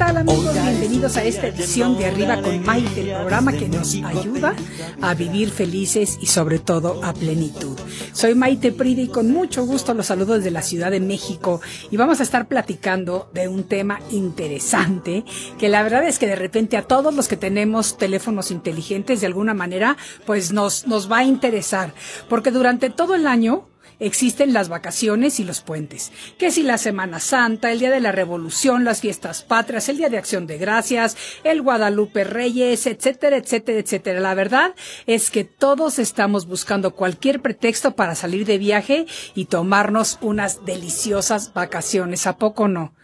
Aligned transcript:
¿Qué 0.00 0.06
tal 0.06 0.16
amigos? 0.16 0.54
Bienvenidos 0.54 1.18
a 1.18 1.24
esta 1.24 1.48
edición 1.48 1.98
de 1.98 2.06
Arriba 2.06 2.40
con 2.40 2.64
Maite, 2.64 3.02
el 3.02 3.16
programa 3.18 3.52
que 3.52 3.68
nos 3.68 3.94
ayuda 3.96 4.54
a 5.02 5.12
vivir 5.12 5.50
felices 5.50 6.16
y 6.22 6.24
sobre 6.24 6.58
todo 6.58 7.04
a 7.04 7.12
plenitud. 7.12 7.78
Soy 8.14 8.34
Maite 8.34 8.72
Prida 8.72 9.02
y 9.02 9.08
con 9.08 9.30
mucho 9.30 9.66
gusto 9.66 9.92
los 9.92 10.06
saludo 10.06 10.36
desde 10.38 10.50
la 10.50 10.62
Ciudad 10.62 10.90
de 10.90 11.00
México 11.00 11.60
y 11.90 11.98
vamos 11.98 12.20
a 12.20 12.22
estar 12.22 12.48
platicando 12.48 13.28
de 13.34 13.48
un 13.48 13.64
tema 13.64 14.00
interesante 14.10 15.26
que 15.58 15.68
la 15.68 15.82
verdad 15.82 16.02
es 16.04 16.18
que 16.18 16.26
de 16.26 16.36
repente 16.36 16.78
a 16.78 16.88
todos 16.88 17.14
los 17.14 17.28
que 17.28 17.36
tenemos 17.36 17.98
teléfonos 17.98 18.50
inteligentes 18.50 19.20
de 19.20 19.26
alguna 19.26 19.52
manera 19.52 19.98
pues 20.24 20.50
nos, 20.50 20.86
nos 20.86 21.12
va 21.12 21.18
a 21.18 21.24
interesar 21.24 21.92
porque 22.26 22.50
durante 22.50 22.88
todo 22.88 23.14
el 23.14 23.26
año 23.26 23.69
existen 24.00 24.52
las 24.52 24.68
vacaciones 24.68 25.38
y 25.38 25.44
los 25.44 25.60
puentes. 25.60 26.10
Que 26.38 26.50
si 26.50 26.62
la 26.62 26.78
Semana 26.78 27.20
Santa, 27.20 27.70
el 27.70 27.78
Día 27.78 27.90
de 27.90 28.00
la 28.00 28.12
Revolución, 28.12 28.84
las 28.84 29.00
fiestas 29.00 29.42
patrias, 29.42 29.88
el 29.88 29.98
Día 29.98 30.08
de 30.08 30.18
Acción 30.18 30.46
de 30.46 30.58
Gracias, 30.58 31.16
el 31.44 31.62
Guadalupe 31.62 32.24
Reyes, 32.24 32.86
etcétera, 32.86 33.36
etcétera, 33.36 33.78
etcétera. 33.78 34.20
La 34.20 34.34
verdad 34.34 34.74
es 35.06 35.30
que 35.30 35.44
todos 35.44 35.98
estamos 35.98 36.46
buscando 36.46 36.94
cualquier 36.94 37.40
pretexto 37.40 37.94
para 37.94 38.14
salir 38.14 38.46
de 38.46 38.58
viaje 38.58 39.06
y 39.34 39.44
tomarnos 39.44 40.18
unas 40.20 40.64
deliciosas 40.64 41.52
vacaciones. 41.52 42.26
¿A 42.26 42.36
poco 42.36 42.68
no? 42.68 42.94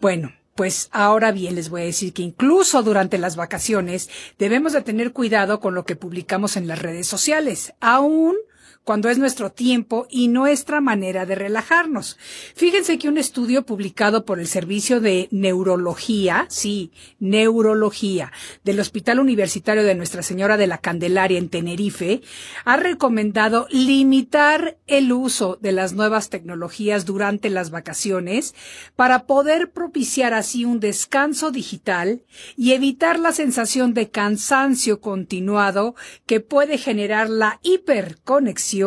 Bueno, 0.00 0.32
pues 0.54 0.88
ahora 0.92 1.32
bien 1.32 1.54
les 1.54 1.70
voy 1.70 1.82
a 1.82 1.84
decir 1.84 2.12
que 2.12 2.22
incluso 2.22 2.82
durante 2.82 3.18
las 3.18 3.36
vacaciones 3.36 4.10
debemos 4.38 4.72
de 4.72 4.82
tener 4.82 5.12
cuidado 5.12 5.60
con 5.60 5.74
lo 5.74 5.84
que 5.84 5.96
publicamos 5.96 6.56
en 6.56 6.68
las 6.68 6.80
redes 6.80 7.06
sociales, 7.06 7.72
aún 7.80 8.36
cuando 8.90 9.08
es 9.08 9.18
nuestro 9.18 9.52
tiempo 9.52 10.08
y 10.10 10.26
nuestra 10.26 10.80
manera 10.80 11.24
de 11.24 11.36
relajarnos. 11.36 12.18
Fíjense 12.56 12.98
que 12.98 13.08
un 13.08 13.18
estudio 13.18 13.64
publicado 13.64 14.24
por 14.24 14.40
el 14.40 14.48
Servicio 14.48 15.00
de 15.00 15.28
Neurología, 15.30 16.46
sí, 16.48 16.90
Neurología, 17.20 18.32
del 18.64 18.80
Hospital 18.80 19.20
Universitario 19.20 19.84
de 19.84 19.94
Nuestra 19.94 20.24
Señora 20.24 20.56
de 20.56 20.66
la 20.66 20.78
Candelaria 20.78 21.38
en 21.38 21.50
Tenerife, 21.50 22.22
ha 22.64 22.78
recomendado 22.78 23.68
limitar 23.70 24.76
el 24.88 25.12
uso 25.12 25.56
de 25.62 25.70
las 25.70 25.92
nuevas 25.92 26.28
tecnologías 26.28 27.06
durante 27.06 27.48
las 27.48 27.70
vacaciones 27.70 28.56
para 28.96 29.24
poder 29.26 29.70
propiciar 29.70 30.34
así 30.34 30.64
un 30.64 30.80
descanso 30.80 31.52
digital 31.52 32.24
y 32.56 32.72
evitar 32.72 33.20
la 33.20 33.30
sensación 33.30 33.94
de 33.94 34.10
cansancio 34.10 35.00
continuado 35.00 35.94
que 36.26 36.40
puede 36.40 36.76
generar 36.76 37.30
la 37.30 37.60
hiperconexión 37.62 38.79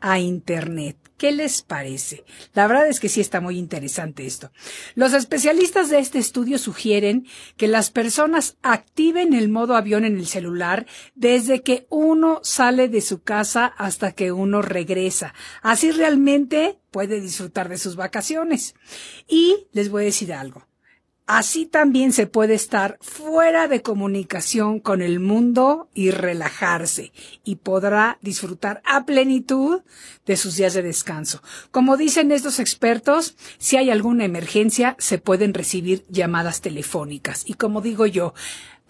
a 0.00 0.18
Internet. 0.18 0.96
¿Qué 1.16 1.30
les 1.30 1.62
parece? 1.62 2.24
La 2.52 2.66
verdad 2.66 2.88
es 2.88 2.98
que 2.98 3.08
sí 3.08 3.20
está 3.20 3.40
muy 3.40 3.56
interesante 3.56 4.26
esto. 4.26 4.50
Los 4.96 5.12
especialistas 5.12 5.88
de 5.88 6.00
este 6.00 6.18
estudio 6.18 6.58
sugieren 6.58 7.26
que 7.56 7.68
las 7.68 7.92
personas 7.92 8.56
activen 8.62 9.32
el 9.32 9.48
modo 9.48 9.76
avión 9.76 10.04
en 10.04 10.16
el 10.16 10.26
celular 10.26 10.84
desde 11.14 11.62
que 11.62 11.86
uno 11.90 12.40
sale 12.42 12.88
de 12.88 13.00
su 13.00 13.22
casa 13.22 13.66
hasta 13.66 14.10
que 14.10 14.32
uno 14.32 14.62
regresa. 14.62 15.32
Así 15.62 15.92
realmente 15.92 16.80
puede 16.90 17.20
disfrutar 17.20 17.68
de 17.68 17.78
sus 17.78 17.94
vacaciones. 17.94 18.74
Y 19.28 19.68
les 19.70 19.90
voy 19.90 20.02
a 20.02 20.06
decir 20.06 20.32
algo. 20.32 20.66
Así 21.34 21.64
también 21.64 22.12
se 22.12 22.26
puede 22.26 22.52
estar 22.52 22.98
fuera 23.00 23.66
de 23.66 23.80
comunicación 23.80 24.80
con 24.80 25.00
el 25.00 25.18
mundo 25.18 25.88
y 25.94 26.10
relajarse 26.10 27.10
y 27.42 27.56
podrá 27.56 28.18
disfrutar 28.20 28.82
a 28.84 29.06
plenitud 29.06 29.80
de 30.26 30.36
sus 30.36 30.56
días 30.56 30.74
de 30.74 30.82
descanso. 30.82 31.42
Como 31.70 31.96
dicen 31.96 32.32
estos 32.32 32.58
expertos, 32.58 33.34
si 33.56 33.78
hay 33.78 33.88
alguna 33.88 34.26
emergencia 34.26 34.94
se 34.98 35.16
pueden 35.16 35.54
recibir 35.54 36.04
llamadas 36.10 36.60
telefónicas. 36.60 37.44
Y 37.46 37.54
como 37.54 37.80
digo 37.80 38.04
yo, 38.04 38.34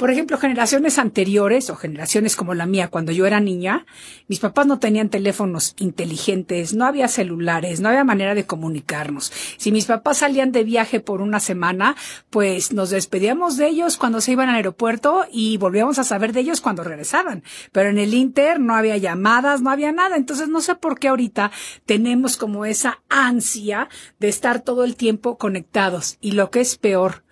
por 0.02 0.10
ejemplo, 0.10 0.36
generaciones 0.36 0.98
anteriores 0.98 1.70
o 1.70 1.76
generaciones 1.76 2.34
como 2.34 2.54
la 2.54 2.66
mía, 2.66 2.88
cuando 2.88 3.12
yo 3.12 3.24
era 3.24 3.38
niña, 3.38 3.86
mis 4.26 4.40
papás 4.40 4.66
no 4.66 4.80
tenían 4.80 5.10
teléfonos 5.10 5.76
inteligentes, 5.78 6.74
no 6.74 6.86
había 6.86 7.06
celulares, 7.06 7.80
no 7.80 7.88
había 7.88 8.02
manera 8.02 8.34
de 8.34 8.44
comunicarnos. 8.44 9.32
Si 9.58 9.70
mis 9.70 9.84
papás 9.84 10.18
salían 10.18 10.50
de 10.50 10.64
viaje 10.64 10.98
por 10.98 11.22
una 11.22 11.38
semana, 11.38 11.94
pues 12.30 12.72
nos 12.72 12.90
despedíamos 12.90 13.56
de 13.56 13.68
ellos 13.68 13.96
cuando 13.96 14.20
se 14.20 14.32
iban 14.32 14.48
al 14.48 14.56
aeropuerto 14.56 15.24
y 15.30 15.56
volvíamos 15.58 16.00
a 16.00 16.04
saber 16.04 16.32
de 16.32 16.40
ellos 16.40 16.60
cuando 16.60 16.82
regresaban. 16.82 17.44
Pero 17.70 17.88
en 17.88 17.98
el 17.98 18.12
Inter 18.12 18.58
no 18.58 18.74
había 18.74 18.96
llamadas, 18.96 19.62
no 19.62 19.70
había 19.70 19.92
nada. 19.92 20.16
Entonces 20.16 20.48
no 20.48 20.60
sé 20.62 20.74
por 20.74 20.98
qué 20.98 21.06
ahorita 21.06 21.52
tenemos 21.86 22.36
como 22.36 22.64
esa 22.64 23.02
ansia 23.08 23.88
de 24.18 24.28
estar 24.28 24.62
todo 24.62 24.82
el 24.82 24.96
tiempo 24.96 25.38
conectados. 25.38 26.18
Y 26.20 26.32
lo 26.32 26.50
que 26.50 26.60
es 26.60 26.76
peor, 26.76 27.22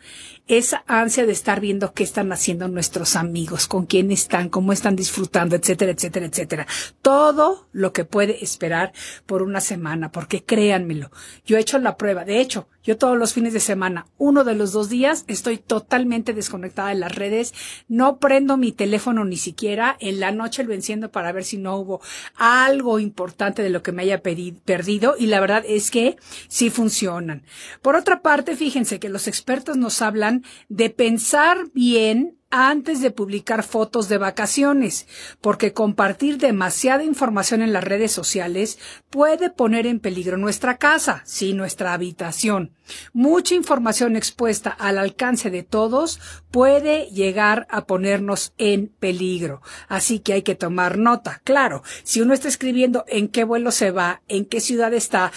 esa 0.58 0.82
ansia 0.88 1.26
de 1.26 1.32
estar 1.32 1.60
viendo 1.60 1.92
qué 1.92 2.02
están 2.02 2.32
haciendo 2.32 2.59
nuestros 2.68 3.16
amigos, 3.16 3.66
con 3.66 3.86
quién 3.86 4.10
están, 4.10 4.48
cómo 4.48 4.72
están 4.72 4.96
disfrutando, 4.96 5.56
etcétera, 5.56 5.92
etcétera, 5.92 6.26
etcétera. 6.26 6.66
Todo 7.02 7.68
lo 7.72 7.92
que 7.92 8.04
puede 8.04 8.42
esperar 8.42 8.92
por 9.26 9.42
una 9.42 9.60
semana, 9.60 10.12
porque 10.12 10.44
créanmelo, 10.44 11.10
yo 11.44 11.56
he 11.56 11.60
hecho 11.60 11.78
la 11.78 11.96
prueba. 11.96 12.24
De 12.24 12.40
hecho, 12.40 12.68
yo 12.82 12.96
todos 12.96 13.18
los 13.18 13.34
fines 13.34 13.52
de 13.52 13.60
semana, 13.60 14.06
uno 14.16 14.44
de 14.44 14.54
los 14.54 14.72
dos 14.72 14.88
días, 14.88 15.24
estoy 15.26 15.58
totalmente 15.58 16.32
desconectada 16.32 16.88
de 16.88 16.94
las 16.94 17.14
redes. 17.14 17.52
No 17.88 18.18
prendo 18.18 18.56
mi 18.56 18.72
teléfono 18.72 19.24
ni 19.24 19.36
siquiera. 19.36 19.96
En 20.00 20.20
la 20.20 20.32
noche 20.32 20.64
lo 20.64 20.72
enciendo 20.72 21.10
para 21.10 21.32
ver 21.32 21.44
si 21.44 21.58
no 21.58 21.76
hubo 21.76 22.00
algo 22.36 22.98
importante 22.98 23.62
de 23.62 23.70
lo 23.70 23.82
que 23.82 23.92
me 23.92 24.02
haya 24.02 24.22
perdido. 24.22 25.14
Y 25.18 25.26
la 25.26 25.40
verdad 25.40 25.64
es 25.66 25.90
que 25.90 26.16
sí 26.48 26.70
funcionan. 26.70 27.44
Por 27.82 27.96
otra 27.96 28.22
parte, 28.22 28.56
fíjense 28.56 28.98
que 28.98 29.08
los 29.08 29.28
expertos 29.28 29.76
nos 29.76 30.00
hablan 30.02 30.44
de 30.68 30.90
pensar 30.90 31.68
bien 31.74 32.40
antes 32.50 33.00
de 33.00 33.12
publicar 33.12 33.62
fotos 33.62 34.08
de 34.08 34.18
vacaciones, 34.18 35.06
porque 35.40 35.72
compartir 35.72 36.38
demasiada 36.38 37.04
información 37.04 37.62
en 37.62 37.72
las 37.72 37.84
redes 37.84 38.10
sociales 38.10 38.78
puede 39.08 39.50
poner 39.50 39.86
en 39.86 40.00
peligro 40.00 40.36
nuestra 40.36 40.76
casa, 40.76 41.22
sí, 41.24 41.52
nuestra 41.52 41.92
habitación. 41.92 42.72
Mucha 43.12 43.54
información 43.54 44.16
expuesta 44.16 44.70
al 44.70 44.98
alcance 44.98 45.50
de 45.50 45.62
todos 45.62 46.20
puede 46.50 47.06
llegar 47.06 47.66
a 47.70 47.86
ponernos 47.86 48.52
en 48.58 48.88
peligro. 48.88 49.62
Así 49.88 50.20
que 50.20 50.32
hay 50.32 50.42
que 50.42 50.54
tomar 50.54 50.98
nota. 50.98 51.40
Claro, 51.44 51.82
si 52.02 52.20
uno 52.20 52.34
está 52.34 52.48
escribiendo 52.48 53.04
en 53.08 53.28
qué 53.28 53.44
vuelo 53.44 53.70
se 53.70 53.90
va, 53.90 54.22
en 54.28 54.44
qué 54.44 54.60
ciudad 54.60 54.92
está, 54.94 55.32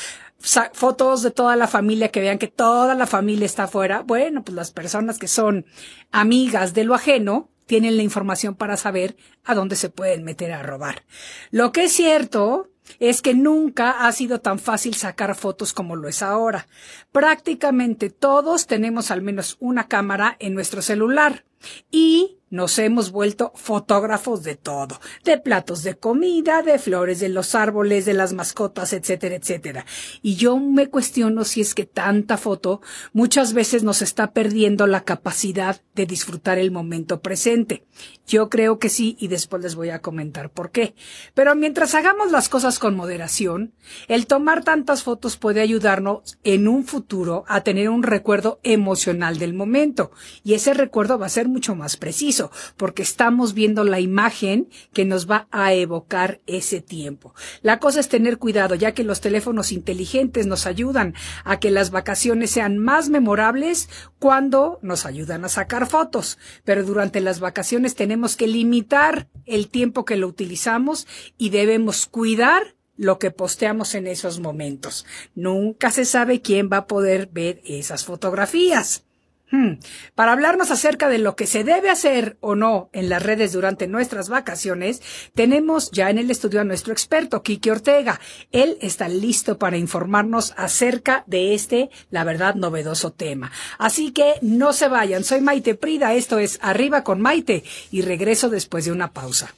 fotos 0.73 1.23
de 1.23 1.31
toda 1.31 1.55
la 1.55 1.67
familia, 1.67 2.09
que 2.09 2.19
vean 2.19 2.37
que 2.37 2.47
toda 2.47 2.95
la 2.95 3.07
familia 3.07 3.45
está 3.45 3.63
afuera, 3.63 4.03
bueno, 4.05 4.43
pues 4.43 4.55
las 4.55 4.71
personas 4.71 5.17
que 5.17 5.27
son 5.27 5.65
amigas 6.11 6.73
de 6.73 6.83
lo 6.83 6.95
ajeno 6.95 7.49
tienen 7.65 7.95
la 7.97 8.03
información 8.03 8.55
para 8.55 8.77
saber 8.77 9.15
a 9.45 9.55
dónde 9.55 9.75
se 9.75 9.89
pueden 9.89 10.23
meter 10.23 10.51
a 10.51 10.63
robar. 10.63 11.03
Lo 11.49 11.71
que 11.71 11.85
es 11.85 11.93
cierto 11.93 12.69
es 12.99 13.21
que 13.21 13.33
nunca 13.33 14.05
ha 14.05 14.11
sido 14.11 14.39
tan 14.39 14.59
fácil 14.59 14.95
sacar 14.95 15.35
fotos 15.35 15.73
como 15.73 15.95
lo 15.95 16.07
es 16.07 16.21
ahora. 16.21 16.67
Prácticamente 17.11 18.09
todos 18.09 18.67
tenemos 18.67 19.11
al 19.11 19.21
menos 19.21 19.57
una 19.59 19.87
cámara 19.87 20.35
en 20.39 20.53
nuestro 20.53 20.81
celular 20.81 21.45
y 21.91 22.37
nos 22.53 22.77
hemos 22.77 23.11
vuelto 23.11 23.51
fotógrafos 23.55 24.43
de 24.43 24.55
todo, 24.55 24.99
de 25.25 25.39
platos 25.39 25.81
de 25.81 25.95
comida, 25.95 26.61
de 26.61 26.77
flores, 26.77 27.19
de 27.19 27.29
los 27.29 27.55
árboles, 27.55 28.05
de 28.05 28.13
las 28.13 28.33
mascotas, 28.33 28.93
etcétera, 28.93 29.33
etcétera. 29.33 29.87
Y 30.21 30.35
yo 30.35 30.59
me 30.59 30.87
cuestiono 30.87 31.45
si 31.45 31.61
es 31.61 31.73
que 31.73 31.87
tanta 31.87 32.37
foto 32.37 32.79
muchas 33.11 33.53
veces 33.53 33.81
nos 33.81 34.03
está 34.03 34.33
perdiendo 34.33 34.85
la 34.85 35.03
capacidad 35.03 35.81
de 35.95 36.05
disfrutar 36.05 36.59
el 36.59 36.69
momento 36.69 37.21
presente. 37.21 37.87
Yo 38.27 38.49
creo 38.49 38.77
que 38.77 38.89
sí 38.89 39.17
y 39.19 39.29
después 39.29 39.63
les 39.63 39.73
voy 39.73 39.89
a 39.89 40.03
comentar 40.03 40.51
por 40.51 40.69
qué. 40.69 40.93
Pero 41.33 41.55
mientras 41.55 41.95
hagamos 41.95 42.31
las 42.31 42.49
cosas 42.49 42.77
con 42.77 42.95
moderación, 42.95 43.73
el 44.07 44.27
tomar 44.27 44.63
tantas 44.63 45.01
fotos 45.01 45.37
puede 45.37 45.61
ayudarnos 45.61 46.37
en 46.43 46.67
un 46.67 46.85
futuro 46.85 47.45
a 47.47 47.61
tener 47.61 47.89
un 47.89 48.03
recuerdo 48.03 48.59
emocional 48.61 49.39
del 49.39 49.55
momento 49.55 50.11
y 50.43 50.53
ese 50.53 50.75
recuerdo 50.75 51.17
va 51.17 51.25
a 51.25 51.29
ser 51.29 51.47
mucho 51.47 51.73
más 51.73 51.97
preciso 51.97 52.42
porque 52.77 53.03
estamos 53.03 53.53
viendo 53.53 53.83
la 53.83 53.99
imagen 53.99 54.69
que 54.93 55.05
nos 55.05 55.29
va 55.29 55.47
a 55.51 55.73
evocar 55.73 56.41
ese 56.47 56.81
tiempo. 56.81 57.33
La 57.61 57.79
cosa 57.79 57.99
es 57.99 58.09
tener 58.09 58.37
cuidado, 58.37 58.75
ya 58.75 58.93
que 58.93 59.03
los 59.03 59.21
teléfonos 59.21 59.71
inteligentes 59.71 60.47
nos 60.47 60.65
ayudan 60.65 61.13
a 61.43 61.59
que 61.59 61.71
las 61.71 61.91
vacaciones 61.91 62.51
sean 62.51 62.77
más 62.77 63.09
memorables 63.09 63.89
cuando 64.19 64.79
nos 64.81 65.05
ayudan 65.05 65.45
a 65.45 65.49
sacar 65.49 65.87
fotos. 65.87 66.37
Pero 66.63 66.83
durante 66.83 67.21
las 67.21 67.39
vacaciones 67.39 67.95
tenemos 67.95 68.35
que 68.35 68.47
limitar 68.47 69.27
el 69.45 69.69
tiempo 69.69 70.05
que 70.05 70.17
lo 70.17 70.27
utilizamos 70.27 71.07
y 71.37 71.49
debemos 71.49 72.05
cuidar 72.05 72.75
lo 72.95 73.19
que 73.19 73.31
posteamos 73.31 73.95
en 73.95 74.07
esos 74.07 74.39
momentos. 74.39 75.05
Nunca 75.35 75.91
se 75.91 76.05
sabe 76.05 76.41
quién 76.41 76.69
va 76.71 76.77
a 76.77 76.87
poder 76.87 77.27
ver 77.31 77.61
esas 77.65 78.05
fotografías. 78.05 79.03
Hmm. 79.53 79.73
Para 80.15 80.31
hablarnos 80.31 80.71
acerca 80.71 81.09
de 81.09 81.19
lo 81.19 81.35
que 81.35 81.45
se 81.45 81.63
debe 81.63 81.91
hacer 81.91 82.37
o 82.39 82.55
no 82.55 82.89
en 82.91 83.07
las 83.07 83.21
redes 83.21 83.51
durante 83.51 83.85
nuestras 83.85 84.27
vacaciones, 84.27 85.03
tenemos 85.35 85.91
ya 85.91 86.09
en 86.09 86.17
el 86.17 86.31
estudio 86.31 86.59
a 86.59 86.63
nuestro 86.63 86.91
experto, 86.91 87.43
Kiki 87.43 87.69
Ortega. 87.69 88.19
Él 88.51 88.79
está 88.81 89.07
listo 89.07 89.59
para 89.59 89.77
informarnos 89.77 90.55
acerca 90.57 91.23
de 91.27 91.53
este, 91.53 91.91
la 92.09 92.23
verdad, 92.23 92.55
novedoso 92.55 93.11
tema. 93.11 93.51
Así 93.77 94.11
que 94.11 94.33
no 94.41 94.73
se 94.73 94.87
vayan. 94.87 95.23
Soy 95.23 95.39
Maite 95.41 95.75
Prida. 95.75 96.15
Esto 96.15 96.39
es 96.39 96.57
Arriba 96.63 97.03
con 97.03 97.21
Maite 97.21 97.63
y 97.91 98.01
regreso 98.01 98.49
después 98.49 98.85
de 98.85 98.91
una 98.91 99.11
pausa. 99.13 99.53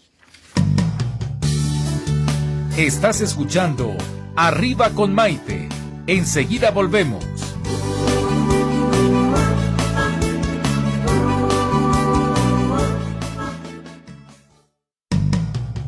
Estás 2.75 3.21
escuchando 3.21 3.95
Arriba 4.36 4.89
con 4.89 5.13
Maite. 5.13 5.69
Enseguida 6.06 6.71
volvemos. 6.71 7.24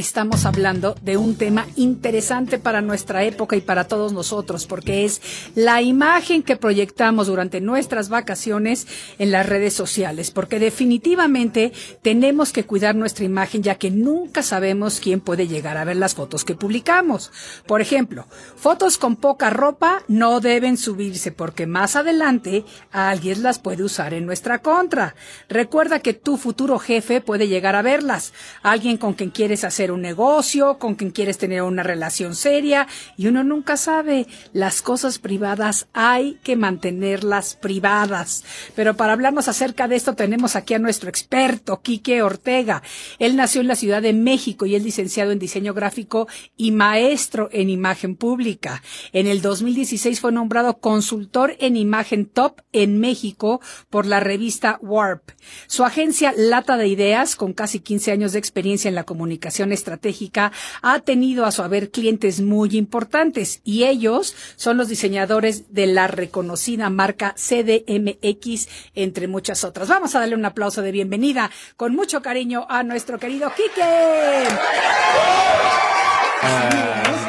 estamos 0.00 0.46
hablando 0.46 0.96
de 1.02 1.18
un 1.18 1.36
tema 1.36 1.66
interesante 1.76 2.58
para 2.58 2.80
nuestra 2.80 3.22
época 3.22 3.54
y 3.54 3.60
para 3.60 3.84
todos 3.84 4.14
nosotros, 4.14 4.66
porque 4.66 5.04
es 5.04 5.20
la 5.54 5.82
imagen 5.82 6.42
que 6.42 6.56
proyectamos 6.56 7.26
durante 7.26 7.60
nuestras 7.60 8.08
vacaciones 8.08 8.86
en 9.18 9.30
las 9.30 9.46
redes 9.46 9.74
sociales, 9.74 10.30
porque 10.30 10.58
definitivamente 10.58 11.72
tenemos 12.00 12.52
que 12.52 12.64
cuidar 12.64 12.94
nuestra 12.94 13.26
imagen 13.26 13.62
ya 13.62 13.74
que 13.74 13.90
nunca 13.90 14.42
sabemos 14.42 15.00
quién 15.00 15.20
puede 15.20 15.46
llegar 15.46 15.76
a 15.76 15.84
ver 15.84 15.96
las 15.96 16.14
fotos 16.14 16.44
que 16.44 16.54
publicamos. 16.54 17.30
Por 17.66 17.82
ejemplo, 17.82 18.26
fotos 18.56 18.96
con 18.96 19.16
poca 19.16 19.50
ropa 19.50 20.02
no 20.08 20.40
deben 20.40 20.78
subirse 20.78 21.30
porque 21.30 21.66
más 21.66 21.94
adelante 21.94 22.64
alguien 22.90 23.42
las 23.42 23.58
puede 23.58 23.82
usar 23.82 24.14
en 24.14 24.24
nuestra 24.24 24.60
contra. 24.60 25.14
Recuerda 25.50 26.00
que 26.00 26.14
tu 26.14 26.38
futuro 26.38 26.78
jefe 26.78 27.20
puede 27.20 27.48
llegar 27.48 27.76
a 27.76 27.82
verlas, 27.82 28.32
alguien 28.62 28.96
con 28.96 29.12
quien 29.12 29.28
quieres 29.28 29.62
hacer 29.62 29.89
un 29.90 30.02
negocio, 30.02 30.78
con 30.78 30.94
quien 30.94 31.10
quieres 31.10 31.38
tener 31.38 31.62
una 31.62 31.82
relación 31.82 32.34
seria 32.34 32.86
y 33.16 33.26
uno 33.26 33.44
nunca 33.44 33.76
sabe. 33.76 34.26
Las 34.52 34.82
cosas 34.82 35.18
privadas 35.18 35.88
hay 35.92 36.38
que 36.42 36.56
mantenerlas 36.56 37.56
privadas. 37.56 38.44
Pero 38.74 38.96
para 38.96 39.12
hablarnos 39.12 39.48
acerca 39.48 39.88
de 39.88 39.96
esto 39.96 40.14
tenemos 40.14 40.56
aquí 40.56 40.74
a 40.74 40.78
nuestro 40.78 41.08
experto, 41.08 41.80
Quique 41.82 42.22
Ortega. 42.22 42.82
Él 43.18 43.36
nació 43.36 43.60
en 43.60 43.68
la 43.68 43.76
Ciudad 43.76 44.02
de 44.02 44.12
México 44.12 44.66
y 44.66 44.74
es 44.74 44.82
licenciado 44.82 45.32
en 45.32 45.38
diseño 45.38 45.74
gráfico 45.74 46.28
y 46.56 46.72
maestro 46.72 47.48
en 47.52 47.70
imagen 47.70 48.16
pública. 48.16 48.82
En 49.12 49.26
el 49.26 49.42
2016 49.42 50.20
fue 50.20 50.32
nombrado 50.32 50.78
consultor 50.78 51.56
en 51.58 51.76
imagen 51.76 52.26
top 52.26 52.60
en 52.72 52.98
México 52.98 53.60
por 53.88 54.06
la 54.06 54.20
revista 54.20 54.78
Warp. 54.82 55.30
Su 55.66 55.84
agencia 55.84 56.32
Lata 56.36 56.76
de 56.76 56.88
Ideas, 56.88 57.36
con 57.36 57.52
casi 57.52 57.80
15 57.80 58.12
años 58.12 58.32
de 58.32 58.38
experiencia 58.38 58.88
en 58.88 58.94
la 58.94 59.04
comunicación 59.04 59.72
estratégica, 59.80 60.52
ha 60.82 61.00
tenido 61.00 61.44
a 61.44 61.50
su 61.50 61.62
haber 61.62 61.90
clientes 61.90 62.40
muy 62.40 62.76
importantes 62.76 63.60
y 63.64 63.84
ellos 63.84 64.34
son 64.56 64.76
los 64.76 64.88
diseñadores 64.88 65.74
de 65.74 65.86
la 65.86 66.06
reconocida 66.06 66.90
marca 66.90 67.34
CDMX, 67.34 68.68
entre 68.94 69.26
muchas 69.26 69.64
otras. 69.64 69.88
Vamos 69.88 70.14
a 70.14 70.20
darle 70.20 70.36
un 70.36 70.44
aplauso 70.44 70.82
de 70.82 70.92
bienvenida 70.92 71.50
con 71.76 71.94
mucho 71.94 72.22
cariño 72.22 72.66
a 72.68 72.82
nuestro 72.82 73.18
querido 73.18 73.52
Quique. 73.54 73.80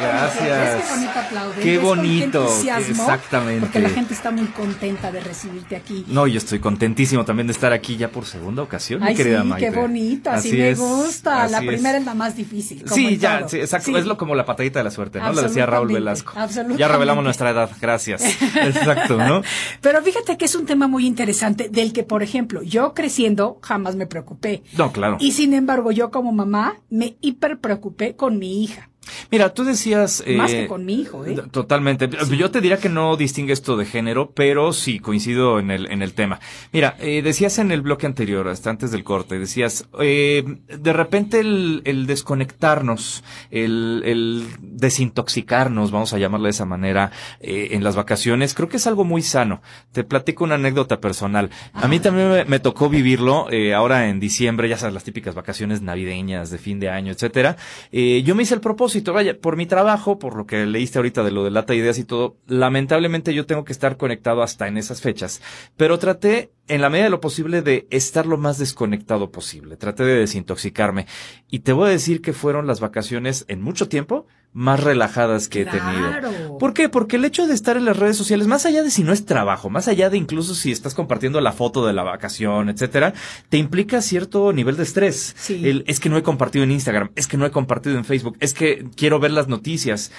Gracias. 0.02 0.74
¿Ves 0.74 0.84
qué 0.84 0.94
bonito 0.94 1.18
aplaude? 1.18 1.62
Qué 1.62 1.70
¿Ves 1.70 1.80
con 1.80 1.96
bonito, 1.98 2.48
exactamente. 2.78 3.60
Porque 3.60 3.80
la 3.80 3.88
gente 3.90 4.14
está 4.14 4.30
muy 4.30 4.46
contenta 4.46 5.12
de 5.12 5.20
recibirte 5.20 5.76
aquí. 5.76 6.04
No, 6.08 6.26
yo 6.26 6.38
estoy 6.38 6.58
contentísimo 6.58 7.24
también 7.24 7.46
de 7.46 7.52
estar 7.52 7.72
aquí 7.72 7.96
ya 7.96 8.08
por 8.08 8.24
segunda 8.24 8.62
ocasión, 8.62 9.02
Ay, 9.02 9.10
mi 9.10 9.16
querida 9.16 9.42
sí, 9.42 9.48
Maite. 9.48 9.70
qué 9.70 9.78
bonito, 9.78 10.30
así, 10.30 10.48
Así 10.48 10.56
me 10.56 10.74
gusta. 10.74 11.48
La 11.48 11.58
primera 11.58 11.96
es. 11.98 12.00
es. 12.00 12.06
la 12.06 12.14
más 12.14 12.36
difícil. 12.36 12.82
como 12.82 12.94
Sí, 12.94 13.18
ya, 13.18 13.48
sí, 13.48 13.58
exacto. 13.58 13.86
Sí. 13.86 13.96
Es 13.96 14.06
lo 14.06 14.16
como 14.16 14.34
la 14.34 14.44
patadita 14.44 14.80
de 14.80 14.84
la 14.84 14.90
suerte, 14.90 15.20
¿no? 15.20 15.32
Le 15.32 15.42
decía 15.42 15.66
Raúl 15.66 15.92
Velasco. 15.92 16.32
absolutamente. 16.36 16.80
Ya 16.80 16.88
revelamos 16.88 17.24
nuestra 17.24 17.50
edad, 17.50 17.70
gracias. 17.80 18.22
Exacto, 18.54 19.18
¿no? 19.18 19.42
Pero 19.80 20.02
fíjate 20.02 20.36
que 20.36 20.44
es 20.44 20.54
un 20.54 20.66
tema 20.66 20.86
muy 20.86 21.06
interesante 21.06 21.68
del 21.68 21.92
que, 21.92 22.02
por 22.02 22.22
ejemplo, 22.22 22.62
yo 22.62 22.94
creciendo 22.94 23.58
jamás 23.62 23.96
me 23.96 24.06
preocupé. 24.06 24.62
No, 24.76 24.92
claro. 24.92 25.16
Y 25.20 25.32
sin 25.32 25.54
embargo, 25.54 25.92
yo 25.92 26.10
como 26.10 26.32
mamá 26.32 26.76
me 26.90 27.16
hiper 27.20 27.58
preocupé 27.58 28.16
con 28.16 28.38
mi 28.38 28.62
hija. 28.64 28.88
Mira, 29.30 29.52
tú 29.52 29.64
decías... 29.64 30.22
Más 30.36 30.52
eh, 30.52 30.62
que 30.62 30.66
con 30.68 30.84
mi 30.84 31.00
hijo, 31.00 31.26
¿eh? 31.26 31.36
Totalmente. 31.50 32.08
Yo 32.36 32.50
te 32.50 32.60
diría 32.60 32.78
que 32.78 32.88
no 32.88 33.16
distingue 33.16 33.52
esto 33.52 33.76
de 33.76 33.84
género, 33.84 34.30
pero 34.32 34.72
sí 34.72 34.98
coincido 34.98 35.58
en 35.58 35.70
el, 35.70 35.90
en 35.90 36.02
el 36.02 36.14
tema. 36.14 36.40
Mira, 36.72 36.96
eh, 37.00 37.22
decías 37.22 37.58
en 37.58 37.72
el 37.72 37.82
bloque 37.82 38.06
anterior, 38.06 38.48
hasta 38.48 38.70
antes 38.70 38.90
del 38.92 39.04
corte, 39.04 39.38
decías, 39.38 39.88
eh, 40.00 40.44
de 40.68 40.92
repente 40.92 41.40
el, 41.40 41.82
el 41.84 42.06
desconectarnos, 42.06 43.24
el, 43.50 44.02
el 44.04 44.46
desintoxicarnos, 44.60 45.90
vamos 45.90 46.12
a 46.12 46.18
llamarle 46.18 46.46
de 46.46 46.50
esa 46.50 46.64
manera, 46.64 47.10
eh, 47.40 47.68
en 47.72 47.82
las 47.82 47.96
vacaciones, 47.96 48.54
creo 48.54 48.68
que 48.68 48.76
es 48.76 48.86
algo 48.86 49.04
muy 49.04 49.22
sano. 49.22 49.62
Te 49.92 50.04
platico 50.04 50.44
una 50.44 50.54
anécdota 50.54 51.00
personal. 51.00 51.50
A 51.72 51.88
mí 51.88 51.98
también 51.98 52.30
me, 52.30 52.44
me 52.44 52.60
tocó 52.60 52.88
vivirlo, 52.88 53.50
eh, 53.50 53.74
ahora 53.74 54.08
en 54.08 54.20
diciembre, 54.20 54.68
ya 54.68 54.76
sabes, 54.76 54.94
las 54.94 55.04
típicas 55.04 55.34
vacaciones 55.34 55.82
navideñas, 55.82 56.50
de 56.50 56.58
fin 56.58 56.78
de 56.78 56.88
año, 56.88 57.12
etcétera. 57.12 57.56
Yo 57.90 58.34
me 58.34 58.42
hice 58.44 58.54
el 58.54 58.60
propósito, 58.60 58.91
vaya, 59.12 59.38
por 59.38 59.56
mi 59.56 59.66
trabajo, 59.66 60.18
por 60.18 60.36
lo 60.36 60.46
que 60.46 60.66
leíste 60.66 60.98
ahorita 60.98 61.22
de 61.24 61.30
lo 61.30 61.44
de 61.44 61.50
lata 61.50 61.72
de 61.72 61.78
ideas 61.78 61.98
y 61.98 62.04
todo, 62.04 62.36
lamentablemente 62.46 63.34
yo 63.34 63.46
tengo 63.46 63.64
que 63.64 63.72
estar 63.72 63.96
conectado 63.96 64.42
hasta 64.42 64.68
en 64.68 64.76
esas 64.76 65.00
fechas. 65.00 65.40
Pero 65.76 65.98
traté, 65.98 66.52
en 66.68 66.80
la 66.80 66.90
medida 66.90 67.04
de 67.04 67.10
lo 67.10 67.20
posible, 67.20 67.62
de 67.62 67.86
estar 67.90 68.26
lo 68.26 68.38
más 68.38 68.58
desconectado 68.58 69.30
posible. 69.30 69.76
Traté 69.76 70.04
de 70.04 70.18
desintoxicarme. 70.18 71.06
Y 71.48 71.60
te 71.60 71.72
voy 71.72 71.88
a 71.88 71.92
decir 71.92 72.22
que 72.22 72.32
fueron 72.32 72.66
las 72.66 72.80
vacaciones 72.80 73.44
en 73.48 73.62
mucho 73.62 73.88
tiempo 73.88 74.26
más 74.52 74.80
relajadas 74.80 75.48
que 75.48 75.62
he 75.62 75.64
tenido. 75.64 76.58
¿Por 76.58 76.74
qué? 76.74 76.88
Porque 76.88 77.16
el 77.16 77.24
hecho 77.24 77.46
de 77.46 77.54
estar 77.54 77.76
en 77.76 77.84
las 77.84 77.96
redes 77.96 78.16
sociales, 78.16 78.46
más 78.46 78.66
allá 78.66 78.82
de 78.82 78.90
si 78.90 79.02
no 79.02 79.12
es 79.12 79.24
trabajo, 79.24 79.70
más 79.70 79.88
allá 79.88 80.10
de 80.10 80.18
incluso 80.18 80.54
si 80.54 80.70
estás 80.70 80.94
compartiendo 80.94 81.40
la 81.40 81.52
foto 81.52 81.86
de 81.86 81.92
la 81.92 82.02
vacación, 82.02 82.68
etcétera, 82.68 83.14
te 83.48 83.56
implica 83.56 84.02
cierto 84.02 84.52
nivel 84.52 84.76
de 84.76 84.82
estrés. 84.82 85.34
Sí. 85.38 85.66
El, 85.66 85.84
es 85.86 86.00
que 86.00 86.10
no 86.10 86.18
he 86.18 86.22
compartido 86.22 86.64
en 86.64 86.70
Instagram, 86.70 87.10
es 87.16 87.26
que 87.26 87.38
no 87.38 87.46
he 87.46 87.50
compartido 87.50 87.96
en 87.96 88.04
Facebook, 88.04 88.36
es 88.40 88.52
que 88.52 88.86
quiero 88.94 89.18
ver 89.18 89.30
las 89.30 89.48
noticias. 89.48 90.12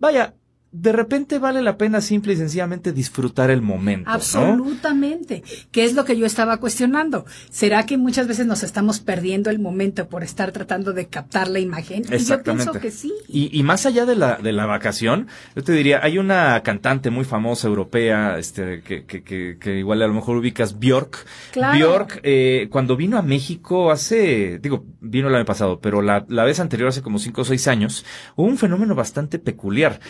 Vaya, 0.00 0.34
de 0.70 0.92
repente 0.92 1.38
vale 1.38 1.62
la 1.62 1.78
pena 1.78 2.00
simple 2.00 2.34
y 2.34 2.36
sencillamente 2.36 2.92
disfrutar 2.92 3.50
el 3.50 3.62
momento. 3.62 4.08
¿no? 4.08 4.14
Absolutamente. 4.14 5.42
¿Qué 5.70 5.84
es 5.84 5.94
lo 5.94 6.04
que 6.04 6.16
yo 6.16 6.26
estaba 6.26 6.58
cuestionando? 6.58 7.24
¿Será 7.50 7.86
que 7.86 7.96
muchas 7.96 8.28
veces 8.28 8.46
nos 8.46 8.62
estamos 8.62 9.00
perdiendo 9.00 9.48
el 9.48 9.58
momento 9.58 10.08
por 10.08 10.22
estar 10.22 10.52
tratando 10.52 10.92
de 10.92 11.06
captar 11.06 11.48
la 11.48 11.58
imagen? 11.58 12.04
Y 12.12 12.18
yo 12.18 12.42
pienso 12.42 12.72
que 12.72 12.90
sí. 12.90 13.12
Y, 13.28 13.58
y 13.58 13.62
más 13.62 13.86
allá 13.86 14.04
de 14.04 14.14
la, 14.14 14.36
de 14.36 14.52
la 14.52 14.66
vacación, 14.66 15.28
yo 15.56 15.64
te 15.64 15.72
diría, 15.72 16.00
hay 16.02 16.18
una 16.18 16.62
cantante 16.62 17.10
muy 17.10 17.24
famosa 17.24 17.66
europea, 17.66 18.38
este, 18.38 18.82
que, 18.82 19.04
que, 19.04 19.22
que, 19.22 19.56
que 19.58 19.78
igual 19.78 20.02
a 20.02 20.06
lo 20.06 20.14
mejor 20.14 20.36
ubicas, 20.36 20.78
Bjork. 20.78 21.24
Claro. 21.52 21.78
Bjork, 21.78 22.20
eh, 22.24 22.68
cuando 22.70 22.96
vino 22.96 23.16
a 23.16 23.22
México 23.22 23.90
hace, 23.90 24.58
digo, 24.58 24.84
vino 25.00 25.28
el 25.28 25.34
año 25.34 25.46
pasado, 25.46 25.80
pero 25.80 26.02
la, 26.02 26.26
la 26.28 26.44
vez 26.44 26.60
anterior, 26.60 26.90
hace 26.90 27.00
como 27.00 27.18
cinco 27.18 27.40
o 27.40 27.44
seis 27.44 27.68
años, 27.68 28.04
hubo 28.36 28.46
un 28.46 28.58
fenómeno 28.58 28.94
bastante 28.94 29.38
peculiar 29.38 30.00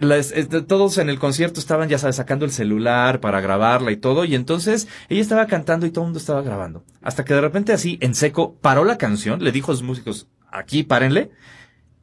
este, 0.00 0.62
todos 0.62 0.98
en 0.98 1.08
el 1.08 1.18
concierto 1.18 1.60
estaban, 1.60 1.88
ya 1.88 1.98
sabes, 1.98 2.16
sacando 2.16 2.44
el 2.44 2.50
celular 2.50 3.20
para 3.20 3.40
grabarla 3.40 3.92
y 3.92 3.96
todo, 3.96 4.24
y 4.24 4.34
entonces 4.34 4.88
ella 5.08 5.20
estaba 5.20 5.46
cantando 5.46 5.86
y 5.86 5.90
todo 5.90 6.04
el 6.04 6.08
mundo 6.08 6.18
estaba 6.18 6.42
grabando. 6.42 6.84
Hasta 7.02 7.24
que 7.24 7.34
de 7.34 7.40
repente 7.40 7.72
así, 7.72 7.98
en 8.00 8.14
seco, 8.14 8.56
paró 8.60 8.84
la 8.84 8.98
canción, 8.98 9.42
le 9.42 9.52
dijo 9.52 9.72
a 9.72 9.74
sus 9.74 9.84
músicos, 9.84 10.28
aquí 10.50 10.82
párenle, 10.82 11.30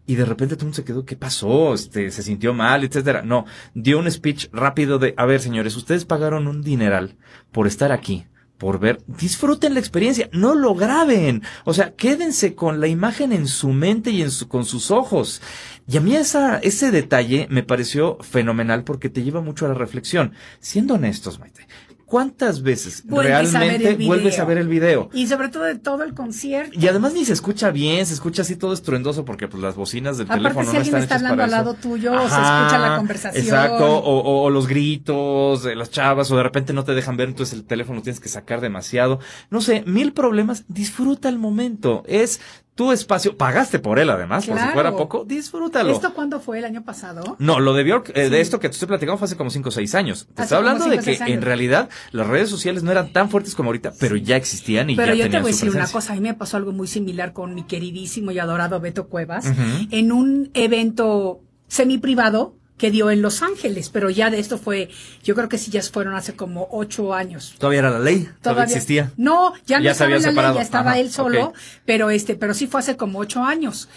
y 0.06 0.16
de 0.16 0.26
repente 0.26 0.56
todo 0.56 0.64
el 0.64 0.68
mundo 0.68 0.76
se 0.76 0.84
quedó, 0.84 1.06
¿qué 1.06 1.16
pasó? 1.16 1.74
Este, 1.74 2.12
se 2.12 2.24
sintió 2.24 2.54
mal, 2.54 2.84
etcétera. 2.84 3.22
No, 3.22 3.46
dio 3.74 4.00
un 4.00 4.12
speech 4.12 4.50
rápido 4.52 5.00
de, 5.00 5.14
a 5.16 5.26
ver 5.26 5.40
señores, 5.40 5.76
ustedes 5.76 6.06
pagaron 6.06 6.48
un 6.48 6.62
dineral 6.62 7.16
por 7.52 7.68
estar 7.68 7.92
aquí 7.92 8.26
por 8.64 8.80
ver, 8.80 9.02
disfruten 9.08 9.74
la 9.74 9.82
experiencia, 9.82 10.30
no 10.32 10.56
lo 10.56 10.74
graben. 10.74 11.44
O 11.66 11.74
sea, 11.74 11.96
quédense 11.96 12.56
con 12.56 12.80
la 12.80 12.88
imagen 12.88 13.34
en 13.34 13.48
su 13.48 13.74
mente 13.74 14.10
y 14.12 14.22
en 14.22 14.32
su, 14.32 14.48
con 14.48 14.64
sus 14.64 14.90
ojos. 14.90 15.42
Y 15.88 15.98
a 15.98 16.02
mí 16.02 16.16
esa, 16.16 16.58
ese 16.60 16.92
detalle 16.92 17.48
me 17.50 17.64
pareció 17.64 18.18
fenomenal 18.22 18.84
porque 18.84 19.10
te 19.10 19.24
lleva 19.24 19.42
mucho 19.42 19.66
a 19.66 19.70
la 19.70 19.76
reflexión. 19.76 20.34
Siendo 20.60 20.94
honestos, 20.94 21.40
Maite, 21.40 21.68
¿cuántas 22.06 22.62
veces 22.62 23.04
Vuelves 23.06 23.52
realmente 23.54 24.06
vuelves 24.06 24.38
a 24.40 24.46
ver 24.46 24.60
el 24.60 24.68
video? 24.68 25.10
Y 25.14 25.28
sobre 25.28 25.50
todo 25.50 25.64
de 25.64 25.76
todo 25.80 26.04
el 26.04 26.14
concierto. 26.14 26.78
Y 26.80 26.88
además 26.88 27.14
ni 27.14 27.26
se 27.26 27.34
escucha 27.34 27.72
bien, 27.72 28.06
se 28.06 28.14
escucha 28.14 28.44
así 28.44 28.56
todo 28.56 28.72
estruendoso 28.74 29.26
porque 29.26 29.48
pues 29.48 29.62
las 29.64 29.76
bocinas 29.76 30.18
del 30.18 30.28
Aparte, 30.28 30.44
teléfono 30.44 30.66
si 30.68 30.72
no 30.74 30.78
alguien 30.78 30.96
están 30.98 31.02
está 31.04 31.16
hablando 31.16 31.36
para 31.36 31.44
al 31.44 31.50
eso. 31.50 31.58
lado 31.58 31.74
tuyo, 31.82 32.12
se 32.20 32.26
escucha 32.26 32.78
la 32.80 32.96
conversación. 32.98 33.44
Exacto, 33.44 33.86
o, 33.98 34.20
o- 34.20 34.44
o 34.44 34.50
los 34.52 34.68
gritos 34.68 35.64
de 35.64 35.76
las 35.76 35.90
chavas, 35.92 36.30
o 36.32 36.38
de 36.38 36.44
repente 36.44 36.72
no 36.74 36.84
te 36.84 36.94
dejan 36.94 37.18
ver, 37.18 37.30
entonces 37.30 37.58
el 37.58 37.66
teléfono 37.66 38.02
tienes 38.02 38.20
que 38.20 38.30
sacar 38.30 38.62
demasiado. 38.62 39.20
No 39.50 39.60
sé, 39.60 39.84
mil 39.86 40.14
problemas. 40.14 40.66
Disfruta 40.68 41.30
el 41.30 41.40
momento. 41.40 42.04
Es 42.08 42.40
tu 42.76 42.92
espacio. 42.92 43.38
Pagaste 43.38 43.80
por 43.80 44.00
él 44.00 44.10
además, 44.10 44.46
por 44.46 44.56
si 44.56 44.60
Claro. 44.62 44.74
fuera 44.74 44.96
poco. 44.96 45.26
Disfrútalo. 45.26 45.92
¿Esto 45.92 46.14
cuándo 46.14 46.40
fue? 46.40 46.60
¿El 46.60 46.66
año 46.66 46.84
pasado? 46.84 47.36
No, 47.40 47.60
lo 47.60 47.74
de 47.74 47.84
Bjork, 47.84 48.10
eh, 48.16 48.26
Sí. 48.26 48.30
de 48.32 48.42
esto 48.42 48.60
que 48.60 48.68
te 48.70 48.74
estoy 48.74 48.88
platicando 48.88 49.18
fue 49.18 49.26
hace 49.26 49.36
como 49.38 49.50
5 49.50 49.70
o 49.70 49.72
6 49.72 49.94
años. 49.96 50.28
Te 50.34 50.42
Hace 50.44 50.50
como 50.56 50.60
hablando 50.60 50.86
cinco 50.86 50.98
de 51.06 51.18
que 51.18 51.34
en 51.34 51.42
realidad 51.42 51.90
las 52.12 52.28
redes 52.28 52.50
sociales 52.50 52.84
no 52.84 52.92
eran 52.92 53.14
tan 53.14 53.30
fuertes 53.30 53.54
como 53.56 53.70
ahorita, 53.70 53.94
pero 54.00 54.16
ya 54.16 54.36
existían 54.38 54.90
y 54.90 54.96
Pero 54.96 55.14
ya 55.14 55.26
yo 55.26 55.32
te 55.32 55.38
voy 55.38 55.50
a 55.52 55.54
decir 55.54 55.70
una 55.70 55.88
cosa, 55.88 56.14
a 56.14 56.16
mí 56.16 56.22
me 56.22 56.34
pasó 56.34 56.58
algo 56.58 56.72
muy 56.72 56.88
similar 56.88 57.34
con 57.34 57.54
mi 57.54 57.64
queridísimo 57.64 58.32
y 58.32 58.40
adorado 58.40 58.80
Beto 58.80 59.08
Cuevas, 59.08 59.46
en 59.92 60.12
un 60.12 60.50
evento 60.54 61.42
semi 61.68 61.98
privado 61.98 62.56
que 62.78 62.92
dio 62.92 63.12
en 63.12 63.22
Los 63.22 63.42
Ángeles, 63.42 63.90
pero 63.90 64.10
ya 64.10 64.30
de 64.30 64.40
esto 64.40 64.58
fue, 64.58 64.90
yo 65.24 65.36
creo 65.36 65.48
que 65.48 65.58
sí 65.58 65.72
ya 65.72 65.82
fueron 65.84 66.16
hace 66.16 66.36
como 66.36 66.68
ocho 66.72 67.14
años. 67.14 67.56
Todavía 67.58 67.80
era 67.80 67.92
la 67.92 68.00
ley, 68.00 68.28
todavía, 68.42 68.64
existía. 68.66 69.12
No, 69.16 69.54
ya 69.66 69.78
no 69.78 69.84
Ya 69.86 69.94
se 69.94 70.04
estaba 70.04 70.06
había 70.08 70.18
la 70.18 70.22
ley, 70.26 70.32
separado. 70.32 70.56
ya 70.56 70.62
estaba 70.62 70.92
Ajá, 70.92 71.00
él 71.00 71.12
solo, 71.12 71.54
pero 71.86 72.10
este, 72.10 72.36
pero 72.36 72.54
sí 72.54 72.68
fue 72.68 72.80
hace 72.80 72.98
como 72.98 73.20
ocho 73.20 73.44
años. 73.44 73.90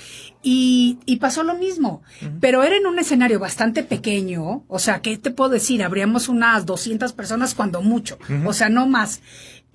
Y, 0.43 0.99
y 1.07 1.17
pasó 1.17 1.43
lo 1.43 1.55
mismo, 1.57 2.03
pero 2.41 2.63
era 2.63 2.77
en 2.77 2.87
un 2.87 2.99
escenario 3.01 3.41
bastante 3.41 3.83
pequeño, 3.83 4.65
o 4.69 4.79
sea, 4.79 5.01
¿qué 5.03 5.17
te 5.19 5.33
puedo 5.33 5.51
decir? 5.51 5.83
Habríamos 5.83 6.29
unas 6.29 6.67
200 6.67 7.13
personas 7.15 7.55
cuando 7.57 7.83
mucho, 7.83 8.17
o 8.45 8.53
sea, 8.53 8.69
no 8.69 8.87
más. 8.87 9.23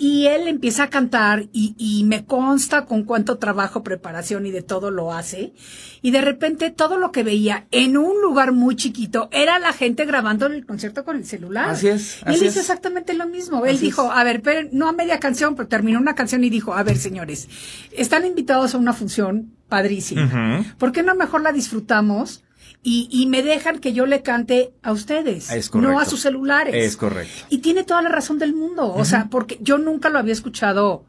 Y 0.03 0.25
él 0.25 0.47
empieza 0.47 0.85
a 0.85 0.89
cantar 0.89 1.43
y, 1.53 1.75
y 1.77 2.03
me 2.05 2.25
consta 2.25 2.85
con 2.85 3.03
cuánto 3.03 3.37
trabajo, 3.37 3.83
preparación 3.83 4.47
y 4.47 4.51
de 4.51 4.63
todo 4.63 4.89
lo 4.89 5.13
hace. 5.13 5.53
Y 6.01 6.09
de 6.09 6.21
repente 6.21 6.71
todo 6.71 6.97
lo 6.97 7.11
que 7.11 7.21
veía 7.21 7.67
en 7.69 7.97
un 7.97 8.19
lugar 8.19 8.51
muy 8.51 8.75
chiquito 8.75 9.29
era 9.31 9.59
la 9.59 9.73
gente 9.73 10.05
grabando 10.05 10.47
el 10.47 10.65
concierto 10.65 11.05
con 11.05 11.17
el 11.17 11.25
celular. 11.25 11.69
Así 11.69 11.87
es, 11.87 12.19
Y 12.25 12.33
él 12.33 12.43
hizo 12.47 12.59
exactamente 12.59 13.13
lo 13.13 13.27
mismo. 13.27 13.63
Él 13.63 13.75
Así 13.75 13.85
dijo, 13.85 14.05
es. 14.05 14.17
a 14.17 14.23
ver, 14.23 14.41
pero 14.41 14.67
no 14.71 14.89
a 14.89 14.91
media 14.91 15.19
canción, 15.19 15.53
pero 15.55 15.67
terminó 15.67 15.99
una 15.99 16.15
canción 16.15 16.43
y 16.43 16.49
dijo, 16.49 16.73
a 16.73 16.81
ver, 16.81 16.97
señores, 16.97 17.47
están 17.91 18.25
invitados 18.25 18.73
a 18.73 18.79
una 18.79 18.93
función 18.93 19.51
padrísima. 19.69 20.25
Ujú. 20.25 20.65
¿Por 20.79 20.91
qué 20.93 21.03
no 21.03 21.13
mejor 21.13 21.43
la 21.43 21.51
disfrutamos? 21.51 22.43
Y, 22.83 23.07
y 23.11 23.27
me 23.27 23.43
dejan 23.43 23.77
que 23.79 23.93
yo 23.93 24.05
le 24.07 24.23
cante 24.23 24.73
a 24.81 24.91
ustedes, 24.91 25.51
Es 25.51 25.69
correcto. 25.69 25.93
no 25.93 25.99
a 25.99 26.05
sus 26.05 26.21
celulares. 26.21 26.73
Es 26.75 26.97
correcto. 26.97 27.45
Y 27.49 27.59
tiene 27.59 27.83
toda 27.83 28.01
la 28.01 28.09
razón 28.09 28.39
del 28.39 28.53
mundo. 28.55 28.91
O 28.93 29.05
sea, 29.05 29.27
porque 29.29 29.59
yo 29.61 29.77
nunca 29.77 30.09
lo 30.09 30.17
había 30.17 30.33
escuchado 30.33 31.05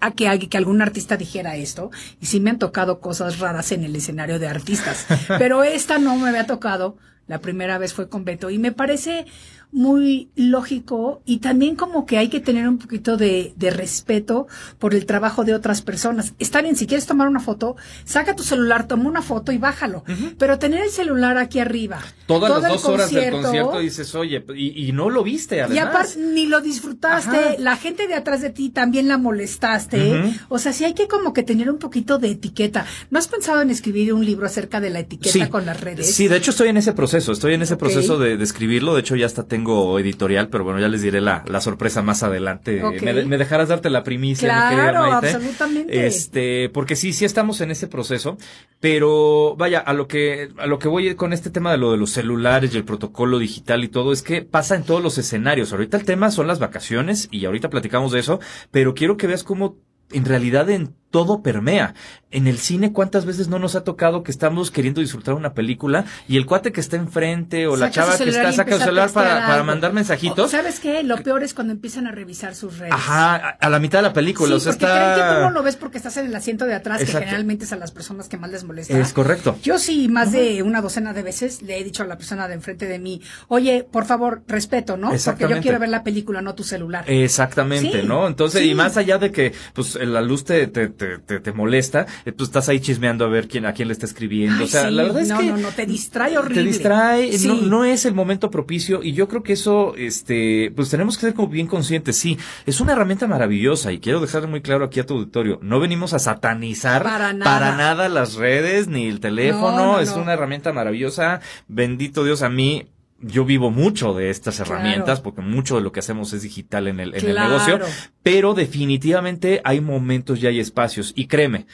a 0.00 0.10
que, 0.10 0.26
alguien- 0.26 0.50
que 0.50 0.56
algún 0.56 0.82
artista 0.82 1.16
dijera 1.16 1.54
esto. 1.54 1.90
Y 2.20 2.26
sí 2.26 2.40
me 2.40 2.50
han 2.50 2.58
tocado 2.58 2.98
cosas 2.98 3.38
raras 3.38 3.70
en 3.70 3.84
el 3.84 3.94
escenario 3.94 4.40
de 4.40 4.48
artistas. 4.48 5.06
Pero 5.38 5.62
esta 5.62 5.98
no 5.98 6.16
me 6.16 6.28
había 6.30 6.46
tocado. 6.46 6.96
La 7.28 7.40
primera 7.40 7.78
vez 7.78 7.94
fue 7.94 8.08
con 8.08 8.24
Beto. 8.24 8.50
Y 8.50 8.58
me 8.58 8.72
parece 8.72 9.26
muy 9.72 10.30
lógico 10.36 11.22
y 11.24 11.38
también 11.38 11.76
como 11.76 12.04
que 12.04 12.18
hay 12.18 12.28
que 12.28 12.40
tener 12.40 12.68
un 12.68 12.78
poquito 12.78 13.16
de, 13.16 13.54
de 13.56 13.70
respeto 13.70 14.46
por 14.78 14.94
el 14.94 15.06
trabajo 15.06 15.44
de 15.44 15.54
otras 15.54 15.82
personas. 15.82 16.34
Está 16.38 16.60
bien, 16.60 16.76
si 16.76 16.86
quieres 16.86 17.06
tomar 17.06 17.26
una 17.26 17.40
foto, 17.40 17.76
saca 18.04 18.36
tu 18.36 18.42
celular, 18.42 18.86
toma 18.86 19.08
una 19.08 19.22
foto 19.22 19.50
y 19.50 19.58
bájalo. 19.58 20.04
Pero 20.38 20.58
tener 20.58 20.82
el 20.82 20.90
celular 20.90 21.38
aquí 21.38 21.58
arriba. 21.58 22.00
Todas 22.40 22.50
todo 22.52 22.60
las 22.62 22.72
dos 22.72 22.84
horas 22.86 23.10
del 23.12 23.30
concierto 23.32 23.78
dices, 23.80 24.14
oye, 24.14 24.44
y, 24.56 24.88
y 24.88 24.92
no 24.92 25.10
lo 25.10 25.22
viste 25.22 25.62
además. 25.62 25.76
y 25.76 25.78
aparte 25.80 26.18
ni 26.18 26.46
lo 26.46 26.60
disfrutaste, 26.60 27.36
Ajá. 27.36 27.54
la 27.58 27.76
gente 27.76 28.06
de 28.06 28.14
atrás 28.14 28.40
de 28.40 28.50
ti 28.50 28.70
también 28.70 29.08
la 29.08 29.18
molestaste. 29.18 30.36
O 30.48 30.58
sea, 30.58 30.72
sí 30.72 30.84
hay 30.84 30.94
que 30.94 31.08
como 31.08 31.32
que 31.32 31.42
tener 31.42 31.70
un 31.70 31.78
poquito 31.78 32.18
de 32.18 32.30
etiqueta. 32.30 32.86
¿No 33.10 33.18
has 33.18 33.28
pensado 33.28 33.60
en 33.62 33.70
escribir 33.70 34.12
un 34.12 34.24
libro 34.24 34.46
acerca 34.46 34.80
de 34.80 34.90
la 34.90 35.00
etiqueta 35.00 35.48
con 35.50 35.66
las 35.66 35.80
redes? 35.80 36.14
Sí, 36.14 36.28
de 36.28 36.36
hecho 36.36 36.50
estoy 36.50 36.68
en 36.68 36.76
ese 36.76 36.92
proceso, 36.92 37.32
estoy 37.32 37.54
en 37.54 37.62
ese 37.62 37.76
proceso 37.76 38.18
de, 38.18 38.36
de 38.36 38.44
escribirlo, 38.44 38.94
de 38.94 39.00
hecho 39.00 39.16
ya 39.16 39.26
hasta 39.26 39.44
tengo 39.44 39.98
editorial, 39.98 40.48
pero 40.48 40.64
bueno, 40.64 40.80
ya 40.80 40.88
les 40.88 41.02
diré 41.02 41.20
la, 41.20 41.44
la 41.46 41.60
sorpresa 41.60 42.02
más 42.02 42.22
adelante. 42.22 42.82
Me, 43.02 43.24
me 43.24 43.38
dejarás 43.38 43.68
darte 43.68 43.90
la 43.90 44.02
primicia, 44.04 44.48
mi 44.70 44.74
Claro, 44.76 45.10
Maite? 45.10 45.28
absolutamente. 45.28 46.06
Este, 46.06 46.68
porque 46.70 46.96
sí, 46.96 47.12
sí 47.12 47.24
estamos 47.24 47.60
en 47.60 47.70
ese 47.70 47.86
proceso, 47.86 48.36
pero 48.80 49.54
vaya, 49.56 49.78
a 49.80 49.92
lo 49.92 50.08
que, 50.08 50.50
a 50.58 50.66
lo 50.66 50.78
que 50.78 50.88
voy 50.88 51.14
con 51.14 51.32
este 51.32 51.50
tema 51.50 51.72
de 51.72 51.78
lo 51.78 51.92
de 51.92 51.98
los 51.98 52.10
celulares 52.22 52.72
y 52.72 52.76
el 52.76 52.84
protocolo 52.84 53.38
digital 53.38 53.84
y 53.84 53.88
todo, 53.88 54.12
es 54.12 54.22
que 54.22 54.42
pasa 54.42 54.76
en 54.76 54.84
todos 54.84 55.02
los 55.02 55.18
escenarios. 55.18 55.72
Ahorita 55.72 55.96
el 55.96 56.04
tema 56.04 56.30
son 56.30 56.46
las 56.46 56.58
vacaciones 56.58 57.28
y 57.30 57.44
ahorita 57.44 57.70
platicamos 57.70 58.12
de 58.12 58.20
eso, 58.20 58.40
pero 58.70 58.94
quiero 58.94 59.16
que 59.16 59.26
veas 59.26 59.44
cómo 59.44 59.76
en 60.12 60.24
realidad 60.24 60.70
en 60.70 60.94
todo 61.10 61.42
permea. 61.42 61.94
En 62.32 62.46
el 62.46 62.58
cine, 62.58 62.92
¿cuántas 62.92 63.24
veces 63.26 63.48
no 63.48 63.58
nos 63.58 63.76
ha 63.76 63.84
tocado 63.84 64.22
que 64.22 64.30
estamos 64.30 64.70
queriendo 64.70 65.00
disfrutar 65.00 65.34
una 65.34 65.52
película 65.54 66.04
y 66.26 66.36
el 66.38 66.46
cuate 66.46 66.72
que 66.72 66.80
está 66.80 66.96
enfrente 66.96 67.66
o 67.66 67.76
la 67.76 67.90
chava 67.90 68.16
que 68.16 68.28
está 68.28 68.52
saca 68.52 68.74
el 68.74 68.80
celular 68.80 69.10
para, 69.10 69.46
para 69.46 69.62
mandar 69.62 69.92
mensajitos? 69.92 70.46
O, 70.46 70.48
¿Sabes 70.48 70.80
qué? 70.80 71.02
Lo 71.02 71.18
peor 71.18 71.42
es 71.42 71.54
cuando 71.54 71.72
empiezan 71.72 72.06
a 72.06 72.12
revisar 72.12 72.54
sus 72.54 72.78
redes. 72.78 72.92
Ajá, 72.94 73.34
a, 73.36 73.48
a 73.50 73.68
la 73.70 73.78
mitad 73.78 73.98
de 73.98 74.02
la 74.04 74.12
película. 74.12 74.48
Sí, 74.48 74.54
o 74.54 74.60
sea, 74.60 74.72
porque 74.72 74.84
está... 74.86 75.14
creen 75.14 75.28
que 75.28 75.34
tú 75.34 75.40
no 75.42 75.50
lo 75.50 75.62
ves 75.62 75.76
porque 75.76 75.98
estás 75.98 76.16
en 76.16 76.26
el 76.26 76.34
asiento 76.34 76.64
de 76.64 76.74
atrás, 76.74 77.00
Exacto. 77.00 77.18
que 77.20 77.24
generalmente 77.26 77.64
es 77.64 77.72
a 77.72 77.76
las 77.76 77.92
personas 77.92 78.28
que 78.28 78.36
más 78.38 78.50
les 78.50 78.64
molesta. 78.64 78.98
Es 78.98 79.12
correcto. 79.12 79.56
Yo 79.62 79.78
sí, 79.78 80.08
más 80.08 80.32
de 80.32 80.62
una 80.62 80.80
docena 80.80 81.12
de 81.12 81.22
veces 81.22 81.62
le 81.62 81.78
he 81.78 81.84
dicho 81.84 82.02
a 82.02 82.06
la 82.06 82.16
persona 82.16 82.48
de 82.48 82.54
enfrente 82.54 82.86
de 82.86 82.98
mí, 82.98 83.20
oye, 83.48 83.86
por 83.90 84.04
favor, 84.06 84.42
respeto, 84.48 84.96
¿no? 84.96 85.10
Porque 85.24 85.48
yo 85.48 85.60
quiero 85.60 85.78
ver 85.78 85.90
la 85.90 86.02
película, 86.02 86.40
no 86.40 86.54
tu 86.54 86.64
celular. 86.64 87.04
Exactamente, 87.06 88.00
Sí, 88.02 88.06
¿no? 88.06 88.26
Entonces, 88.26 88.62
sí. 88.62 88.70
y 88.70 88.74
más 88.74 88.96
allá 88.96 89.18
de 89.18 89.32
que, 89.32 89.52
pues, 89.74 89.94
la 89.96 90.20
luz 90.20 90.44
te, 90.44 90.66
te, 90.68 90.88
te, 90.88 91.18
te 91.18 91.52
molesta, 91.52 92.06
pues 92.24 92.48
estás 92.48 92.68
ahí 92.68 92.80
chismeando 92.80 93.24
a 93.24 93.28
ver 93.28 93.48
quién, 93.48 93.66
a 93.66 93.72
quién 93.72 93.88
le 93.88 93.92
está 93.92 94.06
escribiendo. 94.06 94.58
Ay, 94.58 94.64
o 94.64 94.66
sea, 94.68 94.88
sí, 94.88 94.94
la 94.94 95.02
verdad 95.04 95.22
es 95.22 95.28
no, 95.28 95.38
que. 95.38 95.46
no, 95.46 95.56
no, 95.56 95.68
te 95.70 95.86
distrae 95.86 96.38
horrible. 96.38 96.62
Te 96.62 96.68
distrae, 96.68 97.32
Sí. 97.38 97.48
no, 97.48 97.54
no 97.62 97.84
es 97.84 98.04
el 98.04 98.14
momento 98.14 98.50
propicio, 98.50 99.02
y 99.02 99.12
yo 99.12 99.28
creo 99.28 99.42
que 99.42 99.54
eso, 99.54 99.94
este, 99.96 100.72
pues 100.76 100.88
tenemos 100.90 101.16
que 101.16 101.22
ser 101.26 101.34
como 101.34 101.48
bien 101.48 101.66
conscientes, 101.66 102.16
sí, 102.16 102.38
es 102.66 102.80
una 102.80 102.92
herramienta 102.92 103.26
maravillosa, 103.26 103.92
y 103.92 103.98
quiero 104.00 104.20
dejar 104.20 104.46
muy 104.48 104.60
claro 104.62 104.84
aquí 104.84 105.00
a 105.00 105.06
tu 105.06 105.14
auditorio, 105.14 105.58
no 105.62 105.80
venimos 105.80 106.12
a 106.12 106.18
satanizar 106.18 107.02
Para 107.02 107.32
nada. 107.32 107.76
nada 107.76 108.08
las 108.08 108.34
redes, 108.34 108.88
ni 108.88 109.06
el 109.08 109.20
teléfono, 109.20 109.76
No, 109.76 109.92
no, 109.94 110.00
es 110.00 110.10
una 110.12 110.32
herramienta 110.34 110.72
maravillosa, 110.72 111.40
bendito 111.68 112.24
Dios 112.24 112.42
a 112.42 112.48
mí, 112.48 112.86
yo 113.24 113.44
vivo 113.44 113.70
mucho 113.70 114.14
de 114.14 114.30
estas 114.30 114.56
Claro. 114.56 114.72
herramientas 114.74 115.20
porque 115.20 115.42
mucho 115.42 115.76
de 115.76 115.82
lo 115.82 115.92
que 115.92 116.00
hacemos 116.00 116.32
es 116.32 116.42
digital 116.42 116.88
en 116.88 116.98
el, 116.98 117.14
en 117.14 117.28
el 117.28 117.36
negocio, 117.36 117.78
pero 118.24 118.52
definitivamente 118.54 119.60
hay 119.64 119.80
momentos 119.80 120.42
y 120.42 120.46
hay 120.48 120.58
espacios 120.60 121.12
y 121.16 121.26
créeme, 121.26 121.66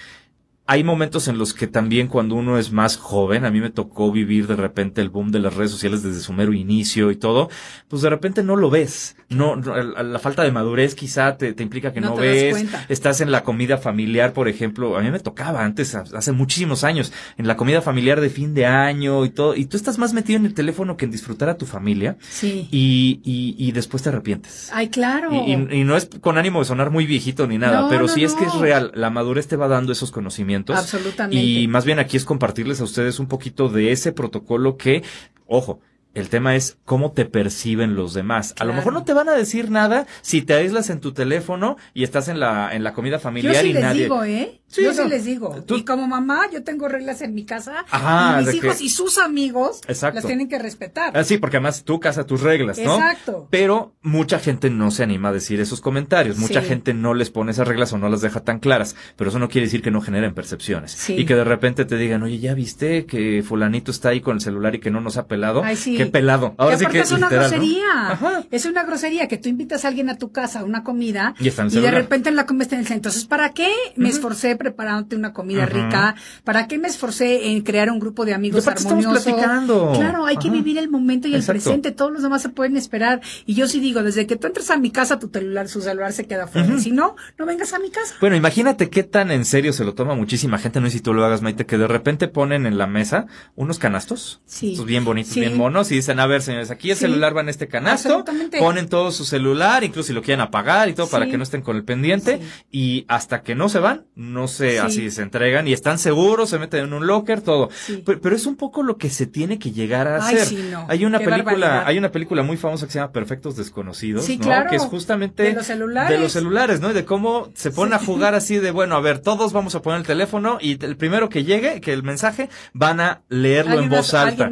hay 0.71 0.85
momentos 0.85 1.29
en 1.29 1.39
los 1.39 1.55
que 1.55 1.67
también 1.67 2.09
cuando 2.09 2.35
uno 2.35 2.59
es 2.59 2.73
más 2.73 2.99
joven, 2.99 3.47
a 3.47 3.51
mí 3.51 3.59
me 3.59 3.71
tocó 3.71 4.13
vivir 4.13 4.47
de 4.47 4.55
repente 4.55 5.01
el 5.01 5.09
boom 5.09 5.31
de 5.31 5.39
las 5.39 5.55
redes 5.55 5.71
sociales 5.71 6.03
desde 6.03 6.21
su 6.21 6.35
mero 6.35 6.53
inicio 6.53 7.11
y 7.11 7.17
todo, 7.17 7.49
pues 7.89 8.03
de 8.03 8.11
repente 8.11 8.43
no 8.43 8.55
lo 8.55 8.69
ves. 8.69 9.17
No, 9.31 9.57
la 9.57 10.19
falta 10.19 10.43
de 10.43 10.53
madurez 10.53 10.95
quizá 10.95 11.39
te, 11.39 11.55
implica 11.63 11.95
que 11.95 12.03
no, 12.03 12.15
ves. 12.15 12.67
Estás 12.91 13.23
en 13.23 13.33
la 13.33 13.45
comida 13.45 13.79
familiar, 13.79 14.35
por 14.35 14.47
ejemplo, 14.47 14.99
a 14.99 15.01
mí 15.01 15.11
me 15.11 15.21
tocaba 15.21 15.65
antes, 15.65 15.95
hace 15.95 16.33
muchísimos 16.33 16.85
años, 16.85 17.15
en 17.39 17.47
la 17.47 17.57
comida 17.57 17.81
familiar 17.81 18.21
de 18.21 18.29
fin 18.29 18.53
de 18.53 18.67
año 18.67 19.25
y 19.25 19.31
todo, 19.31 19.55
y 19.55 19.65
tú 19.65 19.79
estás 19.79 19.97
más 19.97 20.13
metido 20.13 20.39
en 20.39 20.45
el 20.45 20.53
teléfono 20.53 20.99
que 20.99 21.07
en 21.07 21.11
disfrutar 21.11 21.49
a 21.49 21.57
tu 21.57 21.65
familia. 21.65 22.19
Sí. 22.29 22.69
Y, 22.71 23.23
y, 23.25 23.73
después 23.73 24.03
te 24.03 24.11
arrepientes. 24.11 24.69
Ay, 24.75 24.91
claro. 24.91 25.31
Y, 25.33 25.57
no 25.57 25.97
es 25.97 26.11
con 26.21 26.37
ánimo 26.37 26.59
de 26.59 26.67
sonar 26.67 26.91
muy 26.91 27.07
viejito 27.07 27.47
ni 27.47 27.57
nada, 27.57 27.89
pero 27.89 28.07
sí 28.07 28.23
es 28.23 28.35
que 28.35 28.45
es 28.45 28.55
real. 28.57 28.93
La 28.95 29.09
madurez 29.09 29.49
te 29.49 29.57
va 29.57 29.67
dando 29.67 29.93
esos 29.93 30.11
conocimientos 30.11 30.58
Absolutamente. 30.67 31.37
Y 31.37 31.69
más 31.69 31.85
bien 31.85 31.99
aquí 31.99 32.17
es 32.17 32.25
compartirles 32.25 32.81
a 32.81 32.85
ustedes 32.85 33.19
un 33.19 33.29
poquito 33.29 33.69
de 33.69 33.93
ese 33.93 34.13
protocolo 34.13 34.77
que, 34.77 35.03
ojo, 35.47 35.81
el 36.15 36.29
tema 36.29 36.57
es 36.57 36.79
cómo 36.85 37.13
te 37.13 37.27
perciben 37.27 37.95
los 37.95 38.13
demás. 38.15 38.55
A 38.59 38.65
lo 38.65 38.73
mejor 38.73 38.93
no 38.93 39.05
te 39.05 39.13
van 39.13 39.29
a 39.29 39.35
decir 39.35 39.71
nada 39.71 40.07
si 40.21 40.43
te 40.43 40.55
aíslas 40.55 40.91
en 40.91 41.01
tu 41.01 41.13
teléfono 41.13 41.77
y 41.95 42.03
estás 42.03 42.29
en 42.29 42.41
la, 42.41 42.75
en 42.75 42.83
la 42.83 42.93
comida 42.93 43.19
familiar 43.19 43.55
yo 43.55 43.61
sí 43.61 43.69
y 43.69 43.73
les 43.75 43.83
nadie. 43.83 44.03
Digo, 44.05 44.25
¿eh? 44.25 44.61
Yo 44.77 44.93
sí 44.93 45.09
les 45.09 45.25
digo. 45.25 45.65
Y 45.69 45.85
como 45.85 46.07
mamá, 46.07 46.49
yo 46.53 46.63
tengo 46.63 46.89
reglas 46.89 47.23
en 47.23 47.35
mi 47.35 47.45
casa. 47.45 47.85
Ajá, 47.91 48.41
y 48.41 48.45
mis 48.45 48.55
hijos 48.55 48.81
y 48.81 48.89
sus 48.89 49.19
amigos 49.19 49.81
Exacto. 49.89 50.17
las 50.17 50.27
tienen 50.27 50.49
que 50.49 50.59
respetar. 50.59 51.17
Ah, 51.17 51.25
sí, 51.25 51.39
porque 51.39 51.57
además 51.57 51.85
tú 51.85 52.01
casa 52.01 52.25
tus 52.25 52.43
reglas, 52.43 52.79
¿no? 52.79 52.97
Exacto. 52.97 53.49
Pero 53.51 53.95
mucha 54.03 54.39
gente 54.39 54.71
no 54.71 54.91
se 54.91 55.03
anima 55.03 55.31
a 55.31 55.33
decir 55.33 55.61
esos 55.61 55.81
comentarios. 55.81 56.39
Mucha 56.39 56.63
gente 56.63 56.95
no 56.95 57.15
les 57.15 57.31
pone 57.31 57.53
esas 57.53 57.67
reglas 57.67 57.93
o 57.93 57.99
no 57.99 58.09
las 58.09 58.21
deja 58.21 58.41
tan 58.41 58.59
claras. 58.59 58.97
Pero 59.17 59.31
eso 59.31 59.39
no 59.39 59.49
quiere 59.49 59.67
decir 59.67 59.83
que 59.83 59.91
no 59.91 60.01
generen 60.01 60.35
percepciones. 60.35 61.09
Y 61.09 61.25
que 61.25 61.35
de 61.35 61.45
repente 61.45 61.85
te 61.85 61.97
digan, 61.97 62.23
oye, 62.23 62.39
¿ya 62.39 62.55
viste 62.55 63.07
que 63.07 63.43
fulanito 63.47 63.91
está 63.91 64.11
ahí 64.11 64.21
con 64.21 64.37
el 64.37 64.41
celular 64.41 64.75
y 64.75 64.81
que 64.81 64.91
no 64.91 65.01
nos 65.01 65.17
ha 65.17 65.27
pelado? 65.27 65.63
Ay, 65.65 65.77
sí. 65.77 65.97
Qué 65.97 66.07
pelado. 66.07 66.55
Ahora 66.59 66.77
es 66.77 67.13
una 67.13 67.29
grosería. 67.29 68.19
Es 68.51 68.67
una 68.67 68.85
grosería 68.85 69.29
que 69.29 69.39
tú 69.39 69.49
invitas 69.49 69.85
a 69.85 69.89
alguien 69.89 70.11
a 70.11 70.19
tu 70.19 70.33
casa 70.33 70.61
a 70.61 70.65
una 70.65 70.85
comida 70.85 71.35
y, 71.39 71.51
de 71.51 71.91
repente 71.91 72.29
en 72.29 72.37
la 72.37 72.47
comida 72.47 72.65
está 72.65 72.77
en 72.77 72.81
el 72.81 72.87
centro. 72.87 73.11
Entonces, 73.11 73.27
¿para 73.27 73.53
qué 73.53 73.71
me 73.97 74.09
esforcé 74.09 74.57
preparándote 74.59 75.17
una 75.17 75.33
comida 75.33 75.67
rica? 75.67 76.15
¿Para 76.45 76.67
qué 76.67 76.79
me 76.79 76.89
esforcé 76.89 77.51
en 77.51 77.63
crear 77.63 77.91
un 77.91 77.99
grupo 77.99 78.25
de 78.25 78.35
amigos 78.35 78.67
armoniosos? 78.69 79.25
Claro, 79.25 80.27
hay 80.27 80.37
que 80.37 80.51
vivir 80.51 80.79
el 80.79 80.89
momento 80.89 81.29
y 81.29 81.35
el 81.35 81.45
presente. 81.45 81.93
Todos 81.93 82.13
los 82.13 82.23
demás 82.23 82.43
se 82.43 82.51
pueden 82.51 82.77
esperar. 82.77 83.21
Y 83.47 83.55
yo 83.55 83.69
sí 83.69 83.81
digo, 83.81 84.03
desde 84.03 84.27
que 84.27 84.37
tú 84.37 84.47
entras 84.47 84.71
a 84.71 84.77
mi 84.77 84.91
casa, 84.91 85.19
tu 85.19 85.29
celular, 85.29 85.69
su 85.69 85.81
celular 85.81 86.13
se 86.13 86.27
queda 86.27 86.47
fuera. 86.47 86.79
Si 86.79 86.91
no, 86.91 87.17
no 87.39 87.47
vengas 87.47 87.73
a 87.73 87.79
mi 87.79 87.91
casa. 87.91 88.15
Bueno, 88.21 88.37
imagínate 88.37 88.91
qué 88.91 89.03
tan 89.03 89.31
en 89.31 89.45
serio 89.45 89.73
se 89.73 89.85
lo 89.85 89.95
toma 89.95 90.15
muchísima 90.15 90.59
gente. 90.59 90.81
No 90.81 90.87
sé 90.89 90.95
si 90.95 91.01
tú 91.01 91.15
lo 91.15 91.25
hagas, 91.25 91.43
Maite, 91.43 91.67
que 91.67 91.79
de 91.79 91.87
repente 91.87 92.29
ponen 92.29 92.67
en 92.67 92.79
la 92.79 92.87
mesa 92.87 93.27
unos 93.55 93.79
canastos. 93.79 94.43
Sí. 94.45 94.77
bien 94.85 95.05
bonitos, 95.05 95.35
bien 95.35 95.57
monos. 95.57 95.91
Y 95.91 95.97
dicen, 95.97 96.21
a 96.21 96.27
ver, 96.27 96.43
señores, 96.43 96.71
aquí 96.71 96.91
es 96.91 96.99
celular 96.99 97.37
va 97.37 97.41
en 97.41 97.49
este 97.49 97.69
canasto, 97.69 98.25
ponen 98.59 98.89
todo 98.89 99.13
su 99.13 99.25
celular, 99.25 99.85
incluso 99.85 100.09
si 100.09 100.13
lo 100.13 100.23
quieren 100.23 100.41
apagar 100.41 100.89
y 100.89 100.95
todo 100.95 101.09
para 101.09 101.27
que 101.27 101.37
no 101.37 101.43
estén 101.43 101.63
con 101.63 101.77
el 101.77 101.85
pendiente 101.85 102.41
y 102.71 103.05
hasta 103.09 103.43
que 103.43 103.55
no 103.55 103.69
se 103.69 103.79
van, 103.79 104.07
no 104.15 104.48
sé, 104.49 104.81
así 104.81 105.11
se 105.11 105.23
entregan 105.23 105.69
y 105.69 105.73
están 105.73 105.99
seguros, 105.99 106.51
se 106.51 106.59
meten 106.59 106.85
en 106.85 106.93
un 106.93 107.07
locker, 107.07 107.41
todo. 107.41 107.69
Pero, 108.05 108.37
es 108.37 108.47
un 108.47 108.57
poco 108.57 108.83
lo 108.83 108.97
que 108.97 109.11
se 109.11 109.27
tiene 109.27 109.59
que 109.59 109.73
llegar 109.73 110.09
a 110.09 110.17
hacer. 110.17 110.49
Hay 110.89 111.05
una 111.05 111.19
película, 111.19 111.87
hay 111.87 111.99
una 111.99 112.11
película 112.11 112.43
muy 112.43 112.57
famosa 112.57 112.87
que 112.87 112.93
se 112.93 112.99
llama 112.99 113.13
Perfectos 113.13 113.57
Desconocidos, 113.57 114.29
¿no? 114.29 114.67
Que 114.69 114.77
es 114.77 114.83
justamente 114.83 115.45
de 115.45 115.53
los 115.53 115.67
celulares, 115.67 116.11
de 116.11 116.23
los 116.23 116.33
celulares, 116.33 116.81
¿no? 116.81 116.91
Y 116.91 116.95
de 116.95 117.05
cómo 117.05 117.51
se 117.55 117.71
ponen 117.71 117.95
a 117.95 117.99
jugar 117.99 118.35
así 118.35 118.59
de, 118.59 118.71
bueno, 118.71 118.97
a 118.97 119.01
ver, 119.01 119.21
todos 119.21 119.53
vamos 119.53 119.75
a 119.75 119.83
poner 119.83 120.01
el 120.01 120.07
teléfono 120.07 120.59
y 120.61 120.83
el 120.85 120.97
primero 120.97 121.29
que 121.29 121.45
llegue, 121.45 121.81
que 121.81 121.93
el 121.93 122.03
mensaje, 122.03 122.49
van 122.73 123.01
a 123.01 123.23
leerlo 123.29 123.79
en 123.81 123.89
voz 123.89 124.15
alta. 124.15 124.51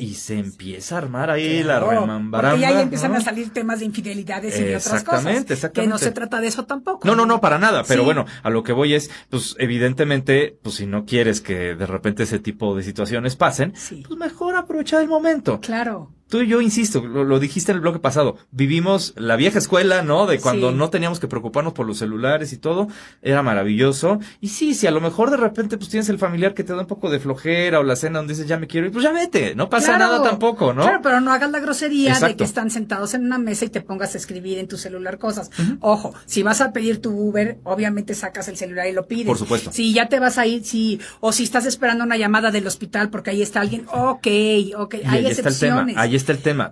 Y 0.00 0.14
se 0.14 0.38
empieza 0.38 0.96
a 0.96 0.98
armar 0.98 1.30
ahí 1.30 1.62
la 1.62 1.80
porque 1.80 2.58
ya 2.60 2.80
empiezan 2.80 3.14
a 3.14 3.20
salir 3.20 3.52
temas 3.52 3.80
de 3.80 3.86
infidelidades 3.86 4.58
y 4.58 4.64
de 4.64 4.76
otras 4.76 5.04
cosas. 5.04 5.26
Exactamente. 5.26 5.70
Que 5.72 5.86
no 5.86 5.98
se 5.98 6.10
trata 6.10 6.40
de 6.40 6.48
eso 6.48 6.64
tampoco. 6.64 7.06
No, 7.06 7.14
no, 7.14 7.26
no, 7.26 7.40
para 7.40 7.58
nada. 7.58 7.84
Pero 7.86 8.04
bueno, 8.04 8.26
a 8.42 8.50
lo 8.50 8.62
que 8.62 8.72
voy 8.72 8.94
es, 8.94 9.10
pues 9.30 9.56
evidentemente, 9.58 10.58
pues 10.62 10.76
si 10.76 10.86
no 10.86 11.04
quieres 11.04 11.40
que 11.40 11.74
de 11.74 11.86
repente 11.86 12.24
ese 12.24 12.38
tipo 12.38 12.74
de 12.76 12.82
situaciones 12.82 13.36
pasen, 13.36 13.72
pues 13.72 14.18
mejor 14.18 14.56
aprovechar 14.56 15.02
el 15.02 15.08
momento. 15.08 15.60
Claro 15.60 16.12
tú 16.30 16.40
y 16.40 16.46
yo 16.46 16.60
insisto, 16.60 17.04
lo, 17.06 17.38
dijiste 17.38 17.72
en 17.72 17.76
el 17.76 17.80
bloque 17.82 17.98
pasado, 17.98 18.38
vivimos 18.52 19.12
la 19.16 19.36
vieja 19.36 19.58
escuela, 19.58 20.02
¿no? 20.02 20.26
De 20.26 20.40
cuando 20.40 20.72
no 20.72 20.88
teníamos 20.88 21.20
que 21.20 21.28
preocuparnos 21.28 21.72
por 21.74 21.86
los 21.86 21.98
celulares 21.98 22.52
y 22.52 22.56
todo, 22.56 22.88
era 23.20 23.42
maravilloso. 23.42 24.18
Y 24.40 24.48
sí, 24.48 24.74
si 24.74 24.86
a 24.86 24.90
lo 24.90 25.00
mejor 25.00 25.30
de 25.30 25.36
repente 25.36 25.76
pues 25.76 25.90
tienes 25.90 26.08
el 26.08 26.18
familiar 26.18 26.54
que 26.54 26.64
te 26.64 26.72
da 26.72 26.80
un 26.80 26.86
poco 26.86 27.10
de 27.10 27.20
flojera 27.20 27.80
o 27.80 27.82
la 27.82 27.96
cena 27.96 28.20
donde 28.20 28.32
dices 28.32 28.48
ya 28.48 28.58
me 28.58 28.66
quiero 28.66 28.86
ir, 28.86 28.92
pues 28.92 29.04
ya 29.04 29.12
vete, 29.12 29.54
no 29.54 29.68
pasa 29.68 29.98
nada 29.98 30.22
tampoco, 30.22 30.72
¿no? 30.72 30.82
Claro, 30.82 31.00
pero 31.02 31.20
no 31.20 31.32
hagas 31.32 31.50
la 31.50 31.58
grosería 31.60 32.18
de 32.18 32.36
que 32.36 32.44
están 32.44 32.70
sentados 32.70 33.14
en 33.14 33.26
una 33.26 33.38
mesa 33.38 33.64
y 33.64 33.68
te 33.68 33.80
pongas 33.80 34.14
a 34.14 34.18
escribir 34.18 34.58
en 34.58 34.68
tu 34.68 34.78
celular 34.78 35.18
cosas. 35.18 35.50
Ojo, 35.80 36.14
si 36.26 36.42
vas 36.42 36.60
a 36.60 36.72
pedir 36.72 37.00
tu 37.00 37.10
Uber, 37.10 37.58
obviamente 37.64 38.14
sacas 38.14 38.48
el 38.48 38.56
celular 38.56 38.86
y 38.86 38.92
lo 38.92 39.06
pides. 39.06 39.26
Por 39.26 39.38
supuesto. 39.38 39.72
Si 39.72 39.92
ya 39.92 40.08
te 40.08 40.20
vas 40.20 40.38
a 40.38 40.46
ir, 40.46 40.64
si, 40.64 41.00
o 41.20 41.32
si 41.32 41.42
estás 41.42 41.66
esperando 41.66 42.04
una 42.04 42.16
llamada 42.16 42.50
del 42.50 42.66
hospital 42.66 43.10
porque 43.10 43.30
ahí 43.30 43.42
está 43.42 43.60
alguien, 43.60 43.86
ok, 43.88 44.26
ok, 44.76 44.94
hay 45.04 45.26
excepciones 45.26 45.40
está 45.40 45.48
el 45.48 45.86
tema. 45.86 46.02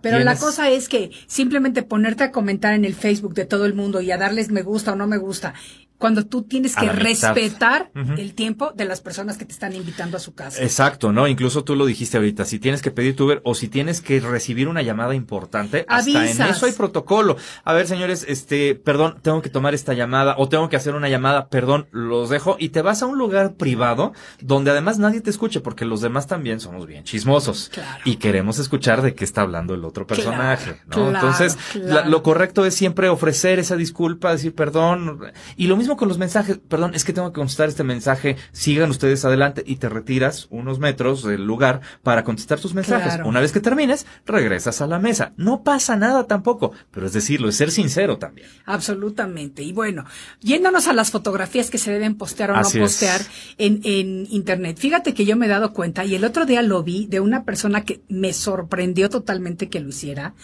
Pero 0.02 0.18
la 0.20 0.36
cosa 0.36 0.70
es 0.70 0.88
que 0.88 1.10
simplemente 1.26 1.82
ponerte 1.82 2.24
a 2.24 2.30
comentar 2.32 2.74
en 2.74 2.84
el 2.84 2.94
Facebook 2.94 3.34
de 3.34 3.44
todo 3.44 3.66
el 3.66 3.74
mundo 3.74 4.00
y 4.00 4.10
a 4.10 4.18
darles 4.18 4.50
me 4.50 4.62
gusta 4.62 4.92
o 4.92 4.96
no 4.96 5.06
me 5.06 5.18
gusta 5.18 5.54
cuando 5.98 6.24
tú 6.24 6.42
tienes 6.42 6.76
que 6.76 6.88
respetar 6.88 7.90
el 8.16 8.34
tiempo 8.34 8.72
de 8.74 8.84
las 8.84 9.00
personas 9.00 9.36
que 9.36 9.44
te 9.44 9.52
están 9.52 9.74
invitando 9.74 10.16
a 10.16 10.20
su 10.20 10.34
casa. 10.34 10.62
Exacto, 10.62 11.12
¿no? 11.12 11.26
Incluso 11.26 11.64
tú 11.64 11.74
lo 11.74 11.86
dijiste 11.86 12.16
ahorita, 12.16 12.44
si 12.44 12.58
tienes 12.58 12.82
que 12.82 12.90
pedir 12.90 13.16
tu 13.16 13.24
Uber 13.24 13.40
o 13.44 13.54
si 13.54 13.68
tienes 13.68 14.00
que 14.00 14.20
recibir 14.20 14.68
una 14.68 14.82
llamada 14.82 15.14
importante, 15.14 15.84
hasta 15.88 16.30
en 16.30 16.42
eso 16.42 16.66
hay 16.66 16.72
protocolo. 16.72 17.36
A 17.64 17.72
ver, 17.72 17.88
señores, 17.88 18.24
este, 18.28 18.76
perdón, 18.76 19.18
tengo 19.22 19.42
que 19.42 19.50
tomar 19.50 19.74
esta 19.74 19.92
llamada 19.92 20.36
o 20.38 20.48
tengo 20.48 20.68
que 20.68 20.76
hacer 20.76 20.94
una 20.94 21.08
llamada, 21.08 21.48
perdón, 21.48 21.88
los 21.90 22.30
dejo 22.30 22.56
y 22.58 22.68
te 22.68 22.80
vas 22.80 23.02
a 23.02 23.06
un 23.06 23.18
lugar 23.18 23.54
privado 23.54 24.12
donde 24.40 24.70
además 24.70 24.98
nadie 24.98 25.20
te 25.20 25.30
escuche 25.30 25.60
porque 25.60 25.84
los 25.84 26.00
demás 26.00 26.26
también 26.28 26.60
somos 26.60 26.86
bien 26.86 27.04
chismosos 27.04 27.72
y 28.04 28.16
queremos 28.16 28.58
escuchar 28.60 29.02
de 29.02 29.14
qué 29.14 29.24
está 29.24 29.42
hablando 29.42 29.74
el 29.74 29.84
otro 29.84 30.06
personaje, 30.06 30.80
¿no? 30.86 31.08
Entonces, 31.08 31.58
lo 31.74 32.22
correcto 32.22 32.64
es 32.64 32.74
siempre 32.74 33.08
ofrecer 33.08 33.58
esa 33.58 33.76
disculpa, 33.76 34.30
decir 34.30 34.54
perdón 34.54 35.20
y 35.56 35.66
lo 35.66 35.76
mismo 35.76 35.87
con 35.96 36.08
los 36.08 36.18
mensajes. 36.18 36.58
Perdón, 36.58 36.94
es 36.94 37.04
que 37.04 37.12
tengo 37.12 37.32
que 37.32 37.38
contestar 37.38 37.68
este 37.68 37.84
mensaje. 37.84 38.36
Sigan 38.52 38.90
ustedes 38.90 39.24
adelante 39.24 39.62
y 39.66 39.76
te 39.76 39.88
retiras 39.88 40.46
unos 40.50 40.78
metros 40.78 41.22
del 41.22 41.44
lugar 41.44 41.80
para 42.02 42.24
contestar 42.24 42.60
tus 42.60 42.74
mensajes. 42.74 43.20
Una 43.24 43.40
vez 43.40 43.52
que 43.52 43.60
termines, 43.60 44.06
regresas 44.26 44.80
a 44.80 44.86
la 44.86 44.98
mesa. 44.98 45.32
No 45.36 45.62
pasa 45.62 45.96
nada 45.96 46.26
tampoco, 46.26 46.72
pero 46.90 47.06
es 47.06 47.12
decirlo, 47.12 47.48
es 47.48 47.56
ser 47.56 47.70
sincero 47.70 48.18
también. 48.18 48.48
Absolutamente. 48.66 49.62
Y 49.62 49.72
bueno, 49.72 50.04
yéndonos 50.40 50.88
a 50.88 50.92
las 50.92 51.10
fotografías 51.10 51.70
que 51.70 51.78
se 51.78 51.90
deben 51.90 52.16
postear 52.16 52.50
o 52.50 52.56
no 52.56 52.70
postear 52.70 53.20
en, 53.58 53.80
en 53.84 54.26
Internet. 54.30 54.78
Fíjate 54.78 55.14
que 55.14 55.24
yo 55.24 55.36
me 55.36 55.46
he 55.46 55.48
dado 55.48 55.72
cuenta 55.72 56.04
y 56.04 56.14
el 56.14 56.24
otro 56.24 56.46
día 56.46 56.62
lo 56.62 56.82
vi 56.82 57.06
de 57.06 57.20
una 57.20 57.44
persona 57.44 57.84
que 57.84 58.02
me 58.08 58.32
sorprendió 58.32 59.08
totalmente 59.08 59.68
que 59.68 59.80
lo 59.80 59.88
hiciera 59.88 60.34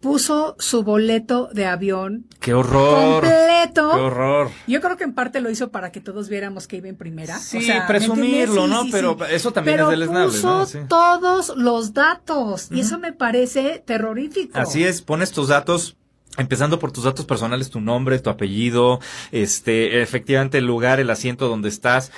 puso 0.00 0.54
su 0.58 0.82
boleto 0.82 1.48
de 1.52 1.66
avión. 1.66 2.26
¡Qué 2.40 2.54
horror! 2.54 3.22
Completo. 3.22 3.90
¡Qué 3.94 4.00
horror! 4.00 4.50
Yo 4.66 4.80
creo 4.88 4.96
que 4.96 5.04
en 5.04 5.14
parte 5.14 5.40
lo 5.40 5.50
hizo 5.50 5.70
para 5.70 5.92
que 5.92 6.00
todos 6.00 6.30
viéramos 6.30 6.66
que 6.66 6.76
iba 6.76 6.88
en 6.88 6.96
primera. 6.96 7.38
Sí, 7.38 7.68
presumirlo, 7.86 8.66
¿no? 8.66 8.86
Pero 8.90 9.18
eso 9.26 9.52
también 9.52 9.80
es 9.80 9.88
deleznable, 9.88 10.32
puso 10.32 10.66
todos 10.88 11.52
los 11.56 11.92
datos. 11.92 12.68
Y 12.70 12.80
eso 12.80 12.98
me 12.98 13.12
parece 13.12 13.82
terrorífico. 13.84 14.58
Así 14.58 14.84
es, 14.84 15.02
pones 15.02 15.32
tus 15.32 15.48
datos 15.48 15.96
Empezando 16.36 16.78
por 16.78 16.92
tus 16.92 17.02
datos 17.02 17.24
personales, 17.24 17.68
tu 17.68 17.80
nombre, 17.80 18.20
tu 18.20 18.30
apellido, 18.30 19.00
este, 19.32 20.02
efectivamente 20.02 20.58
el 20.58 20.66
lugar, 20.66 21.00
el 21.00 21.10
asiento 21.10 21.48
donde 21.48 21.68
estás. 21.68 22.12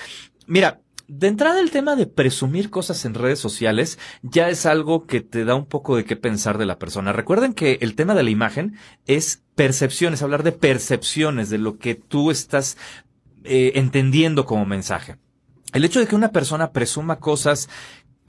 Mira, 0.47 0.81
de 1.11 1.27
entrada 1.27 1.61
el 1.61 1.73
tema 1.73 1.97
de 1.97 2.07
presumir 2.07 2.71
cosas 2.71 3.05
en 3.05 3.15
redes 3.15 3.41
sociales 3.41 3.99
ya 4.23 4.49
es 4.49 4.65
algo 4.65 5.07
que 5.07 5.21
te 5.21 5.45
da 5.45 5.57
un 5.57 5.67
poco 5.67 5.97
de 5.97 6.05
qué 6.05 6.15
pensar 6.15 6.57
de 6.57 6.67
la 6.67 6.79
persona. 6.79 7.13
Recuerden 7.13 7.53
que 7.53 7.79
el 7.81 7.97
tema 7.97 8.15
de 8.15 8.23
la 8.23 8.31
imagen 8.31 8.77
es 9.07 9.43
percepciones, 9.57 10.23
hablar 10.23 10.45
de 10.45 10.53
percepciones, 10.53 11.51
de 11.51 11.59
lo 11.59 11.79
que 11.79 11.97
tú 11.97 12.31
estás 12.31 12.77
eh, 13.43 13.73
entendiendo 13.75 14.47
como 14.47 14.65
mensaje. 14.67 15.17
El 15.73 15.85
hecho 15.85 15.99
de 15.99 16.07
que 16.07 16.15
una 16.15 16.31
persona 16.31 16.71
presuma 16.71 17.19
cosas 17.19 17.69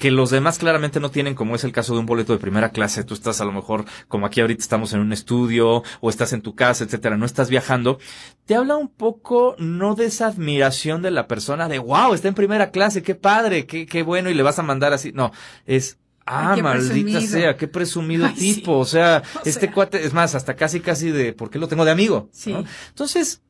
que 0.01 0.09
los 0.09 0.31
demás 0.31 0.57
claramente 0.57 0.99
no 0.99 1.11
tienen, 1.11 1.35
como 1.35 1.55
es 1.55 1.63
el 1.63 1.71
caso 1.71 1.93
de 1.93 1.99
un 1.99 2.07
boleto 2.07 2.33
de 2.33 2.39
primera 2.39 2.71
clase. 2.71 3.03
Tú 3.03 3.13
estás 3.13 3.39
a 3.39 3.45
lo 3.45 3.51
mejor, 3.51 3.85
como 4.07 4.25
aquí 4.25 4.41
ahorita 4.41 4.59
estamos 4.59 4.93
en 4.93 4.99
un 4.99 5.13
estudio 5.13 5.83
o 5.99 6.09
estás 6.09 6.33
en 6.33 6.41
tu 6.41 6.55
casa, 6.55 6.83
etcétera, 6.83 7.17
no 7.17 7.25
estás 7.27 7.51
viajando. 7.51 7.99
Te 8.45 8.55
habla 8.55 8.77
un 8.77 8.87
poco 8.87 9.55
no 9.59 9.93
de 9.93 10.05
esa 10.07 10.25
admiración 10.25 11.03
de 11.03 11.11
la 11.11 11.27
persona 11.27 11.69
de 11.69 11.77
wow, 11.77 12.15
está 12.15 12.27
en 12.27 12.33
primera 12.33 12.71
clase, 12.71 13.03
qué 13.03 13.13
padre, 13.13 13.67
qué, 13.67 13.85
qué 13.85 14.01
bueno 14.01 14.31
y 14.31 14.33
le 14.33 14.41
vas 14.41 14.57
a 14.57 14.63
mandar 14.63 14.91
así. 14.91 15.11
No, 15.11 15.31
es 15.67 15.99
Ah, 16.25 16.55
maldita 16.61 17.21
sea, 17.21 17.57
qué 17.57 17.67
presumido 17.67 18.27
tipo. 18.33 18.77
O 18.79 18.85
sea, 18.85 19.21
este 19.45 19.71
cuate, 19.71 20.03
es 20.03 20.13
más, 20.13 20.33
hasta 20.33 20.55
casi, 20.55 20.79
casi 20.79 21.11
de, 21.11 21.33
¿por 21.33 21.51
qué 21.51 21.59
lo 21.59 21.67
tengo 21.67 21.85
de 21.85 21.91
amigo? 21.91 22.29
Sí. 22.31 22.55
Entonces, 22.89 23.41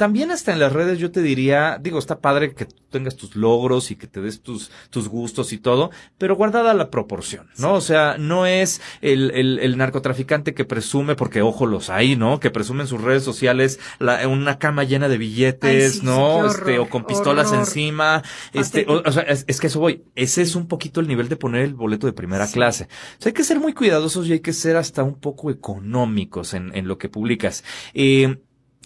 también 0.00 0.30
hasta 0.30 0.50
en 0.54 0.60
las 0.60 0.72
redes 0.72 0.98
yo 0.98 1.10
te 1.10 1.20
diría, 1.20 1.78
digo, 1.78 1.98
está 1.98 2.20
padre 2.20 2.54
que 2.54 2.64
tengas 2.90 3.16
tus 3.16 3.36
logros 3.36 3.90
y 3.90 3.96
que 3.96 4.06
te 4.06 4.22
des 4.22 4.40
tus, 4.40 4.70
tus 4.88 5.08
gustos 5.08 5.52
y 5.52 5.58
todo, 5.58 5.90
pero 6.16 6.36
guardada 6.36 6.72
la 6.72 6.88
proporción, 6.88 7.48
¿no? 7.58 7.74
O 7.74 7.82
sea, 7.82 8.16
no 8.18 8.46
es 8.46 8.80
el, 9.02 9.30
el, 9.32 9.58
el 9.58 9.76
narcotraficante 9.76 10.54
que 10.54 10.64
presume, 10.64 11.16
porque 11.16 11.42
ojo 11.42 11.66
los 11.66 11.90
hay, 11.90 12.16
¿no? 12.16 12.40
Que 12.40 12.50
presume 12.50 12.80
en 12.84 12.86
sus 12.88 13.02
redes 13.02 13.22
sociales 13.24 13.78
la, 13.98 14.26
una 14.26 14.58
cama 14.58 14.84
llena 14.84 15.08
de 15.10 15.18
billetes, 15.18 15.94
Ay, 15.96 16.00
sí, 16.00 16.06
¿no? 16.06 16.48
sí, 16.48 16.56
este, 16.56 16.78
o 16.78 16.88
con 16.88 17.04
pistolas 17.04 17.48
horror. 17.48 17.60
encima, 17.60 18.22
este, 18.54 18.80
Hasta- 18.80 18.92
o, 18.92 19.02
o 19.06 19.12
sea, 19.12 19.22
es, 19.24 19.44
es 19.48 19.60
que 19.60 19.66
eso 19.66 19.80
voy, 19.80 20.02
ese 20.14 20.40
es 20.40 20.54
un 20.54 20.66
poquito 20.66 21.00
el 21.00 21.08
nivel 21.08 21.28
de 21.28 21.36
poner 21.36 21.60
el 21.60 21.74
boleto 21.74 22.06
de 22.06 22.14
primera 22.14 22.46
clase. 22.48 22.84
O 23.18 23.22
sea, 23.22 23.28
hay 23.28 23.34
que 23.34 23.44
ser 23.44 23.60
muy 23.60 23.74
cuidadosos 23.74 24.26
y 24.28 24.32
hay 24.32 24.40
que 24.40 24.54
ser 24.54 24.76
hasta 24.76 25.02
un 25.02 25.20
poco 25.20 25.50
económicos 25.50 26.54
en, 26.54 26.74
en 26.74 26.88
lo 26.88 26.96
que 26.96 27.10
publicas. 27.10 27.64
Eh, 27.92 28.38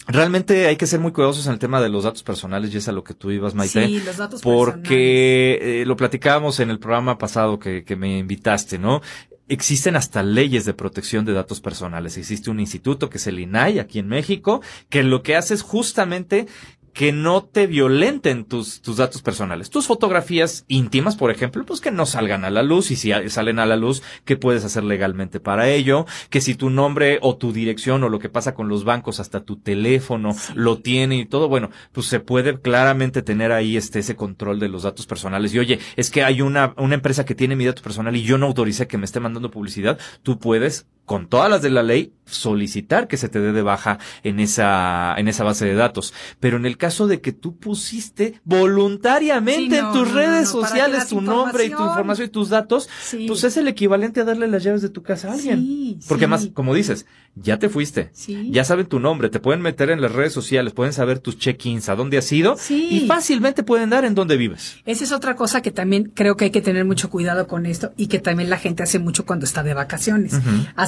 Realmente 0.06 0.66
hay 0.66 0.76
que 0.76 0.86
ser 0.86 1.00
muy 1.00 1.12
cuidadosos 1.12 1.46
en 1.46 1.54
el 1.54 1.58
tema 1.58 1.80
de 1.80 1.88
los 1.88 2.04
datos 2.04 2.22
personales 2.22 2.72
y 2.72 2.76
es 2.76 2.88
a 2.88 2.92
lo 2.92 3.04
que 3.04 3.14
tú 3.14 3.30
ibas, 3.30 3.54
Maite. 3.54 3.86
Sí, 3.86 4.00
los 4.00 4.16
datos 4.16 4.42
personales. 4.42 4.74
Porque 4.74 5.58
eh, 5.80 5.86
lo 5.86 5.96
platicábamos 5.96 6.60
en 6.60 6.70
el 6.70 6.78
programa 6.78 7.16
pasado 7.16 7.58
que, 7.58 7.84
que 7.84 7.96
me 7.96 8.18
invitaste, 8.18 8.78
¿no? 8.78 9.00
Existen 9.48 9.96
hasta 9.96 10.22
leyes 10.22 10.64
de 10.64 10.74
protección 10.74 11.24
de 11.24 11.32
datos 11.32 11.60
personales. 11.60 12.16
Existe 12.16 12.50
un 12.50 12.60
instituto 12.60 13.10
que 13.10 13.18
es 13.18 13.26
el 13.26 13.38
INAI 13.38 13.78
aquí 13.78 13.98
en 13.98 14.08
México, 14.08 14.62
que 14.88 15.02
lo 15.02 15.22
que 15.22 15.36
hace 15.36 15.54
es 15.54 15.62
justamente 15.62 16.46
que 16.94 17.12
no 17.12 17.44
te 17.44 17.66
violenten 17.66 18.44
tus, 18.44 18.80
tus 18.80 18.96
datos 18.96 19.20
personales. 19.20 19.68
Tus 19.68 19.87
fotografías 19.87 20.64
íntimas, 20.68 21.16
por 21.16 21.30
ejemplo, 21.33 21.64
pues 21.66 21.80
que 21.80 21.90
no 21.90 22.07
salgan 22.07 22.44
a 22.44 22.50
la 22.50 22.62
luz 22.62 22.92
y 22.92 22.96
si 22.96 23.12
salen 23.28 23.59
a 23.59 23.66
la 23.66 23.76
luz, 23.76 24.02
¿qué 24.24 24.37
puedes 24.37 24.64
hacer 24.64 24.85
legalmente 24.85 25.40
para 25.40 25.68
ello? 25.68 26.07
Que 26.30 26.40
si 26.40 26.54
tu 26.54 26.70
nombre 26.70 27.18
o 27.20 27.37
tu 27.37 27.52
dirección 27.52 28.04
o 28.04 28.09
lo 28.09 28.20
que 28.20 28.28
pasa 28.28 28.54
con 28.54 28.68
los 28.68 28.85
bancos, 28.85 29.18
hasta 29.18 29.40
tu 29.40 29.57
teléfono 29.57 30.37
lo 30.54 30.78
tiene 30.78 31.16
y 31.16 31.26
todo, 31.26 31.48
bueno, 31.48 31.70
pues 31.92 32.07
se 32.07 32.20
puede 32.20 32.61
claramente 32.61 33.22
tener 33.22 33.50
ahí 33.50 33.76
este, 33.76 33.98
ese 33.98 34.14
control 34.14 34.61
de 34.61 34.68
los 34.68 34.85
datos 34.85 35.07
personales. 35.07 35.52
Y 35.52 35.59
oye, 35.59 35.80
es 35.96 36.11
que 36.11 36.22
hay 36.22 36.42
una, 36.42 36.74
una 36.76 36.94
empresa 36.94 37.24
que 37.24 37.35
tiene 37.35 37.57
mi 37.57 37.66
dato 37.66 37.83
personal 37.83 38.14
y 38.14 38.22
yo 38.22 38.38
no 38.38 38.46
autoricé 38.46 38.87
que 38.87 38.98
me 38.98 39.04
esté 39.04 39.18
mandando 39.18 39.50
publicidad, 39.50 39.98
tú 40.22 40.38
puedes 40.38 40.87
con 41.04 41.28
todas 41.28 41.50
las 41.50 41.60
de 41.62 41.70
la 41.70 41.82
ley, 41.82 42.12
solicitar 42.26 43.08
que 43.08 43.18
se 43.18 43.28
te 43.28 43.38
dé 43.40 43.52
de 43.52 43.60
baja 43.62 43.98
en 44.22 44.40
esa, 44.40 45.14
en 45.18 45.28
esa 45.28 45.44
base 45.44 45.66
de 45.66 45.74
datos. 45.74 46.14
Pero 46.40 46.56
en 46.56 46.64
el 46.64 46.78
caso 46.78 47.06
de 47.06 47.20
que 47.20 47.32
tú 47.32 47.56
pusiste 47.58 48.40
voluntariamente 48.44 49.76
Sí, 49.76 49.82
no, 49.82 49.88
en 49.88 49.92
tus 49.92 50.08
no, 50.08 50.14
redes 50.14 50.54
no, 50.54 50.60
¿para 50.60 50.72
qué 50.72 50.78
sociales 50.80 51.08
tu 51.08 51.20
nombre 51.20 51.64
y 51.66 51.70
tu 51.70 51.82
información? 51.84 52.26
y 52.28 52.30
tus 52.30 52.48
datos, 52.48 52.88
Sí. 53.02 53.26
pues 53.28 53.44
es 53.44 53.56
el 53.56 53.68
equivalente 53.68 54.20
a 54.20 54.24
darle 54.24 54.48
las 54.48 54.62
llaves 54.62 54.82
de 54.82 54.88
tu 54.88 55.02
casa 55.02 55.30
a 55.30 55.32
alguien. 55.34 55.58
Sí, 55.58 55.98
Porque 56.08 56.26
más, 56.26 56.48
como 56.54 56.74
dices, 56.74 57.06
ya 57.34 57.58
te 57.58 57.68
fuiste. 57.68 58.10
Ya 58.50 58.64
saben 58.64 58.86
tu 58.86 59.00
nombre, 59.00 59.28
te 59.28 59.40
pueden 59.40 59.60
meter 59.60 59.90
en 59.90 60.00
las 60.00 60.12
redes 60.12 60.32
sociales, 60.32 60.72
pueden 60.72 60.92
saber 60.92 61.18
tus 61.18 61.36
check-ins, 61.38 61.88
a 61.88 61.96
dónde 61.96 62.16
has 62.18 62.30
ido 62.32 62.56
Sí. 62.58 62.88
y 62.90 63.06
fácilmente 63.06 63.62
pueden 63.62 63.90
dar 63.90 64.04
en 64.04 64.14
dónde 64.14 64.36
vives. 64.36 64.76
Esa 64.86 65.04
es 65.04 65.12
otra 65.12 65.36
cosa 65.36 65.60
que 65.60 65.70
también 65.70 66.12
creo 66.14 66.36
que 66.36 66.46
hay 66.46 66.50
que 66.50 66.62
tener 66.62 66.84
mucho 66.84 67.10
cuidado 67.10 67.46
con 67.46 67.66
esto 67.66 67.92
y 67.96 68.06
que 68.06 68.18
también 68.20 68.48
la 68.50 68.58
gente 68.58 68.82
hace 68.82 68.98
mucho 68.98 69.26
cuando 69.26 69.44
está 69.44 69.62
de 69.62 69.74
vacaciones. 69.74 70.34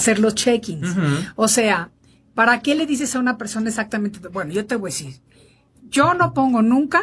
Hacer 0.06 0.20
los 0.20 0.36
check-ins. 0.36 0.94
O 1.34 1.48
sea, 1.48 1.90
¿para 2.34 2.60
qué 2.60 2.76
le 2.76 2.86
dices 2.86 3.16
a 3.16 3.18
una 3.18 3.36
persona 3.36 3.68
exactamente? 3.68 4.20
Bueno, 4.28 4.52
yo 4.52 4.64
te 4.64 4.76
voy 4.76 4.90
a 4.90 4.92
decir, 4.92 5.20
yo 5.88 6.14
no 6.14 6.32
pongo 6.32 6.62
nunca 6.62 7.00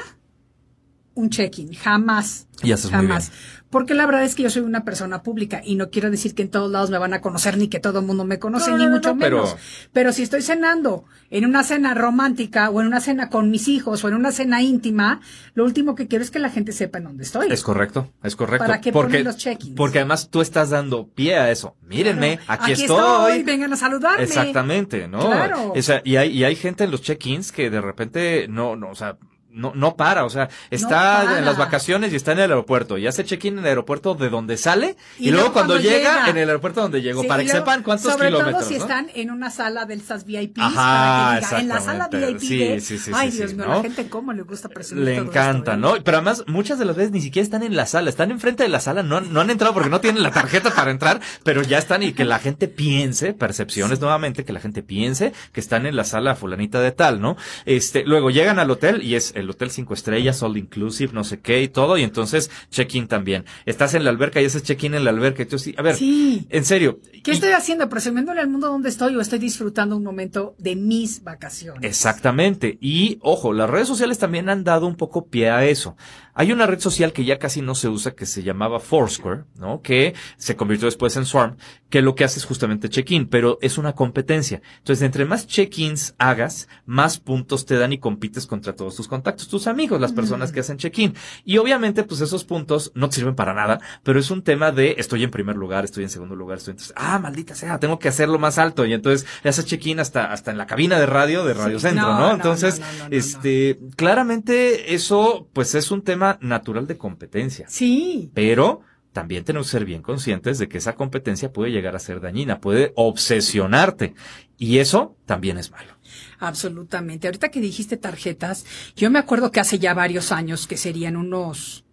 un 1.14 1.30
check-in, 1.30 1.74
jamás. 1.74 2.48
Y 2.62 2.72
haces 2.72 2.86
muy 2.86 3.02
jamás. 3.02 3.32
Porque 3.74 3.96
la 3.96 4.06
verdad 4.06 4.24
es 4.24 4.36
que 4.36 4.44
yo 4.44 4.52
soy 4.52 4.62
una 4.62 4.86
persona 4.86 5.24
pública 5.24 5.60
y 5.66 5.74
no 5.74 5.90
quiero 5.90 6.12
decir 6.12 6.36
que 6.36 6.44
en 6.44 6.50
todos 6.52 6.70
lados 6.70 6.92
me 6.92 7.00
van 7.00 7.16
a 7.16 7.22
conocer 7.22 7.58
ni 7.58 7.70
que 7.70 7.80
todo 7.80 8.02
el 8.02 8.06
mundo 8.06 8.24
me 8.24 8.38
conoce, 8.38 8.70
No, 8.70 8.78
ni 8.78 8.86
no, 8.86 8.92
mucho 8.92 9.10
no, 9.10 9.16
menos. 9.16 9.56
Pero 9.92 10.14
si 10.14 10.22
estoy 10.22 10.44
cenando 10.44 11.06
en 11.32 11.44
una 11.46 11.64
cena 11.64 11.96
romántica 11.96 12.70
o 12.70 12.82
en 12.82 12.86
una 12.88 13.02
cena 13.02 13.30
con 13.30 13.50
mis 13.50 13.68
hijos 13.68 14.04
o 14.04 14.08
en 14.08 14.14
una 14.14 14.32
cena 14.32 14.62
íntima, 14.62 15.22
lo 15.56 15.66
último 15.66 15.96
que 15.96 16.08
quiero 16.08 16.24
es 16.24 16.30
que 16.30 16.38
la 16.38 16.52
gente 16.52 16.72
sepa 16.72 17.00
en 17.00 17.06
dónde 17.06 17.24
estoy. 17.24 17.48
Es 17.52 17.64
correcto, 17.64 18.12
es 18.22 18.36
correcto. 18.36 18.68
¿Para 18.68 18.80
qué 18.80 18.92
porque, 18.92 19.24
los 19.24 19.38
check-ins? 19.38 19.76
Porque 19.76 19.98
además 19.98 20.30
tú 20.30 20.42
estás 20.42 20.70
dando 20.70 21.08
pie 21.08 21.38
a 21.38 21.50
eso. 21.50 21.76
Mírenme, 21.82 22.38
Claro, 22.46 22.62
aquí, 22.64 22.72
estoy. 22.74 23.42
vengan 23.42 23.74
a 23.74 23.76
saludarme. 23.76 24.24
Exactamente, 24.24 25.08
¿no? 25.08 25.26
Claro. 25.32 25.74
O 25.76 25.82
sea, 25.82 26.00
y 26.06 26.18
hay, 26.18 26.30
y 26.30 26.44
hay 26.44 26.56
gente 26.56 26.84
en 26.84 26.92
los 26.92 27.02
check-ins 27.02 27.52
que 27.52 27.72
de 27.72 27.82
repente 27.82 28.46
no, 28.48 28.76
no, 28.76 28.92
o 28.92 28.96
sea, 28.96 29.18
no, 29.54 29.72
no 29.76 29.96
para, 29.96 30.26
o 30.26 30.30
sea, 30.30 30.50
está 30.72 31.38
en 31.38 31.46
las 31.46 31.58
vacaciones 31.58 32.12
y 32.14 32.16
está 32.16 32.32
en 32.32 32.40
el 32.40 32.52
aeropuerto 32.52 32.98
y 32.98 33.08
hace 33.08 33.24
check-in 33.24 33.54
en 33.54 33.60
el 33.60 33.66
aeropuerto 33.68 34.16
de 34.16 34.30
donde 34.30 34.58
sale 34.58 34.96
y, 35.20 35.30
Y 35.30 35.32
luego 35.32 35.54
cuando, 35.54 35.74
cuando 35.76 35.90
llega, 35.90 36.12
llega. 36.22 36.30
en 36.30 36.38
el 36.38 36.50
aeropuerto 36.50 36.82
donde 36.82 37.02
llegó, 37.02 37.22
Sí, 37.22 37.28
para 37.28 37.44
que 37.44 37.50
luego, 37.50 37.60
sepan 37.66 37.84
cuántos 37.84 38.12
sobre 38.12 38.28
kilómetros. 38.28 38.60
todo 38.60 38.70
si 38.70 38.76
¿no? 38.78 38.82
están 38.82 39.08
en 39.14 39.32
una 39.32 39.50
sala 39.52 39.86
de 39.86 39.94
estas 39.94 40.26
VIPs, 40.26 40.60
Ajá, 40.62 40.74
para 40.76 41.40
que 41.40 41.46
diga, 41.46 41.60
en 41.62 41.68
la 41.68 41.82
sala. 41.82 42.10
VIP 42.12 42.40
Sí, 42.40 42.58
de, 42.58 42.80
sí, 42.82 42.98
sí, 42.98 43.12
ay 43.14 43.32
sí, 43.32 43.38
Dios 43.38 43.54
mío, 43.54 43.66
¿no? 43.68 43.76
la 43.76 43.82
gente 43.82 44.10
cómo 44.10 44.34
le 44.34 44.42
gusta 44.44 44.70
presumir 44.70 45.04
Le 45.06 45.16
todo 45.18 45.26
encanta, 45.28 45.74
esto, 45.74 45.88
¿eh? 45.88 45.98
¿no? 45.98 46.04
Pero 46.04 46.18
además, 46.18 46.44
muchas 46.48 46.80
de 46.80 46.86
las 46.86 46.96
veces 46.96 47.12
ni 47.12 47.22
siquiera 47.22 47.44
están 47.44 47.64
en 47.64 47.76
la 47.76 47.86
sala, 47.86 48.10
están 48.10 48.32
enfrente 48.32 48.64
de 48.64 48.70
la 48.70 48.80
sala, 48.80 49.04
no, 49.04 49.22
no 49.22 49.42
han 49.42 49.50
entrado 49.50 49.74
porque 49.74 49.90
no 49.90 50.02
tienen 50.02 50.24
la 50.24 50.32
tarjeta 50.32 50.74
para 50.74 50.92
entrar, 50.92 51.22
pero 51.44 51.62
ya 51.62 51.78
están 51.78 52.04
y 52.04 52.14
que 52.14 52.26
la 52.26 52.40
gente 52.40 52.68
piense, 52.68 53.34
percepciones 53.34 54.00
nuevamente, 54.02 54.44
que 54.46 54.54
la 54.54 54.60
gente 54.60 54.82
piense 54.84 55.34
que 55.52 55.60
están 55.60 55.86
en 55.86 55.96
la 55.96 56.04
sala 56.04 56.36
fulanita 56.36 56.80
de 56.82 56.92
tal, 56.92 57.22
¿no? 57.22 57.38
Este, 57.66 58.04
luego 58.06 58.30
llegan 58.32 58.60
al 58.60 58.72
hotel 58.72 59.04
y 59.04 59.16
es 59.16 59.34
el 59.36 59.43
hotel 59.50 59.72
cinco 59.72 59.94
estrellas, 59.94 60.42
all 60.44 60.58
inclusive, 60.58 61.14
no 61.14 61.24
sé 61.24 61.40
qué 61.42 61.62
y 61.64 61.68
todo, 61.68 61.98
y 61.98 62.04
entonces 62.04 62.50
check-in 62.70 63.08
también. 63.08 63.46
Estás 63.66 63.94
en 63.94 64.04
la 64.04 64.10
alberca 64.10 64.42
y 64.42 64.46
haces 64.46 64.64
check-in 64.64 64.94
en 64.94 65.04
la 65.04 65.10
alberca 65.12 65.44
y 65.44 65.46
tú 65.46 65.58
sí, 65.60 65.74
a 65.78 65.82
ver, 65.82 65.96
Sí. 65.96 66.46
en 66.50 66.66
serio. 66.66 67.00
¿Qué 67.24 67.32
y- 67.32 67.34
estoy 67.34 67.52
haciendo? 67.52 67.88
¿Presumiéndole 67.90 68.42
al 68.42 68.50
mundo 68.50 68.68
dónde 68.68 68.90
estoy 68.90 69.16
o 69.16 69.22
estoy 69.22 69.40
disfrutando 69.40 69.96
un 69.98 70.04
momento 70.04 70.56
de 70.58 70.76
mis 70.76 71.24
vacaciones? 71.24 71.84
Exactamente. 71.84 72.78
Y 72.82 73.18
ojo, 73.22 73.54
las 73.54 73.70
redes 73.70 73.88
sociales 73.88 74.18
también 74.20 74.50
han 74.50 74.64
dado 74.64 74.88
un 74.88 74.96
poco 74.96 75.28
pie 75.28 75.50
a 75.50 75.66
eso. 75.66 75.96
Hay 76.36 76.52
una 76.52 76.66
red 76.66 76.80
social 76.80 77.14
que 77.14 77.26
ya 77.26 77.38
casi 77.38 77.62
no 77.62 77.76
se 77.76 77.90
usa 77.90 78.16
que 78.16 78.26
se 78.26 78.44
llamaba 78.44 78.80
Foursquare, 78.80 79.44
¿no? 79.56 79.82
Que 79.82 80.16
se 80.38 80.56
convirtió 80.56 80.88
después 80.88 81.16
en 81.16 81.26
Swarm, 81.26 81.58
que 81.90 82.02
lo 82.02 82.16
que 82.16 82.24
hace 82.24 82.40
es 82.40 82.46
justamente 82.46 82.90
check-in, 82.90 83.28
pero 83.28 83.60
es 83.62 83.78
una 83.78 83.94
competencia. 83.94 84.62
Entonces, 84.80 85.04
entre 85.04 85.26
más 85.26 85.46
check-ins 85.46 86.16
hagas, 86.18 86.68
más 86.86 87.20
puntos 87.20 87.66
te 87.66 87.78
dan 87.78 87.94
y 87.94 88.00
compites 88.00 88.48
contra 88.48 88.76
todos 88.76 88.96
tus 88.96 89.08
contactos, 89.08 89.48
tus 89.48 89.68
amigos, 89.68 90.02
las 90.02 90.12
personas 90.12 90.52
que 90.52 90.62
hacen 90.62 90.78
check-in. 90.78 91.14
Y 91.46 91.58
obviamente, 91.60 92.04
pues 92.04 92.22
esos 92.22 92.46
puntos 92.46 92.92
no 92.96 93.10
te 93.10 93.16
sirven 93.16 93.36
para 93.36 93.54
nada, 93.54 93.80
pero 94.02 94.20
es 94.20 94.32
un 94.32 94.42
tema 94.42 94.72
de 94.72 94.96
estoy 94.98 95.24
en 95.24 95.30
primer 95.30 95.56
lugar, 95.56 95.86
estoy 95.86 96.04
en 96.04 96.10
segundo 96.10 96.36
lugar, 96.36 96.58
estoy 96.58 96.72
entonces, 96.72 96.96
ah, 96.98 97.20
maldita 97.20 97.54
sea, 97.54 97.80
tengo 97.80 98.00
que 98.00 98.08
hacerlo 98.08 98.40
más 98.40 98.58
alto. 98.58 98.86
Y 98.86 98.94
entonces 98.94 99.28
le 99.44 99.52
haces 99.52 99.66
check-in 99.66 100.00
hasta, 100.00 100.32
hasta 100.32 100.50
en 100.50 100.58
la 100.58 100.66
cabina 100.66 101.00
de 101.00 101.06
radio 101.06 101.46
de 101.46 101.54
Radio 101.54 101.80
Sí, 101.80 101.88
Centro, 101.90 102.14
no, 102.14 102.32
Entonces, 102.32 102.80
no, 102.80 103.10
no, 103.10 103.16
este, 103.16 103.80
claramente 103.96 104.96
eso, 104.96 105.48
pues 105.54 105.76
es 105.76 105.92
un 105.92 106.02
tema 106.02 106.23
natural 106.42 106.88
de 106.88 106.98
competencia. 106.98 107.66
Sí. 107.70 108.32
Pero 108.34 108.82
también 109.14 109.44
tenemos 109.46 109.68
que 109.68 109.72
ser 109.72 109.86
bien 109.86 110.02
conscientes 110.02 110.58
de 110.58 110.68
que 110.68 110.80
esa 110.80 110.96
competencia 110.96 111.54
puede 111.54 111.72
llegar 111.72 111.96
a 111.96 112.00
ser 112.00 112.20
dañina, 112.20 112.60
puede 112.60 112.92
obsesionarte. 112.96 114.16
Y 114.58 114.80
eso 114.80 115.16
también 115.26 115.58
es 115.58 115.72
malo. 115.72 115.94
Absolutamente. 116.40 117.28
Ahorita 117.28 117.50
que 117.50 117.62
dijiste 117.62 117.96
tarjetas, 117.96 118.66
yo 118.96 119.10
me 119.10 119.20
acuerdo 119.20 119.52
que 119.52 119.60
hace 119.60 119.80
ya 119.80 119.94
varios 119.94 120.32
años, 120.32 120.68
que 120.68 120.78
serían 120.78 121.16
unos, 121.16 121.86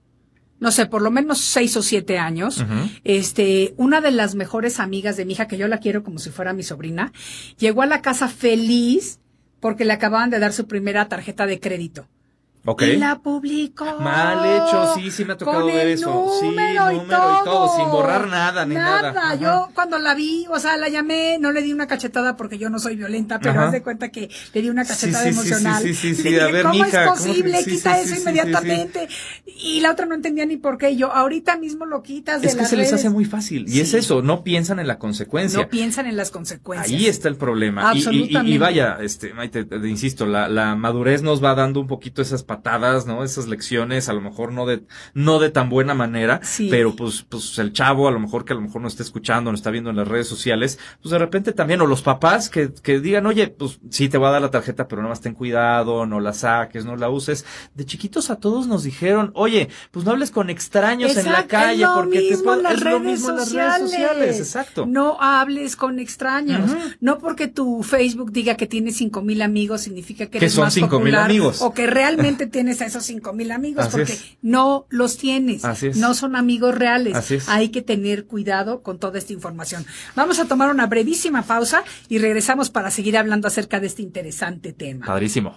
no 0.59 0.73
sé, 0.73 0.87
por 0.87 1.03
lo 1.03 1.11
menos 1.11 1.41
seis 1.41 1.77
o 1.77 1.83
siete 1.83 2.19
años, 2.19 2.65
este, 3.05 3.75
una 3.77 4.01
de 4.01 4.11
las 4.11 4.35
mejores 4.35 4.81
amigas 4.81 5.17
de 5.17 5.25
mi 5.25 5.35
hija, 5.35 5.47
que 5.47 5.59
yo 5.59 5.69
la 5.69 5.79
quiero 5.79 6.03
como 6.03 6.19
si 6.19 6.31
fuera 6.31 6.53
mi 6.53 6.63
sobrina, 6.63 7.13
llegó 7.59 7.83
a 7.83 7.87
la 7.87 8.03
casa 8.03 8.29
feliz 8.29 9.21
porque 9.61 9.85
le 9.85 9.93
acababan 9.93 10.31
de 10.31 10.39
dar 10.39 10.53
su 10.53 10.67
primera 10.67 11.09
tarjeta 11.09 11.47
de 11.47 11.61
crédito. 11.61 12.09
Y 12.81 12.97
la 12.97 13.19
publicó. 13.21 13.87
Mal 14.01 14.45
hecho, 14.45 14.95
sí, 14.95 15.11
sí 15.11 15.25
me 15.25 15.33
ha 15.33 15.37
tocado 15.37 15.67
ver 15.67 15.89
eso. 15.89 16.31
Sí, 16.41 16.47
número, 16.47 16.91
número 16.93 17.03
y 17.41 17.45
todo, 17.45 17.75
sin 17.77 17.91
borrar 17.91 18.27
nada 18.29 18.67
ni 18.67 18.75
nada. 18.75 19.11
Ajá. 19.11 19.35
Yo 19.37 19.69
cuando 19.75 19.99
la 19.99 20.15
vi, 20.15 20.47
o 20.51 20.59
sea, 20.59 20.77
la 20.77 20.89
llamé, 20.91 21.39
no 21.41 21.53
le 21.53 21.63
di 21.63 21.73
una 21.73 21.87
cachetada 21.87 22.37
porque 22.37 22.59
yo 22.59 22.69
no 22.69 22.79
soy 22.79 22.97
violenta, 22.97 23.39
pero 23.39 23.53
Ajá. 23.53 23.65
haz 23.67 23.73
de 23.73 23.83
cuenta 23.83 24.11
que 24.11 24.29
le 24.53 24.63
di 24.63 24.69
una 24.69 24.85
cachetada 24.85 25.25
sí, 25.25 25.33
sí, 25.33 25.39
emocional. 25.49 25.83
sí, 25.83 25.95
sí, 25.95 26.09
Y 26.09 26.15
sí, 26.15 26.39
a 26.39 26.47
ver, 26.49 26.63
¿cómo 26.65 26.75
mija, 26.75 27.05
es 27.05 27.11
¿cómo 27.11 27.17
posible? 27.17 27.63
sí, 27.63 27.71
Quita 27.71 27.99
eso 28.01 28.15
inmediatamente. 28.17 29.09
Y 29.47 29.81
la 29.81 29.93
otra 29.93 30.07
no 30.07 30.15
entendía 30.15 30.45
ni 30.47 30.57
por 30.57 30.77
qué. 30.79 30.97
Yo, 30.97 31.13
ahorita 31.13 31.57
mismo 31.57 31.87
lo 31.87 32.03
quitas 32.03 32.41
de 32.43 32.49
Es 32.49 32.55
que 32.55 32.61
las 32.63 32.71
se 32.71 32.77
les 32.77 32.93
hace 32.93 33.11
muy 33.11 33.25
fácil. 33.25 33.65
Y 33.69 33.81
es 33.81 33.95
eso, 33.95 34.23
no 34.23 34.43
piensan 34.45 34.79
en 34.81 34.87
la 34.87 34.99
consecuencia. 34.99 35.61
No 35.61 35.69
piensan 35.69 36.07
en 36.07 36.17
las 36.17 36.31
consecuencias. 36.31 36.91
Ahí 36.91 37.07
está 37.07 37.29
el 37.29 37.37
problema. 37.37 37.93
Y- 37.95 37.99
Y, 37.99 38.01
y- 38.01 38.03
y 38.03 38.07
Absolutamente. 38.07 38.59
vaya, 38.59 38.99
este, 39.01 39.35
Maite, 39.35 39.65
te- 39.65 39.79
te 39.79 39.89
insisto, 39.89 40.27
la, 40.27 40.49
la 40.49 40.75
madurez 40.77 41.23
nos 41.23 41.43
va 41.43 41.55
dando 41.55 41.81
un 41.81 41.87
poquito 41.87 42.23
esas 42.23 42.43
patadas, 42.51 43.07
¿no? 43.07 43.23
Esas 43.23 43.47
lecciones, 43.47 44.09
a 44.09 44.13
lo 44.13 44.21
mejor 44.21 44.53
no 44.53 44.67
de, 44.67 44.83
no 45.15 45.39
de 45.39 45.51
tan 45.51 45.69
buena 45.71 45.95
manera, 45.95 46.41
Sí. 46.43 46.67
pero 46.69 46.97
pues, 46.97 47.23
pues 47.29 47.57
el 47.61 47.73
chavo, 47.73 48.09
a 48.09 48.11
lo 48.11 48.19
mejor 48.19 48.45
que 48.45 48.53
a 48.55 48.57
lo 48.57 48.63
mejor 48.63 48.83
no 48.83 48.89
está 48.89 49.05
escuchando, 49.05 49.53
no 49.53 49.55
está 49.55 49.71
viendo 49.71 49.91
en 49.91 49.97
las 49.97 50.09
redes 50.09 50.27
sociales, 50.27 50.79
pues 51.01 51.13
de 51.13 51.19
repente 51.19 51.53
también, 51.53 51.81
o 51.81 51.87
los 51.87 52.03
papás 52.03 52.49
que, 52.51 52.73
que 52.83 52.99
digan, 52.99 53.25
oye, 53.27 53.47
pues 53.49 53.79
sí 53.91 54.09
te 54.09 54.19
voy 54.19 54.27
a 54.29 54.33
dar 54.33 54.43
la 54.43 54.51
tarjeta, 54.51 54.89
pero 54.89 55.01
nada 55.01 55.11
más 55.13 55.21
ten 55.21 55.35
cuidado, 55.35 56.07
no 56.07 56.19
la 56.19 56.33
saques, 56.33 56.85
no 56.85 56.97
la 56.97 57.09
uses. 57.09 57.45
De 57.75 57.85
chiquitos 57.87 58.31
a 58.31 58.37
todos 58.37 58.67
nos 58.67 58.83
dijeron, 58.83 59.31
oye, 59.35 59.69
pues 59.93 60.05
no 60.05 60.11
hables 60.11 60.33
con 60.33 60.51
extraños 60.51 61.17
en 61.17 61.27
la 61.31 61.47
calle 61.47 61.87
porque 61.95 62.19
te 62.21 62.45
las 62.63 62.75
es 62.75 62.83
lo 62.85 62.99
mismo 63.01 63.31
en 63.31 63.37
las 63.37 63.53
redes 63.53 63.81
sociales, 63.83 64.39
exacto. 64.41 64.87
No 64.87 65.17
hables 65.21 65.77
con 65.77 65.99
extraños. 66.01 66.71
No 67.01 67.19
porque 67.19 67.47
tu 67.49 67.83
Facebook 67.85 68.33
diga 68.33 68.57
que 68.57 68.67
tienes 68.67 68.97
cinco 68.97 69.23
mil 69.23 69.43
amigos 69.43 69.83
significa 69.83 70.25
que 70.27 70.33
Que 70.33 70.39
eres 70.39 70.55
son 70.55 70.65
más 70.65 70.75
5,000 70.75 70.91
popular 71.01 71.25
amigos. 71.31 71.61
o 71.63 71.73
que 71.73 71.87
realmente 71.87 72.40
tienes 72.47 72.81
a 72.81 72.87
esos 72.87 73.05
cinco 73.05 73.33
mil 73.33 73.51
amigos 73.53 73.87
Así 73.87 73.97
porque 73.97 74.13
es. 74.13 74.25
no 74.43 74.87
los 74.91 75.17
tienes. 75.17 75.65
Así 75.65 75.89
es. 75.89 75.97
No 75.97 76.15
son 76.15 76.37
amigos 76.37 76.75
reales. 76.75 77.15
Así 77.15 77.37
es. 77.37 77.49
Hay 77.49 77.71
que 77.71 77.83
tener 77.83 78.27
cuidado 78.27 78.83
con 78.83 78.99
toda 78.99 79.19
esta 79.19 79.33
información. 79.33 79.85
Vamos 80.17 80.39
a 80.39 80.47
tomar 80.47 80.71
una 80.71 80.87
brevísima 80.87 81.43
pausa 81.43 81.85
y 82.09 82.19
regresamos 82.19 82.71
para 82.71 82.91
seguir 82.91 83.17
hablando 83.17 83.49
acerca 83.49 83.81
de 83.81 83.87
este 83.87 84.03
interesante 84.03 84.73
tema. 84.73 85.07
Padrísimo. 85.07 85.57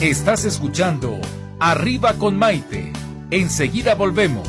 Estás 0.00 0.44
escuchando 0.44 1.20
Arriba 1.60 2.14
con 2.14 2.36
Maite. 2.38 2.92
Enseguida 3.30 3.94
volvemos. 3.96 4.48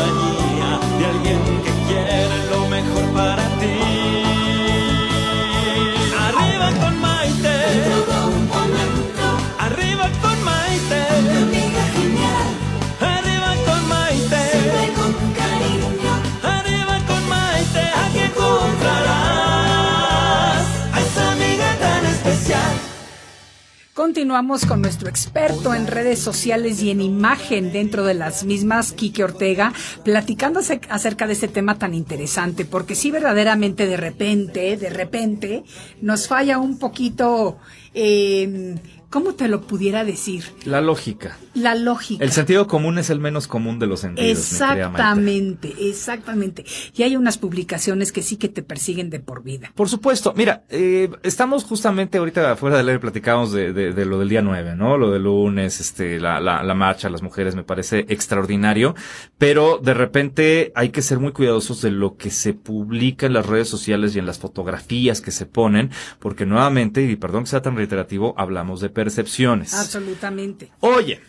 Continuamos 24.21 24.67
con 24.67 24.83
nuestro 24.83 25.09
experto 25.09 25.73
en 25.73 25.87
redes 25.87 26.19
sociales 26.19 26.83
y 26.83 26.91
en 26.91 27.01
imagen 27.01 27.71
dentro 27.73 28.05
de 28.05 28.13
las 28.13 28.43
mismas, 28.43 28.91
Quique 28.91 29.23
Ortega, 29.23 29.73
platicando 30.03 30.59
ace- 30.59 30.79
acerca 30.89 31.25
de 31.25 31.33
este 31.33 31.47
tema 31.47 31.79
tan 31.79 31.95
interesante, 31.95 32.63
porque 32.63 32.93
sí 32.93 33.09
verdaderamente 33.09 33.87
de 33.87 33.97
repente, 33.97 34.77
de 34.77 34.89
repente, 34.91 35.63
nos 36.03 36.27
falla 36.27 36.59
un 36.59 36.77
poquito, 36.77 37.57
eh, 37.95 38.75
¿cómo 39.11 39.35
te 39.35 39.47
lo 39.47 39.61
pudiera 39.61 40.03
decir? 40.03 40.45
La 40.65 40.81
lógica. 40.81 41.37
La 41.53 41.75
lógica. 41.75 42.23
El 42.23 42.31
sentido 42.31 42.65
común 42.65 42.97
es 42.97 43.11
el 43.11 43.19
menos 43.19 43.45
común 43.47 43.77
de 43.77 43.85
los 43.85 43.99
sentidos. 43.99 44.29
Exactamente, 44.31 45.75
exactamente. 45.79 46.65
Y 46.95 47.03
hay 47.03 47.15
unas 47.15 47.37
publicaciones 47.37 48.11
que 48.11 48.23
sí 48.23 48.37
que 48.37 48.49
te 48.49 48.63
persiguen 48.63 49.09
de 49.11 49.19
por 49.19 49.43
vida. 49.43 49.71
Por 49.75 49.89
supuesto, 49.89 50.33
mira, 50.35 50.63
eh, 50.69 51.09
estamos 51.21 51.65
justamente 51.65 52.17
ahorita 52.17 52.55
fuera 52.55 52.77
del 52.77 52.89
aire 52.89 53.11
de, 53.51 53.73
de, 53.73 53.93
de 53.93 54.05
lo 54.05 54.19
del 54.19 54.29
día 54.29 54.41
9, 54.41 54.75
¿no? 54.75 54.97
Lo 54.97 55.11
del 55.11 55.23
lunes, 55.23 55.79
este, 55.79 56.19
la, 56.19 56.39
la, 56.39 56.63
la 56.63 56.73
marcha, 56.73 57.09
las 57.09 57.21
mujeres, 57.21 57.55
me 57.55 57.63
parece 57.63 58.05
extraordinario, 58.07 58.95
pero 59.37 59.77
de 59.77 59.93
repente 59.93 60.71
hay 60.75 60.89
que 60.89 61.01
ser 61.01 61.19
muy 61.19 61.33
cuidadosos 61.33 61.81
de 61.81 61.91
lo 61.91 62.15
que 62.15 62.31
se 62.31 62.53
publica 62.53 63.25
en 63.25 63.33
las 63.33 63.45
redes 63.45 63.67
sociales 63.67 64.15
y 64.15 64.19
en 64.19 64.25
las 64.25 64.39
fotografías 64.39 65.19
que 65.19 65.31
se 65.31 65.45
ponen, 65.45 65.91
porque 66.19 66.45
nuevamente, 66.45 67.01
y 67.01 67.15
perdón 67.17 67.43
que 67.43 67.49
sea 67.49 67.61
tan 67.61 67.75
reiterativo, 67.75 68.33
hablamos 68.37 68.79
de 68.79 68.89
percepciones. 69.03 69.73
Absolutamente. 69.73 70.71
Oye, 70.81 71.19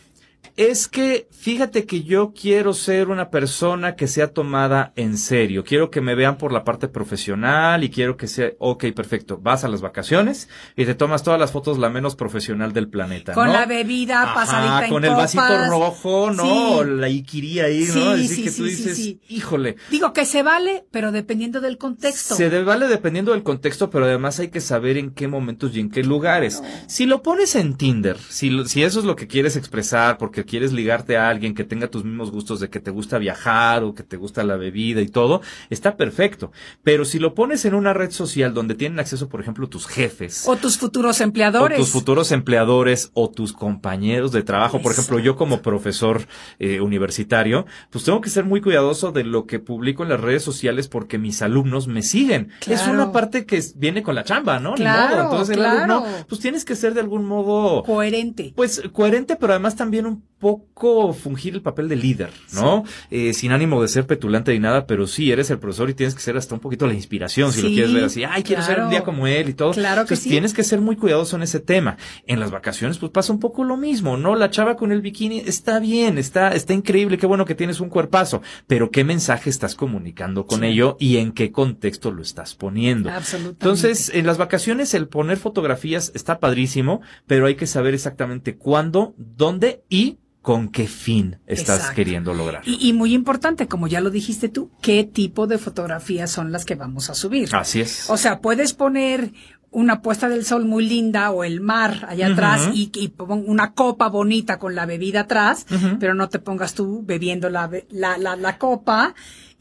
es 0.57 0.87
que 0.89 1.29
fíjate 1.31 1.87
que 1.87 2.03
yo 2.03 2.33
quiero 2.39 2.75
ser 2.75 3.09
una 3.09 3.31
persona 3.31 3.97
que 3.97 4.07
sea 4.07 4.29
tomada 4.33 4.93
en 4.97 5.17
serio. 5.17 5.65
Quiero 5.65 5.91
que 5.91 6.01
me 6.01 6.15
vean 6.15 6.37
por 6.39 6.53
la 6.53 6.63
parte 6.65 6.89
profesional 6.89 7.83
y 7.85 7.91
quiero 7.91 8.17
que 8.17 8.27
sea, 8.27 8.51
ok, 8.59 8.85
perfecto. 8.95 9.39
Vas 9.43 9.65
a 9.65 9.69
las 9.69 9.81
vacaciones 9.81 10.49
y 10.77 10.85
te 10.85 10.95
tomas 10.95 11.23
todas 11.23 11.41
las 11.41 11.53
fotos 11.53 11.79
la 11.79 11.89
menos 11.89 12.17
profesional 12.17 12.73
del 12.73 12.89
planeta. 12.89 13.33
Con 13.33 13.47
¿no? 13.47 13.53
la 13.55 13.67
bebida 13.67 14.23
Ajá, 14.23 14.35
pasadita 14.35 14.85
en 14.85 14.91
con 14.91 15.05
el 15.05 15.15
vasito 15.15 15.67
rojo, 15.69 16.31
¿no? 16.31 16.83
Sí. 16.83 16.91
La 16.91 17.09
iquiri 17.09 17.61
ahí, 17.61 17.87
Sí, 17.87 17.99
¿no? 17.99 18.11
Así 18.11 18.29
sí, 18.29 18.43
que 18.45 18.51
tú 18.51 18.65
sí, 18.65 18.71
dices, 18.71 19.17
híjole. 19.29 19.77
Digo 19.91 20.13
que 20.13 20.25
se 20.25 20.43
vale, 20.43 20.85
pero 20.91 21.13
dependiendo 21.13 21.61
del 21.61 21.79
contexto. 21.79 22.35
Se 22.35 22.49
vale 22.63 22.89
dependiendo 22.89 23.33
del 23.33 23.43
contexto, 23.43 23.91
pero 23.91 24.05
además 24.05 24.39
hay 24.39 24.49
que 24.49 24.61
saber 24.61 24.97
en 24.97 25.11
qué 25.13 25.29
momentos 25.29 25.75
y 25.75 25.81
en 25.81 25.91
qué 25.91 26.03
lugares. 26.03 26.63
Si 26.89 27.07
lo 27.07 27.23
pones 27.23 27.55
en 27.57 27.75
Tinder, 27.77 28.19
si, 28.29 28.51
lo- 28.51 28.67
si 28.67 28.83
eso 28.83 28.99
es 28.99 29.05
lo 29.07 29.17
que 29.17 29.27
quieres 29.27 29.57
expresar, 29.57 30.19
porque 30.19 30.42
quieres 30.45 30.73
ligarte 30.73 31.17
a 31.17 31.29
alguien 31.29 31.55
que 31.55 31.65
tenga 31.65 31.89
tus 31.89 32.05
mismos 32.05 32.31
gustos 32.31 32.61
de 32.61 32.69
que 32.71 32.81
te 32.81 32.91
gusta 32.91 33.19
viajar 33.19 33.85
o 33.85 33.95
que 33.95 34.03
te 34.03 34.17
gusta 34.17 34.43
la 34.45 34.57
bebida 34.57 35.01
y 35.01 35.09
todo, 35.09 35.41
está 35.71 35.97
perfecto. 35.97 36.53
Pero 36.83 37.05
si 37.05 37.19
lo 37.19 37.35
pones 37.35 37.65
en 37.65 37.75
una 37.75 37.93
red 37.93 38.11
social 38.11 38.55
donde 38.55 38.75
tienen 38.75 38.99
acceso, 39.01 39.29
por 39.29 39.41
ejemplo, 39.41 39.69
tus 39.69 39.87
jefes. 39.87 40.45
O 40.47 40.57
tus 40.57 40.79
futuros 40.79 41.21
O 41.21 41.25
empleadores. 41.25 41.79
tus 41.79 41.91
futuros 41.91 42.33
empleadores 42.33 43.11
o 43.15 43.31
tus 43.31 43.53
compañeros 43.53 44.33
de 44.33 44.43
trabajo. 44.43 44.81
Por 44.81 44.93
ejemplo, 44.93 45.19
yo 45.19 45.37
como 45.37 45.63
profesor 45.63 46.23
eh, 46.59 46.81
universitario, 46.81 47.67
pues 47.91 48.05
tengo 48.05 48.21
que 48.21 48.31
ser 48.31 48.45
muy 48.45 48.61
cuidadoso 48.61 49.13
de 49.13 49.25
lo 49.25 49.47
que 49.47 49.59
publico 49.59 50.03
en 50.03 50.09
las 50.09 50.21
redes 50.21 50.43
sociales 50.43 50.89
porque 50.89 51.19
mis 51.19 51.43
alumnos 51.43 51.87
me 51.89 52.03
siguen. 52.03 52.51
Es 52.67 52.87
una 52.87 53.13
parte 53.13 53.47
que 53.47 53.63
viene 53.77 54.03
con 54.03 54.15
la 54.15 54.25
chamba, 54.25 54.59
¿no? 54.59 54.71
Ni 54.71 54.77
Claro, 54.77 55.15
modo. 55.17 55.23
Entonces 55.25 55.57
el 55.57 55.63
claro. 55.63 55.95
alumno, 55.95 56.25
pues 56.29 56.41
tienes 56.41 56.65
que 56.65 56.75
ser 56.77 56.95
de 56.95 57.01
algún 57.01 57.25
modo 57.25 57.83
Coherente. 57.85 58.53
pues 58.57 58.83
coherente, 58.93 59.37
pero 59.37 59.53
además 59.53 59.77
también 59.77 60.07
un 60.07 60.25
poco 60.43 61.13
fungir 61.13 61.55
el 61.55 61.63
papel 61.63 61.89
de 61.89 61.95
líder, 61.95 62.31
¿no? 62.53 62.83
Eh, 63.13 63.33
sin 63.33 63.53
ánimo 63.53 63.81
de 63.81 63.87
ser 63.87 64.09
petulante 64.09 64.53
ni 64.53 64.59
nada, 64.59 64.89
pero 64.89 65.07
sí 65.07 65.31
eres 65.31 65.49
el 65.53 65.61
profesor 65.61 65.89
y 65.89 65.95
tienes 65.95 66.17
que 66.17 66.21
ser 66.21 66.37
hasta 66.37 66.53
un 66.57 66.61
poquito 66.61 66.89
la 66.89 66.95
inspiración, 66.95 67.53
si 67.53 67.63
lo 67.63 67.69
quieres 67.69 67.95
ver 67.95 68.03
así. 68.03 68.25
Ay, 68.25 68.43
quiero 68.43 68.61
ser 68.63 68.81
un 68.81 68.91
día 68.91 69.05
como 69.05 69.29
él 69.29 69.51
y 69.51 69.55
todo. 69.55 69.71
Claro 69.71 70.01
que 70.01 70.15
Entonces, 70.15 70.25
sí. 70.25 70.31
tienes 70.31 70.53
que 70.53 70.65
ser 70.65 70.81
muy 70.81 70.97
cuidadoso 70.97 71.37
en 71.37 71.45
ese 71.45 71.61
tema. 71.61 71.97
En 72.27 72.41
las 72.41 72.51
vacaciones, 72.51 72.99
pues 72.99 73.13
pasa 73.13 73.33
un 73.33 73.39
poco 73.39 73.63
lo 73.63 73.77
mismo, 73.77 74.17
¿no? 74.17 74.35
La 74.35 74.51
chava 74.51 74.77
con 74.77 74.91
el 74.91 75.01
bikini 75.01 75.45
está 75.47 75.79
bien, 75.79 76.19
está, 76.19 76.49
está 76.49 76.73
increíble, 76.73 77.19
qué 77.19 77.27
bueno 77.27 77.45
que 77.45 77.55
tienes 77.55 77.79
un 77.79 77.89
cuerpazo, 77.89 78.43
pero 78.67 78.91
qué 78.91 79.05
mensaje 79.05 79.49
estás 79.49 79.77
comunicando 79.77 80.45
con 80.45 80.65
ello 80.65 80.97
y 80.99 81.19
en 81.19 81.31
qué 81.31 81.53
contexto 81.53 82.11
lo 82.11 82.21
estás 82.23 82.57
poniendo. 82.57 83.11
Absolutamente. 83.11 83.65
Entonces, 83.65 84.11
en 84.13 84.27
las 84.27 84.39
vacaciones 84.39 84.93
el 84.95 85.07
poner 85.07 85.37
fotografías 85.37 86.11
está 86.17 86.41
padrísimo, 86.41 87.01
pero 87.29 87.47
hay 87.47 87.55
que 87.55 87.69
saber 87.69 87.95
exactamente 87.95 88.57
cuándo, 88.57 89.15
dónde 89.17 89.85
y 89.89 90.19
con 90.43 90.69
qué 90.69 90.87
fin 90.89 91.39
estás 91.47 91.77
Exacto. 91.77 91.97
queriendo 91.97 92.35
lograr. 92.35 92.63
Y, 92.67 92.89
y 92.89 92.93
muy 92.93 93.15
importante, 93.15 93.69
como 93.69 93.87
ya 93.87 94.01
lo 94.01 94.11
dijiste 94.11 94.49
tú, 94.49 94.71
qué 94.81 95.05
tipo 95.05 95.47
de 95.47 95.57
fotografías 95.59 96.31
son 96.31 96.51
las 96.53 96.65
que 96.65 96.75
vamos 96.75 97.09
a 97.11 97.15
subir. 97.15 97.49
Así 97.55 97.81
es. 97.81 98.11
O 98.11 98.17
sea, 98.17 98.41
puedes 98.41 98.75
poner 98.75 99.33
una 99.71 100.03
puesta 100.03 100.29
del 100.29 100.45
sol 100.45 100.67
muy 100.67 100.87
linda 100.87 101.31
o 101.31 101.45
el 101.45 101.61
mar 101.63 102.05
allá 102.09 102.27
atrás 102.27 102.69
y, 102.75 102.91
y 102.95 103.09
pon 103.09 103.45
una 103.47 103.73
copa 103.73 104.09
bonita 104.09 104.59
con 104.59 104.75
la 104.75 104.85
bebida 104.85 105.21
atrás, 105.21 105.65
pero 105.99 106.13
no 106.15 106.29
te 106.29 106.39
pongas 106.41 106.75
tú 106.75 107.03
bebiendo 107.07 107.49
la, 107.49 107.71
la, 107.91 108.19
la, 108.19 108.37
la 108.37 108.59
copa 108.59 109.15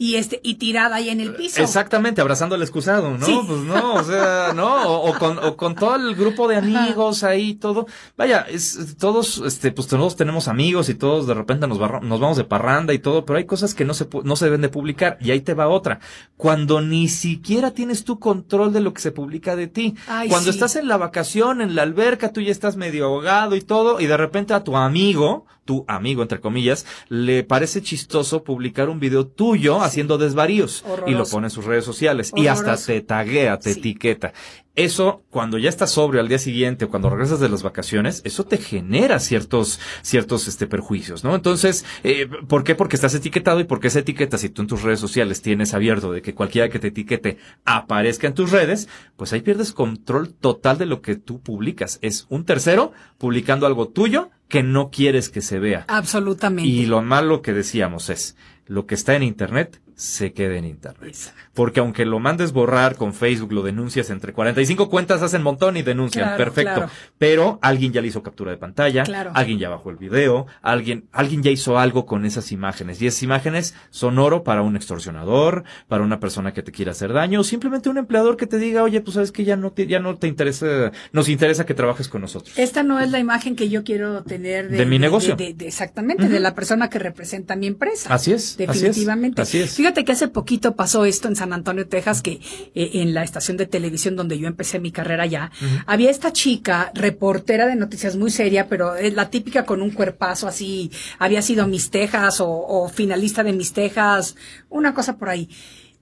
y 0.04 0.16
este 0.16 0.40
y 0.44 0.56
tirada 0.56 0.96
ahí 0.96 1.10
en 1.10 1.22
el 1.22 1.36
piso. 1.36 1.62
Exactamente, 1.62 2.22
abrazando 2.22 2.56
al 2.56 2.64
excusado, 2.64 3.16
¿no? 3.20 3.24
Sí. 3.24 3.40
Pues 3.46 3.60
no, 3.60 3.94
o 3.94 4.04
sea, 4.04 4.52
no, 4.56 4.88
o, 4.88 5.12
o 5.12 5.20
con, 5.20 5.38
o 5.38 5.56
con 5.56 5.76
todo 5.76 5.96
el 5.96 6.16
grupo 6.16 6.48
de 6.48 6.56
amigos 6.56 7.24
ahí, 7.24 7.54
todo. 7.54 7.86
Vaya, 8.18 8.42
es, 8.50 8.98
todos, 8.98 9.44
este, 9.46 9.72
pues 9.72 9.88
todos 9.88 10.16
tenemos 10.16 10.48
amigos 10.48 10.90
y 10.90 10.96
todos 10.96 11.28
de 11.28 11.36
repente 11.36 11.68
nos, 11.68 11.78
barra- 11.78 12.00
nos 12.02 12.20
vamos 12.20 12.38
de 12.38 12.46
parranda 12.46 12.94
y 12.96 12.98
todo, 13.00 13.26
pero 13.26 13.38
hay 13.38 13.46
cosas 13.46 13.76
que 13.76 13.86
no 13.86 13.94
se, 13.94 14.08
no 14.24 14.36
se 14.36 14.46
deben 14.46 14.62
de 14.62 14.70
publicar 14.70 15.20
y 15.22 15.30
ahí 15.30 15.42
te 15.42 15.54
va 15.54 15.68
otra. 15.68 16.00
Cuando 16.36 16.82
ni 16.82 17.08
siquiera 17.08 17.70
tienes 17.70 18.04
tu 18.04 18.18
control 18.18 18.74
de 18.74 18.82
lo 18.82 18.94
que 18.96 19.02
se 19.02 19.12
publica 19.12 19.56
de 19.56 19.68
ti. 19.68 19.94
Ay, 20.08 20.30
Cuando 20.30 20.52
sí. 20.52 20.58
estás 20.58 20.78
en 20.78 20.88
la 20.88 20.98
vacación, 20.98 21.62
en 21.62 21.76
la 21.76 21.84
alberca, 21.84 22.34
tú 22.34 22.42
ya 22.42 22.52
estás 22.52 22.76
medio 22.76 23.06
ahogado 23.06 23.56
y 23.56 23.62
todo, 23.62 24.00
y 24.02 24.08
de 24.08 24.18
repente 24.18 24.56
a 24.56 24.64
tu 24.64 24.76
amigo 24.76 25.46
tu 25.66 25.86
amigo, 25.88 26.22
entre 26.22 26.40
comillas, 26.40 26.86
le 27.10 27.44
parece 27.44 27.82
chistoso 27.82 28.44
publicar 28.44 28.90
un 28.90 29.00
video 29.00 29.28
tuyo 29.28 29.82
haciendo 29.82 30.18
desvaríos 30.18 30.84
y 31.08 31.12
lo 31.12 31.26
pone 31.26 31.48
en 31.48 31.52
sus 31.52 31.66
redes 31.66 31.86
sociales 31.86 32.32
y 32.36 32.48
hasta 32.48 32.78
te 32.78 33.02
taguea, 33.02 33.58
te 33.60 33.72
etiqueta 33.72 34.34
eso 34.76 35.24
cuando 35.30 35.58
ya 35.58 35.70
estás 35.70 35.92
sobrio 35.92 36.22
al 36.22 36.30
día 36.30 36.40
siguiente 36.40 36.86
o 36.86 36.90
cuando 36.90 37.10
regresas 37.10 37.40
de 37.40 37.50
las 37.50 37.62
vacaciones, 37.62 38.22
eso 38.24 38.46
te 38.46 38.58
genera 38.58 39.20
ciertos, 39.20 39.80
ciertos 40.02 40.48
este, 40.48 40.66
perjuicios, 40.66 41.24
¿no? 41.24 41.36
Entonces, 41.36 41.86
eh, 42.04 42.28
¿por 42.48 42.64
qué? 42.64 42.76
Porque 42.76 42.96
estás 42.96 43.14
etiquetado 43.14 43.60
y 43.60 43.66
porque 43.66 43.90
esa 43.90 44.00
etiqueta, 44.00 44.38
si 44.38 44.50
tú 44.50 44.62
en 44.62 44.70
tus 44.70 44.84
redes 44.84 45.00
sociales 45.00 45.42
tienes 45.42 45.74
abierto 45.74 46.12
de 46.12 46.22
que 46.22 46.34
cualquiera 46.34 46.70
que 46.70 46.80
te 46.80 46.88
etiquete 46.88 47.38
aparezca 47.66 48.28
en 48.28 48.34
tus 48.34 48.52
redes, 48.52 48.88
pues 49.18 49.34
ahí 49.34 49.42
pierdes 49.42 49.74
control 49.74 50.34
total 50.34 50.78
de 50.78 50.86
lo 50.86 51.02
que 51.02 51.16
tú 51.16 51.42
publicas. 51.42 52.00
Es 52.02 52.26
un 52.30 52.46
tercero 52.46 52.94
publicando 53.18 53.66
algo 53.68 53.90
tuyo 53.90 54.30
que 54.52 54.64
no 54.64 54.92
quieres 54.92 55.30
que 55.30 55.42
se 55.42 55.60
vea. 55.60 55.86
Absolutamente. 55.88 56.70
Y 56.70 56.86
lo 56.86 57.02
malo 57.02 57.42
que 57.42 57.54
decíamos 57.54 58.10
es, 58.10 58.36
lo 58.68 58.86
que 58.86 58.96
está 58.96 59.16
en 59.16 59.24
Internet 59.24 59.82
se 60.02 60.34
quede 60.34 60.58
en 60.58 60.66
Internet. 60.66 61.16
Porque 61.54 61.80
aunque 61.80 62.06
lo 62.06 62.20
mandes 62.20 62.54
borrar 62.54 62.96
con 62.96 63.14
Facebook, 63.14 63.54
lo 63.54 63.62
denuncias 63.62 64.10
entre 64.10 64.34
45 64.34 64.90
cuentas, 64.90 65.22
hacen 65.22 65.44
montón 65.44 65.78
y 65.78 65.84
denuncian. 65.84 66.36
Perfecto. 66.38 66.88
Pero 67.20 67.60
alguien 67.62 67.94
ya 67.94 68.02
le 68.02 68.08
hizo 68.08 68.24
captura 68.24 68.50
de 68.50 68.58
pantalla, 68.58 69.04
alguien 69.36 69.60
ya 69.60 69.70
bajó 69.70 69.92
el 69.92 69.98
video, 69.98 70.48
alguien, 70.64 71.08
alguien 71.12 71.44
ya 71.44 71.52
hizo 71.52 71.78
algo 71.78 72.08
con 72.08 72.26
esas 72.26 72.52
imágenes. 72.52 73.00
Y 73.00 73.06
esas 73.06 73.22
imágenes 73.22 73.76
son 73.92 74.18
oro 74.18 74.44
para 74.44 74.64
un 74.64 74.76
extorsionador, 74.76 75.66
para 75.88 76.04
una 76.04 76.20
persona 76.20 76.52
que 76.52 76.64
te 76.64 76.72
quiera 76.72 76.94
hacer 76.94 77.14
daño, 77.14 77.42
o 77.42 77.44
simplemente 77.44 77.88
un 77.88 78.00
empleador 78.00 78.38
que 78.38 78.48
te 78.48 78.58
diga, 78.58 78.82
oye, 78.82 79.02
pues 79.02 79.14
sabes 79.14 79.32
que 79.32 79.44
ya 79.44 79.56
no 79.56 79.72
te, 79.72 79.86
ya 79.86 80.00
no 80.00 80.18
te 80.18 80.28
interesa, 80.28 80.92
nos 81.12 81.30
interesa 81.30 81.68
que 81.68 81.76
trabajes 81.76 82.10
con 82.10 82.22
nosotros. 82.22 82.58
Esta 82.58 82.82
no 82.82 83.00
es 83.00 83.12
la 83.12 83.20
imagen 83.20 83.56
que 83.56 83.70
yo 83.70 83.84
quiero 83.84 84.24
tener 84.24 84.68
de, 84.70 84.84
mi 84.84 84.98
negocio. 84.98 85.36
exactamente, 85.38 86.28
de 86.28 86.40
la 86.40 86.56
persona 86.56 86.90
que 86.90 86.98
representa 86.98 87.56
mi 87.56 87.68
empresa. 87.68 88.12
Así 88.12 88.34
es. 88.34 88.58
Definitivamente. 88.58 89.44
Así 89.44 89.60
es. 89.60 89.76
Fíjate 89.76 89.91
que 89.94 90.12
hace 90.12 90.28
poquito 90.28 90.76
pasó 90.76 91.06
esto 91.06 91.28
en 91.28 91.36
San 91.36 91.54
Antonio, 91.54 91.88
Texas, 91.88 92.22
que 92.22 92.40
eh, 92.74 92.92
en 92.94 93.14
la 93.14 93.24
estación 93.24 93.58
de 93.58 93.66
televisión 93.66 94.16
donde 94.16 94.40
yo 94.40 94.48
empecé 94.48 94.80
mi 94.80 94.92
carrera 94.92 95.26
ya, 95.26 95.52
había 95.86 96.10
esta 96.10 96.34
chica, 96.34 96.92
reportera 96.94 97.68
de 97.68 97.76
noticias 97.76 98.16
muy 98.16 98.32
seria, 98.32 98.68
pero 98.68 98.96
es 98.96 99.14
la 99.14 99.30
típica 99.30 99.66
con 99.66 99.82
un 99.82 99.92
cuerpazo 99.92 100.48
así, 100.48 100.92
había 101.20 101.42
sido 101.42 101.68
Mis 101.68 101.92
Tejas 101.92 102.38
o, 102.40 102.90
finalista 102.94 103.44
de 103.44 103.54
Mis 103.54 103.74
Tejas, 103.74 104.36
una 104.70 104.94
cosa 104.94 105.18
por 105.18 105.30
ahí. 105.30 105.50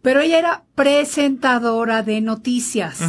Pero 0.01 0.21
ella 0.21 0.39
era 0.39 0.63
presentadora 0.75 2.03
de 2.03 2.21
noticias. 2.21 2.99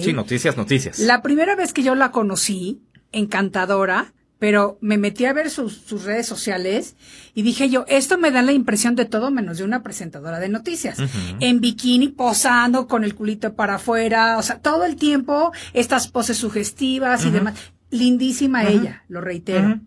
Sí, 0.00 0.12
noticias, 0.12 0.56
noticias. 0.56 0.98
La 1.00 1.20
primera 1.22 1.56
vez 1.56 1.72
que 1.72 1.82
yo 1.82 1.94
la 1.94 2.10
conocí, 2.10 2.80
encantadora, 3.12 4.14
pero 4.38 4.78
me 4.80 4.98
metí 4.98 5.24
a 5.24 5.32
ver 5.32 5.50
sus, 5.50 5.74
sus, 5.74 6.04
redes 6.04 6.26
sociales 6.26 6.96
y 7.34 7.42
dije 7.42 7.68
yo, 7.68 7.84
esto 7.88 8.18
me 8.18 8.30
da 8.30 8.42
la 8.42 8.52
impresión 8.52 8.94
de 8.94 9.04
todo 9.04 9.30
menos 9.30 9.58
de 9.58 9.64
una 9.64 9.82
presentadora 9.82 10.38
de 10.38 10.48
noticias. 10.48 10.98
En 11.40 11.60
bikini, 11.60 12.08
posando 12.08 12.86
con 12.86 13.02
el 13.02 13.14
culito 13.14 13.54
para 13.54 13.76
afuera, 13.76 14.38
o 14.38 14.42
sea, 14.42 14.60
todo 14.60 14.84
el 14.84 14.96
tiempo 14.96 15.52
estas 15.72 16.08
poses 16.08 16.36
sugestivas 16.36 17.24
y 17.24 17.30
demás. 17.30 17.54
Lindísima 17.90 18.64
ella, 18.64 19.04
lo 19.08 19.20
reitero. 19.20 19.80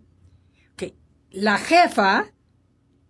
Que 0.76 0.96
la 1.32 1.58
jefa 1.58 2.26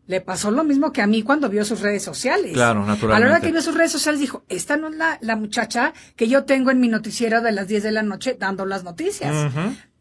le 0.05 0.21
pasó 0.21 0.51
lo 0.51 0.63
mismo 0.63 0.91
que 0.91 1.01
a 1.01 1.07
mí 1.07 1.23
cuando 1.23 1.49
vio 1.49 1.63
sus 1.65 1.79
redes 1.79 2.03
sociales. 2.03 2.53
Claro, 2.53 2.85
naturalmente. 2.85 3.15
A 3.15 3.19
la 3.19 3.33
hora 3.33 3.41
que 3.41 3.51
vio 3.51 3.61
sus 3.61 3.75
redes 3.75 3.91
sociales 3.91 4.19
dijo, 4.19 4.43
esta 4.49 4.77
no 4.77 4.89
es 4.89 4.95
la, 4.95 5.17
la 5.21 5.35
muchacha 5.37 5.93
que 6.15 6.27
yo 6.27 6.43
tengo 6.43 6.69
en 6.69 6.79
mi 6.79 6.89
noticiero 6.89 7.41
de 7.41 7.51
las 7.51 7.67
10 7.67 7.83
de 7.83 7.91
la 7.91 8.03
noche 8.03 8.35
dando 8.37 8.65
las 8.65 8.83
noticias. 8.83 9.51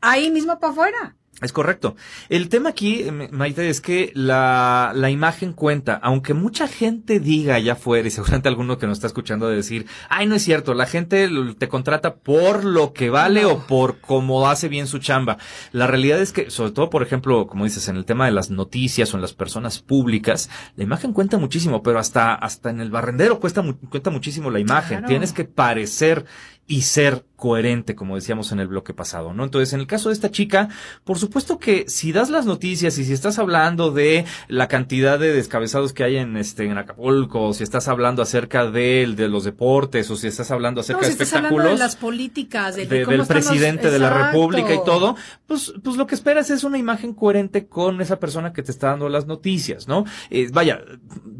Ahí 0.00 0.31
mismo 0.31 0.59
para 0.59 0.72
afuera. 0.72 1.16
Es 1.42 1.53
correcto. 1.53 1.96
El 2.29 2.48
tema 2.48 2.70
aquí, 2.70 3.03
eh, 3.03 3.12
Maite, 3.12 3.68
es 3.68 3.81
que 3.81 4.12
la, 4.14 4.92
la 4.94 5.11
imagen 5.11 5.53
cuenta, 5.53 5.94
aunque 6.03 6.35
mucha 6.35 6.68
gente 6.68 7.18
diga 7.18 7.55
allá 7.55 7.72
afuera, 7.74 8.09
y 8.09 8.11
seguramente 8.11 8.48
alguno 8.48 8.79
que 8.79 8.87
nos 8.87 8.98
está 8.98 9.07
escuchando 9.07 9.48
de 9.48 9.57
decir, 9.57 9.87
ay, 10.09 10.26
no 10.26 10.35
es 10.35 10.42
cierto, 10.42 10.74
la 10.74 10.87
gente 10.87 11.29
te 11.59 11.68
contrata 11.68 12.16
por 12.16 12.64
lo 12.64 12.92
que 12.92 13.11
vale 13.11 13.44
o 13.46 13.66
por 13.66 14.00
cómo 14.00 14.48
hace 14.48 14.68
bien 14.68 14.87
su 14.87 14.98
chamba. 14.98 15.38
La 15.72 15.87
realidad 15.87 16.20
es 16.20 16.33
que, 16.33 16.50
sobre 16.50 16.72
todo, 16.72 16.90
por 16.90 17.03
ejemplo, 17.03 17.46
como 17.46 17.64
dices, 17.64 17.88
en 17.88 17.96
el 17.96 18.05
tema 18.05 18.26
de 18.26 18.33
las 18.33 18.50
noticias 18.50 19.12
o 19.12 19.16
en 19.16 19.22
las 19.22 19.33
personas 19.33 19.81
públicas, 19.81 20.50
la 20.76 20.85
imagen 20.85 21.12
cuenta 21.12 21.38
muchísimo, 21.38 21.83
pero 21.83 21.98
hasta, 21.98 22.35
hasta 22.35 22.70
en 22.70 22.81
el 22.81 22.90
barrendero 22.90 23.40
cuesta, 23.40 23.64
cuenta 23.88 24.11
muchísimo 24.11 24.50
la 24.50 24.61
imagen. 24.61 25.05
Tienes 25.07 25.33
que 25.33 25.44
parecer 25.44 26.26
y 26.66 26.83
ser 26.83 27.25
coherente, 27.35 27.96
como 27.96 28.14
decíamos 28.14 28.53
en 28.53 28.61
el 28.61 28.68
bloque 28.68 28.94
pasado, 28.94 29.33
¿no? 29.33 29.42
Entonces, 29.44 29.73
en 29.73 29.81
el 29.81 29.87
caso 29.87 30.11
de 30.11 30.12
esta 30.12 30.31
chica, 30.31 30.68
por 31.05 31.18
supuesto 31.18 31.59
que 31.59 31.87
si 31.88 32.12
das 32.12 32.31
las 32.31 32.46
noticias 32.46 32.96
y 32.99 33.05
si 33.05 33.12
estás 33.12 33.38
hablando 33.38 33.90
de 33.90 34.25
la 34.46 34.68
cantidad 34.68 35.18
de 35.18 35.33
descabezados 35.33 35.92
que 35.92 36.05
hay 36.05 36.18
en 36.18 36.37
este 36.37 36.66
en 36.66 36.79
Acapulco, 36.79 37.49
o 37.49 37.55
si 37.55 37.64
estás 37.64 37.88
hablando 37.88 38.23
acerca 38.23 38.70
de, 38.70 39.12
de 39.16 39.29
los 39.29 39.44
deportes, 39.44 40.09
o 40.11 40.16
si 40.16 40.29
estás 40.29 40.51
hablando 40.51 40.83
acerca 40.83 41.07
de 41.07 41.12
espectáculos, 41.12 41.73
de 41.73 41.79
las 41.79 41.96
políticas, 41.96 42.77
de, 42.77 42.87
del 42.87 43.27
presidente 43.27 43.90
de 43.90 43.99
la 43.99 44.27
República 44.27 44.73
y 44.73 44.85
todo, 44.85 45.16
pues, 45.46 45.73
pues 45.83 45.96
lo 45.96 46.07
que 46.07 46.14
esperas 46.14 46.51
es 46.51 46.62
una 46.62 46.79
imagen 46.79 47.14
coherente 47.14 47.66
con 47.66 48.01
esa 48.01 48.20
persona 48.20 48.53
que 48.53 48.62
te 48.62 48.70
está 48.70 48.88
dando 48.88 49.09
las 49.09 49.27
noticias, 49.27 49.88
¿no? 49.88 50.05
Eh, 50.29 50.49
vaya, 50.53 50.83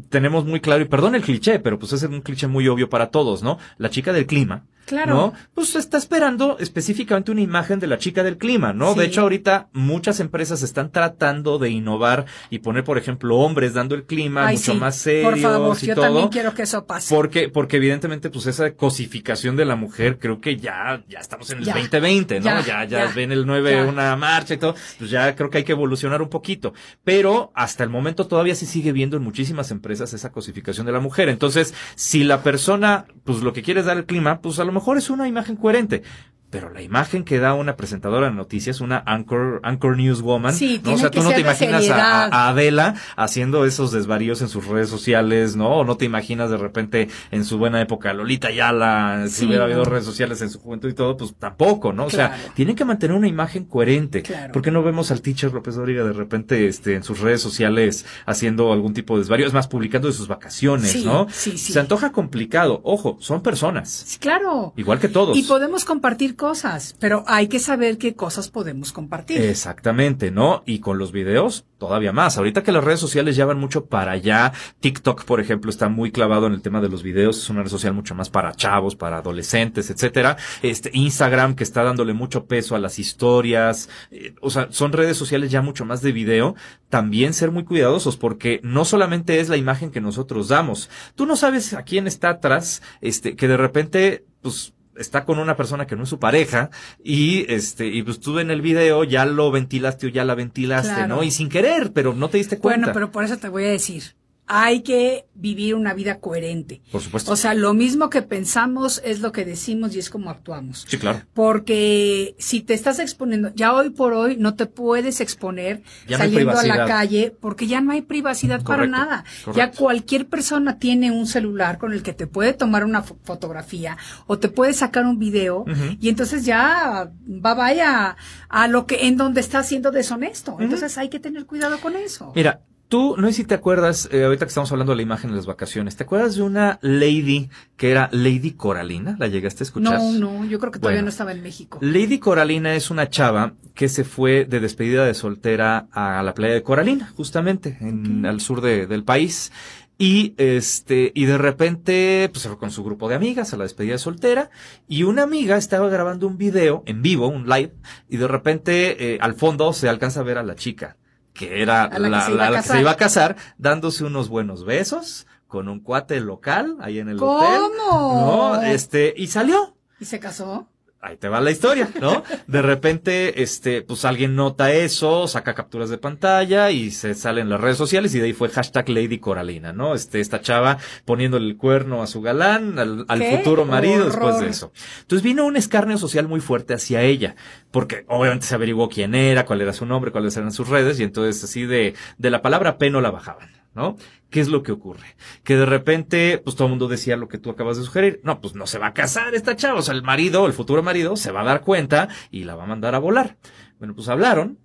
tenemos 0.09 0.45
muy 0.45 0.59
claro, 0.59 0.81
y 0.81 0.85
perdón 0.85 1.15
el 1.15 1.21
cliché, 1.21 1.59
pero 1.59 1.79
pues 1.79 1.93
es 1.93 2.03
un 2.03 2.21
cliché 2.21 2.47
muy 2.47 2.67
obvio 2.67 2.89
para 2.89 3.11
todos, 3.11 3.43
¿no? 3.43 3.59
La 3.77 3.89
chica 3.89 4.11
del 4.11 4.25
clima 4.25 4.65
Claro. 4.91 5.13
¿No? 5.15 5.33
Pues 5.53 5.77
está 5.77 5.97
esperando 5.97 6.57
específicamente 6.59 7.31
una 7.31 7.39
imagen 7.39 7.79
de 7.79 7.87
la 7.87 7.97
chica 7.97 8.23
del 8.23 8.37
clima, 8.37 8.73
¿no? 8.73 8.93
De 8.93 9.05
hecho, 9.05 9.21
ahorita 9.21 9.69
muchas 9.71 10.19
empresas 10.19 10.63
están 10.63 10.91
tratando 10.91 11.59
de 11.59 11.69
innovar 11.69 12.25
y 12.49 12.59
poner, 12.59 12.83
por 12.83 12.97
ejemplo, 12.97 13.37
hombres 13.37 13.73
dando 13.73 13.95
el 13.95 14.03
clima 14.03 14.51
mucho 14.51 14.75
más 14.75 14.97
serio. 14.97 15.29
Por 15.29 15.39
favor, 15.39 15.79
yo 15.79 15.95
también 15.95 16.27
quiero 16.27 16.53
que 16.53 16.63
eso 16.63 16.85
pase. 16.85 17.15
Porque, 17.15 17.47
porque 17.47 17.77
evidentemente, 17.77 18.29
pues 18.29 18.47
esa 18.47 18.71
cosificación 18.71 19.55
de 19.55 19.63
la 19.63 19.77
mujer, 19.77 20.19
creo 20.19 20.41
que 20.41 20.57
ya, 20.57 21.01
ya 21.07 21.19
estamos 21.19 21.49
en 21.51 21.59
el 21.59 21.65
2020, 21.65 22.41
¿no? 22.41 22.61
Ya, 22.65 22.83
ya, 22.83 23.07
ven 23.15 23.31
el 23.31 23.45
9 23.45 23.85
una 23.85 24.13
marcha 24.17 24.55
y 24.55 24.57
todo. 24.57 24.75
Pues 24.99 25.09
ya 25.09 25.33
creo 25.37 25.49
que 25.49 25.59
hay 25.59 25.63
que 25.63 25.71
evolucionar 25.71 26.21
un 26.21 26.29
poquito. 26.29 26.73
Pero 27.05 27.53
hasta 27.55 27.85
el 27.85 27.89
momento 27.89 28.27
todavía 28.27 28.55
se 28.55 28.65
sigue 28.65 28.91
viendo 28.91 29.15
en 29.15 29.23
muchísimas 29.23 29.71
empresas 29.71 30.13
esa 30.13 30.33
cosificación 30.33 30.85
de 30.85 30.91
la 30.91 30.99
mujer. 30.99 31.29
Entonces, 31.29 31.73
si 31.95 32.25
la 32.25 32.43
persona, 32.43 33.05
pues 33.23 33.39
lo 33.39 33.53
que 33.53 33.63
quiere 33.63 33.79
es 33.79 33.85
dar 33.85 33.95
el 33.95 34.05
clima, 34.05 34.41
pues 34.41 34.59
a 34.59 34.65
lo 34.65 34.73
mejor 34.73 34.80
es 34.97 35.09
una 35.09 35.27
imagen 35.27 35.55
coherente 35.55 36.03
pero 36.51 36.69
la 36.69 36.81
imagen 36.81 37.23
que 37.23 37.39
da 37.39 37.53
una 37.53 37.77
presentadora 37.77 38.27
de 38.27 38.33
noticias, 38.33 38.81
una 38.81 39.01
anchor, 39.05 39.61
anchor 39.63 39.97
newswoman, 39.97 40.53
sí, 40.53 40.81
¿no? 40.83 40.93
o 40.93 40.97
sea, 40.97 41.09
tú 41.09 41.23
no 41.23 41.29
te 41.29 41.39
imaginas 41.39 41.89
a, 41.89 42.49
Adela 42.49 42.95
haciendo 43.15 43.65
esos 43.65 43.91
desvaríos 43.93 44.41
en 44.41 44.49
sus 44.49 44.67
redes 44.67 44.89
sociales, 44.89 45.55
¿no? 45.55 45.69
O 45.69 45.85
no 45.85 45.95
te 45.95 46.03
imaginas 46.03 46.49
de 46.51 46.57
repente 46.57 47.07
en 47.31 47.45
su 47.45 47.57
buena 47.57 47.81
época 47.81 48.13
Lolita 48.13 48.51
Yala, 48.51 49.27
si 49.29 49.45
hubiera 49.45 49.63
habido 49.63 49.85
redes 49.85 50.03
sociales 50.03 50.41
en 50.41 50.49
su 50.49 50.59
juventud 50.59 50.89
y 50.89 50.93
todo, 50.93 51.15
pues 51.15 51.33
tampoco, 51.39 51.93
¿no? 51.93 52.05
O 52.05 52.09
sea, 52.09 52.37
tienen 52.53 52.75
que 52.75 52.83
mantener 52.83 53.15
una 53.15 53.29
imagen 53.29 53.63
coherente. 53.63 54.21
Claro. 54.21 54.51
¿Por 54.51 54.61
qué 54.61 54.71
no 54.71 54.83
vemos 54.83 55.09
al 55.09 55.21
teacher 55.21 55.53
López 55.53 55.75
Dóriga 55.75 56.03
de 56.03 56.13
repente 56.13 56.67
este, 56.67 56.95
en 56.95 57.03
sus 57.03 57.21
redes 57.21 57.41
sociales 57.41 58.05
haciendo 58.25 58.73
algún 58.73 58.93
tipo 58.93 59.15
de 59.15 59.21
desvarío? 59.21 59.47
Es 59.47 59.53
más, 59.53 59.69
publicando 59.69 60.09
de 60.09 60.13
sus 60.13 60.27
vacaciones, 60.27 61.05
¿no? 61.05 61.27
Sí, 61.29 61.57
sí. 61.57 61.71
Se 61.71 61.79
antoja 61.79 62.11
complicado. 62.11 62.81
Ojo, 62.83 63.15
son 63.21 63.41
personas. 63.41 64.17
Claro. 64.19 64.73
Igual 64.75 64.99
que 64.99 65.07
todos. 65.07 65.37
Y 65.37 65.43
podemos 65.43 65.85
compartir 65.85 66.35
cosas, 66.41 66.95
pero 66.99 67.23
hay 67.27 67.47
que 67.47 67.59
saber 67.59 67.99
qué 67.99 68.15
cosas 68.15 68.49
podemos 68.49 68.91
compartir. 68.91 69.39
Exactamente, 69.39 70.31
¿no? 70.31 70.63
Y 70.65 70.79
con 70.79 70.97
los 70.97 71.11
videos, 71.11 71.65
todavía 71.77 72.13
más. 72.13 72.35
Ahorita 72.35 72.63
que 72.63 72.71
las 72.71 72.83
redes 72.83 72.99
sociales 72.99 73.35
ya 73.35 73.45
van 73.45 73.59
mucho 73.59 73.85
para 73.85 74.13
allá, 74.13 74.51
TikTok, 74.79 75.23
por 75.25 75.39
ejemplo, 75.39 75.69
está 75.69 75.87
muy 75.87 76.11
clavado 76.11 76.47
en 76.47 76.53
el 76.53 76.63
tema 76.63 76.81
de 76.81 76.89
los 76.89 77.03
videos, 77.03 77.37
es 77.37 77.47
una 77.51 77.61
red 77.61 77.69
social 77.69 77.93
mucho 77.93 78.15
más 78.15 78.31
para 78.31 78.53
chavos, 78.53 78.95
para 78.95 79.17
adolescentes, 79.17 79.91
etcétera. 79.91 80.35
Este, 80.63 80.89
Instagram, 80.93 81.53
que 81.53 81.63
está 81.63 81.83
dándole 81.83 82.13
mucho 82.13 82.45
peso 82.45 82.75
a 82.75 82.79
las 82.79 82.97
historias, 82.97 83.87
eh, 84.09 84.33
o 84.41 84.49
sea, 84.49 84.67
son 84.71 84.93
redes 84.93 85.17
sociales 85.17 85.51
ya 85.51 85.61
mucho 85.61 85.85
más 85.85 86.01
de 86.01 86.11
video. 86.11 86.55
También 86.89 87.35
ser 87.35 87.51
muy 87.51 87.65
cuidadosos, 87.65 88.17
porque 88.17 88.61
no 88.63 88.83
solamente 88.83 89.41
es 89.41 89.47
la 89.47 89.57
imagen 89.57 89.91
que 89.91 90.01
nosotros 90.01 90.47
damos. 90.47 90.89
Tú 91.13 91.27
no 91.27 91.35
sabes 91.35 91.75
a 91.75 91.83
quién 91.83 92.07
está 92.07 92.29
atrás, 92.29 92.81
este, 92.99 93.35
que 93.35 93.47
de 93.47 93.57
repente, 93.57 94.25
pues, 94.41 94.73
está 94.95 95.25
con 95.25 95.39
una 95.39 95.55
persona 95.55 95.87
que 95.87 95.95
no 95.95 96.03
es 96.03 96.09
su 96.09 96.19
pareja 96.19 96.69
y 97.03 97.51
este 97.51 97.87
y 97.87 98.03
pues 98.03 98.19
tú 98.19 98.39
en 98.39 98.51
el 98.51 98.61
video 98.61 99.03
ya 99.03 99.25
lo 99.25 99.51
ventilaste 99.51 100.07
o 100.07 100.09
ya 100.09 100.25
la 100.25 100.35
ventilaste, 100.35 101.07
¿no? 101.07 101.23
Y 101.23 101.31
sin 101.31 101.49
querer, 101.49 101.91
pero 101.93 102.13
no 102.13 102.29
te 102.29 102.37
diste 102.37 102.57
cuenta. 102.57 102.87
Bueno, 102.87 102.93
pero 102.93 103.11
por 103.11 103.23
eso 103.23 103.37
te 103.37 103.49
voy 103.49 103.65
a 103.65 103.69
decir, 103.69 104.15
hay 104.53 104.81
que 104.81 105.27
vivir 105.33 105.75
una 105.75 105.93
vida 105.93 106.19
coherente. 106.19 106.81
Por 106.91 107.01
supuesto. 107.01 107.31
O 107.31 107.35
sea, 107.37 107.53
lo 107.53 107.73
mismo 107.73 108.09
que 108.09 108.21
pensamos 108.21 109.01
es 109.05 109.21
lo 109.21 109.31
que 109.31 109.45
decimos 109.45 109.95
y 109.95 109.99
es 109.99 110.09
como 110.09 110.29
actuamos. 110.29 110.85
Sí, 110.89 110.97
claro. 110.97 111.21
Porque 111.33 112.35
si 112.37 112.59
te 112.59 112.73
estás 112.73 112.99
exponiendo, 112.99 113.53
ya 113.55 113.73
hoy 113.73 113.91
por 113.91 114.11
hoy 114.11 114.35
no 114.35 114.55
te 114.55 114.65
puedes 114.65 115.21
exponer 115.21 115.83
Ya 116.05 116.17
no 116.17 116.23
saliendo 116.25 116.59
a 116.59 116.63
la 116.65 116.85
calle 116.85 117.33
porque 117.39 117.65
ya 117.67 117.79
no 117.79 117.93
hay 117.93 118.01
privacidad 118.01 118.61
para 118.61 118.83
Correcto, 118.83 118.97
nada. 118.97 119.23
Ya 119.55 119.71
cualquier 119.71 120.27
persona 120.27 120.79
tiene 120.79 121.11
un 121.11 121.27
celular 121.27 121.77
con 121.77 121.93
el 121.93 122.03
que 122.03 122.11
te 122.11 122.27
puede 122.27 122.51
tomar 122.51 122.83
una 122.83 123.05
fo- 123.05 123.15
fotografía 123.23 123.97
o 124.27 124.37
te 124.37 124.49
puede 124.49 124.73
sacar 124.73 125.05
un 125.05 125.17
video 125.17 125.63
y 126.01 126.09
entonces 126.09 126.43
ya 126.43 127.09
va 127.45 127.53
vaya 127.53 128.17
a 128.49 128.67
lo 128.67 128.85
que 128.85 129.07
en 129.07 129.15
donde 129.15 129.39
está 129.39 129.63
siendo 129.63 129.91
deshonesto. 129.91 130.57
Entonces 130.59 130.97
hay 130.97 131.07
que 131.07 131.21
tener 131.21 131.45
cuidado 131.45 131.79
con 131.79 131.95
eso. 131.95 132.33
Mira, 132.35 132.59
tú, 132.91 133.15
no 133.17 133.27
sé 133.27 133.33
si 133.33 133.43
te 133.45 133.53
acuerdas, 133.55 134.09
eh, 134.11 134.25
ahorita 134.25 134.45
que 134.45 134.49
estamos 134.49 134.69
hablando 134.73 134.91
de 134.91 134.97
la 134.97 135.01
imagen 135.01 135.29
de 135.29 135.37
las 135.37 135.45
vacaciones, 135.45 135.95
¿te 135.95 136.03
acuerdas 136.03 136.35
de 136.35 136.41
una 136.41 136.77
lady 136.81 137.49
que 137.77 137.89
era 137.89 138.09
Lady 138.11 138.51
Coralina? 138.51 139.15
¿La 139.17 139.27
llegaste 139.27 139.63
a 139.63 139.65
escuchar? 139.65 139.97
No, 139.97 140.11
no, 140.11 140.45
yo 140.45 140.59
creo 140.59 140.71
que 140.73 140.79
todavía 140.79 140.97
Bueno. 140.97 141.05
no 141.05 141.09
estaba 141.09 141.31
en 141.31 141.41
México. 141.41 141.79
Lady 141.81 142.19
Coralina 142.19 142.75
es 142.75 142.91
una 142.91 143.09
chava 143.09 143.53
que 143.75 143.87
se 143.87 144.03
fue 144.03 144.43
de 144.43 144.59
despedida 144.59 145.05
de 145.05 145.13
soltera 145.13 145.87
a 145.93 146.21
la 146.21 146.33
playa 146.33 146.53
de 146.53 146.63
Coralina, 146.63 147.11
justamente, 147.15 147.77
en, 147.79 148.25
al 148.25 148.41
sur 148.41 148.59
de- 148.59 148.85
del 148.87 149.05
país. 149.05 149.53
Y 149.97 150.33
este, 150.37 151.11
y 151.15 151.25
de 151.25 151.37
repente, 151.37 152.27
pues 152.33 152.41
se 152.41 152.49
fue 152.49 152.57
con 152.57 152.71
su 152.71 152.83
grupo 152.83 153.07
de 153.07 153.15
amigas 153.15 153.53
a 153.53 153.57
la 153.57 153.63
despedida 153.63 153.93
de 153.93 153.99
soltera. 153.99 154.49
Y 154.87 155.03
una 155.03 155.23
amiga 155.23 155.55
estaba 155.57 155.87
grabando 155.89 156.27
un 156.27 156.37
video 156.37 156.83
en 156.87 157.01
vivo, 157.01 157.27
un 157.27 157.47
live, 157.47 157.71
y 158.09 158.17
de 158.17 158.27
repente, 158.27 159.13
eh, 159.13 159.17
al 159.21 159.35
fondo 159.35 159.71
se 159.73 159.87
alcanza 159.87 160.19
a 160.19 160.23
ver 160.23 160.37
a 160.39 160.43
la 160.43 160.55
chica, 160.55 160.97
que 161.33 161.61
era 161.61 161.87
la 161.87 161.89
que 161.89 161.99
la, 162.09 162.21
se 162.25 162.31
iba 162.33 162.49
la- 162.49 162.55
que 162.57 162.61
se 162.63 162.67
casar. 162.69 162.81
iba 162.81 162.91
a 162.91 162.97
casar, 162.97 163.35
dándose 163.57 164.03
unos 164.03 164.29
buenos 164.29 164.65
besos 164.65 165.27
con 165.47 165.67
un 165.67 165.79
cuate 165.81 166.19
local 166.21 166.77
ahí 166.79 166.99
en 166.99 167.09
el 167.09 167.21
hotel. 167.21 167.59
¿Cómo? 167.79 168.15
No, 168.55 168.61
este, 168.61 169.13
y 169.17 169.27
salió 169.27 169.75
¿Y 169.99 170.05
se 170.05 170.19
casó? 170.19 170.67
Ahí 171.01 171.17
te 171.17 171.27
va 171.29 171.41
la 171.41 171.51
historia, 171.51 171.89
¿no? 171.99 172.23
De 172.47 172.61
repente, 172.61 173.41
este, 173.41 173.81
pues 173.81 174.05
alguien 174.05 174.35
nota 174.35 174.71
eso, 174.71 175.27
saca 175.27 175.55
capturas 175.55 175.89
de 175.89 175.97
pantalla 175.97 176.69
y 176.69 176.91
se 176.91 177.15
sale 177.15 177.41
en 177.41 177.49
las 177.49 177.59
redes 177.59 177.77
sociales 177.77 178.13
y 178.13 178.19
de 178.19 178.25
ahí 178.25 178.33
fue 178.33 178.49
hashtag 178.49 178.87
Lady 178.89 179.17
Coralina, 179.17 179.73
¿no? 179.73 179.95
Este, 179.95 180.19
esta 180.19 180.41
chava 180.41 180.77
poniéndole 181.05 181.47
el 181.47 181.57
cuerno 181.57 182.03
a 182.03 182.07
su 182.07 182.21
galán, 182.21 182.77
al, 182.77 183.05
al 183.07 183.19
¡Qué 183.19 183.37
futuro 183.37 183.65
marido 183.65 184.05
horror! 184.05 184.11
después 184.11 184.39
de 184.39 184.49
eso. 184.49 184.71
Entonces 185.01 185.23
vino 185.23 185.45
un 185.45 185.57
escarnio 185.57 185.97
social 185.97 186.27
muy 186.27 186.39
fuerte 186.39 186.75
hacia 186.75 187.01
ella, 187.01 187.35
porque 187.71 188.05
obviamente 188.07 188.45
se 188.45 188.55
averiguó 188.55 188.87
quién 188.89 189.15
era, 189.15 189.45
cuál 189.45 189.61
era 189.61 189.73
su 189.73 189.85
nombre, 189.85 190.11
cuáles 190.11 190.37
eran 190.37 190.51
sus 190.51 190.69
redes 190.69 190.99
y 190.99 191.03
entonces 191.03 191.43
así 191.43 191.65
de, 191.65 191.95
de 192.17 192.29
la 192.29 192.41
palabra 192.41 192.77
P 192.77 192.89
no 192.91 193.01
la 193.01 193.11
bajaban. 193.11 193.60
¿No? 193.73 193.95
¿Qué 194.29 194.41
es 194.41 194.49
lo 194.49 194.63
que 194.63 194.73
ocurre? 194.73 195.15
Que 195.43 195.55
de 195.55 195.65
repente, 195.65 196.37
pues 196.43 196.55
todo 196.57 196.65
el 196.65 196.71
mundo 196.71 196.89
decía 196.89 197.15
lo 197.15 197.29
que 197.29 197.37
tú 197.37 197.49
acabas 197.49 197.77
de 197.77 197.83
sugerir. 197.83 198.19
No, 198.23 198.41
pues 198.41 198.53
no 198.53 198.67
se 198.67 198.79
va 198.79 198.87
a 198.87 198.93
casar 198.93 199.33
esta 199.33 199.55
chava. 199.55 199.79
O 199.79 199.81
sea, 199.81 199.93
el 199.95 200.03
marido, 200.03 200.45
el 200.45 200.51
futuro 200.53 200.83
marido, 200.83 201.15
se 201.15 201.31
va 201.31 201.41
a 201.41 201.45
dar 201.45 201.61
cuenta 201.61 202.09
y 202.31 202.43
la 202.43 202.55
va 202.55 202.63
a 202.63 202.67
mandar 202.67 202.95
a 202.95 202.99
volar. 202.99 203.37
Bueno, 203.79 203.95
pues 203.95 204.09
hablaron, 204.09 204.59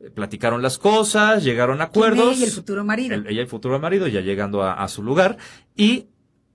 eh, 0.00 0.10
platicaron 0.10 0.62
las 0.62 0.78
cosas, 0.78 1.42
llegaron 1.42 1.80
a 1.80 1.84
acuerdos. 1.84 2.20
¿Quién, 2.24 2.34
ella 2.36 2.40
y 2.40 2.48
el 2.48 2.50
futuro 2.54 2.84
marido. 2.84 3.14
El- 3.16 3.26
ella 3.26 3.32
y 3.32 3.40
el 3.40 3.48
futuro 3.48 3.80
marido 3.80 4.06
ya 4.06 4.20
llegando 4.20 4.62
a, 4.62 4.74
a 4.74 4.86
su 4.86 5.02
lugar 5.02 5.38
y 5.74 6.06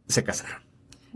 se 0.08 0.24
casaron. 0.24 0.62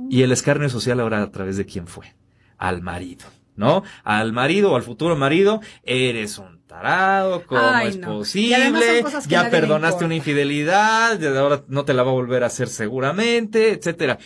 Y 0.09 0.23
el 0.23 0.31
escarnio 0.33 0.67
social 0.69 0.99
ahora 0.99 1.21
a 1.23 1.31
través 1.31 1.55
de 1.57 1.65
quién 1.65 1.87
fue? 1.87 2.15
Al 2.57 2.81
marido, 2.81 3.25
¿no? 3.55 3.83
Al 4.03 4.33
marido 4.33 4.71
o 4.73 4.75
al 4.75 4.83
futuro 4.83 5.15
marido, 5.15 5.61
eres 5.83 6.37
un 6.37 6.60
tarado, 6.71 7.45
¿cómo 7.45 7.61
Ay, 7.61 7.89
es 7.89 7.97
no. 7.97 8.07
Posible? 8.19 9.03
Ya 9.27 9.49
perdonaste 9.49 10.05
una 10.05 10.15
infidelidad, 10.15 11.17
de 11.19 11.37
ahora 11.37 11.63
no 11.67 11.83
te 11.85 11.93
la 11.93 12.03
va 12.03 12.11
a 12.11 12.13
volver 12.13 12.43
a 12.43 12.47
hacer 12.47 12.69
seguramente, 12.69 13.71
etcétera. 13.71 14.17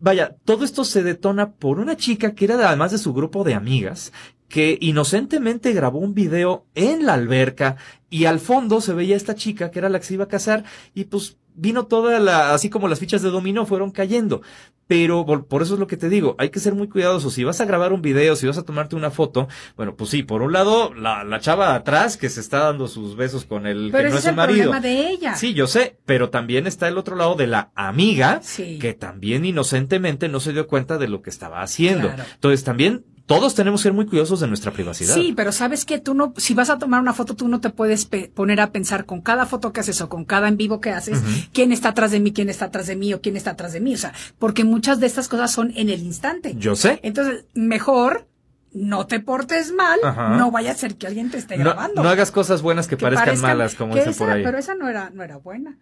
Vaya, 0.00 0.34
todo 0.44 0.64
esto 0.64 0.84
se 0.84 1.02
detona 1.02 1.52
por 1.52 1.78
una 1.78 1.96
chica 1.96 2.34
que 2.34 2.44
era 2.46 2.56
de- 2.56 2.64
además 2.64 2.92
de 2.92 2.98
su 2.98 3.12
grupo 3.12 3.44
de 3.44 3.54
amigas, 3.54 4.12
que 4.48 4.78
inocentemente 4.80 5.72
grabó 5.72 5.98
un 5.98 6.14
video 6.14 6.64
en 6.74 7.04
la 7.04 7.14
alberca 7.14 7.76
y 8.08 8.24
al 8.24 8.40
fondo 8.40 8.80
se 8.80 8.94
veía 8.94 9.16
esta 9.16 9.34
chica 9.34 9.70
que 9.70 9.78
era 9.78 9.88
la 9.90 9.98
que 10.00 10.06
se 10.06 10.14
iba 10.14 10.24
a 10.24 10.28
casar 10.28 10.64
y 10.94 11.04
pues 11.04 11.36
vino 11.58 11.86
toda 11.86 12.18
la, 12.20 12.54
así 12.54 12.70
como 12.70 12.88
las 12.88 12.98
fichas 13.00 13.20
de 13.22 13.30
dominó 13.30 13.66
fueron 13.66 13.90
cayendo. 13.90 14.40
Pero 14.86 15.26
por, 15.26 15.60
eso 15.62 15.74
es 15.74 15.80
lo 15.80 15.86
que 15.86 15.98
te 15.98 16.08
digo, 16.08 16.34
hay 16.38 16.48
que 16.48 16.60
ser 16.60 16.74
muy 16.74 16.88
cuidadosos. 16.88 17.34
Si 17.34 17.44
vas 17.44 17.60
a 17.60 17.66
grabar 17.66 17.92
un 17.92 18.00
video, 18.00 18.36
si 18.36 18.46
vas 18.46 18.56
a 18.56 18.62
tomarte 18.62 18.96
una 18.96 19.10
foto, 19.10 19.46
bueno, 19.76 19.94
pues 19.96 20.08
sí, 20.08 20.22
por 20.22 20.40
un 20.40 20.54
lado, 20.54 20.94
la, 20.94 21.24
la 21.24 21.40
chava 21.40 21.74
atrás 21.74 22.16
que 22.16 22.30
se 22.30 22.40
está 22.40 22.60
dando 22.60 22.88
sus 22.88 23.14
besos 23.14 23.44
con 23.44 23.66
el 23.66 23.90
Pero 23.92 24.08
que 24.08 24.08
ese 24.08 24.14
no 24.14 24.18
es 24.18 24.26
el 24.26 24.34
marido. 24.36 24.70
problema 24.70 24.80
de 24.80 25.10
ella. 25.10 25.34
Sí, 25.36 25.52
yo 25.52 25.66
sé, 25.66 25.98
pero 26.06 26.30
también 26.30 26.66
está 26.66 26.88
el 26.88 26.96
otro 26.96 27.16
lado 27.16 27.34
de 27.34 27.48
la 27.48 27.70
amiga 27.74 28.40
Sí. 28.42 28.78
que 28.78 28.94
también 28.94 29.44
inocentemente 29.44 30.28
no 30.30 30.40
se 30.40 30.54
dio 30.54 30.66
cuenta 30.66 30.96
de 30.96 31.08
lo 31.08 31.20
que 31.20 31.28
estaba 31.28 31.60
haciendo. 31.60 32.08
Claro. 32.08 32.24
Entonces 32.34 32.64
también 32.64 33.04
todos 33.28 33.54
tenemos 33.54 33.80
que 33.80 33.84
ser 33.84 33.92
muy 33.92 34.06
cuidadosos 34.06 34.40
de 34.40 34.48
nuestra 34.48 34.72
privacidad. 34.72 35.14
Sí, 35.14 35.32
pero 35.36 35.52
sabes 35.52 35.84
que 35.84 35.98
tú 36.00 36.14
no, 36.14 36.32
si 36.38 36.54
vas 36.54 36.70
a 36.70 36.78
tomar 36.78 37.00
una 37.00 37.12
foto, 37.12 37.36
tú 37.36 37.46
no 37.46 37.60
te 37.60 37.70
puedes 37.70 38.06
pe- 38.06 38.28
poner 38.34 38.60
a 38.60 38.72
pensar 38.72 39.04
con 39.04 39.20
cada 39.20 39.46
foto 39.46 39.72
que 39.72 39.80
haces 39.80 40.00
o 40.00 40.08
con 40.08 40.24
cada 40.24 40.48
en 40.48 40.56
vivo 40.56 40.80
que 40.80 40.90
haces, 40.90 41.20
quién 41.52 41.70
está 41.70 41.90
atrás 41.90 42.10
de 42.10 42.18
mí, 42.20 42.32
quién 42.32 42.48
está 42.48 42.64
atrás 42.64 42.86
de 42.88 42.96
mí 42.96 43.12
o 43.14 43.20
quién 43.20 43.36
está 43.36 43.50
atrás 43.50 43.72
de 43.74 43.80
mí. 43.80 43.94
O 43.94 43.98
sea, 43.98 44.12
porque 44.40 44.64
muchas 44.64 44.98
de 44.98 45.06
estas 45.06 45.28
cosas 45.28 45.52
son 45.52 45.72
en 45.76 45.90
el 45.90 46.02
instante. 46.02 46.54
Yo 46.56 46.74
sé. 46.74 46.98
Entonces, 47.04 47.44
mejor 47.54 48.26
no 48.72 49.06
te 49.06 49.20
portes 49.20 49.72
mal, 49.72 49.98
Ajá. 50.02 50.36
no 50.36 50.50
vaya 50.50 50.72
a 50.72 50.74
ser 50.74 50.96
que 50.96 51.06
alguien 51.06 51.30
te 51.30 51.38
esté 51.38 51.56
No, 51.56 51.64
grabando. 51.64 52.02
no 52.02 52.08
hagas 52.08 52.30
cosas 52.30 52.60
buenas 52.62 52.86
que, 52.88 52.96
Que 52.96 53.02
parezcan, 53.02 53.28
parezcan- 53.28 53.42
malas, 53.42 53.74
como 53.74 53.92
que 53.94 54.00
dicen 54.00 54.10
esa- 54.12 54.18
por 54.24 54.30
ahí. 54.32 54.42
Pero 54.42 54.58
esa 54.58 54.74
no 54.74 54.88
era, 54.88 55.10
no 55.10 55.22
era 55.22 55.36
buena. 55.38 55.78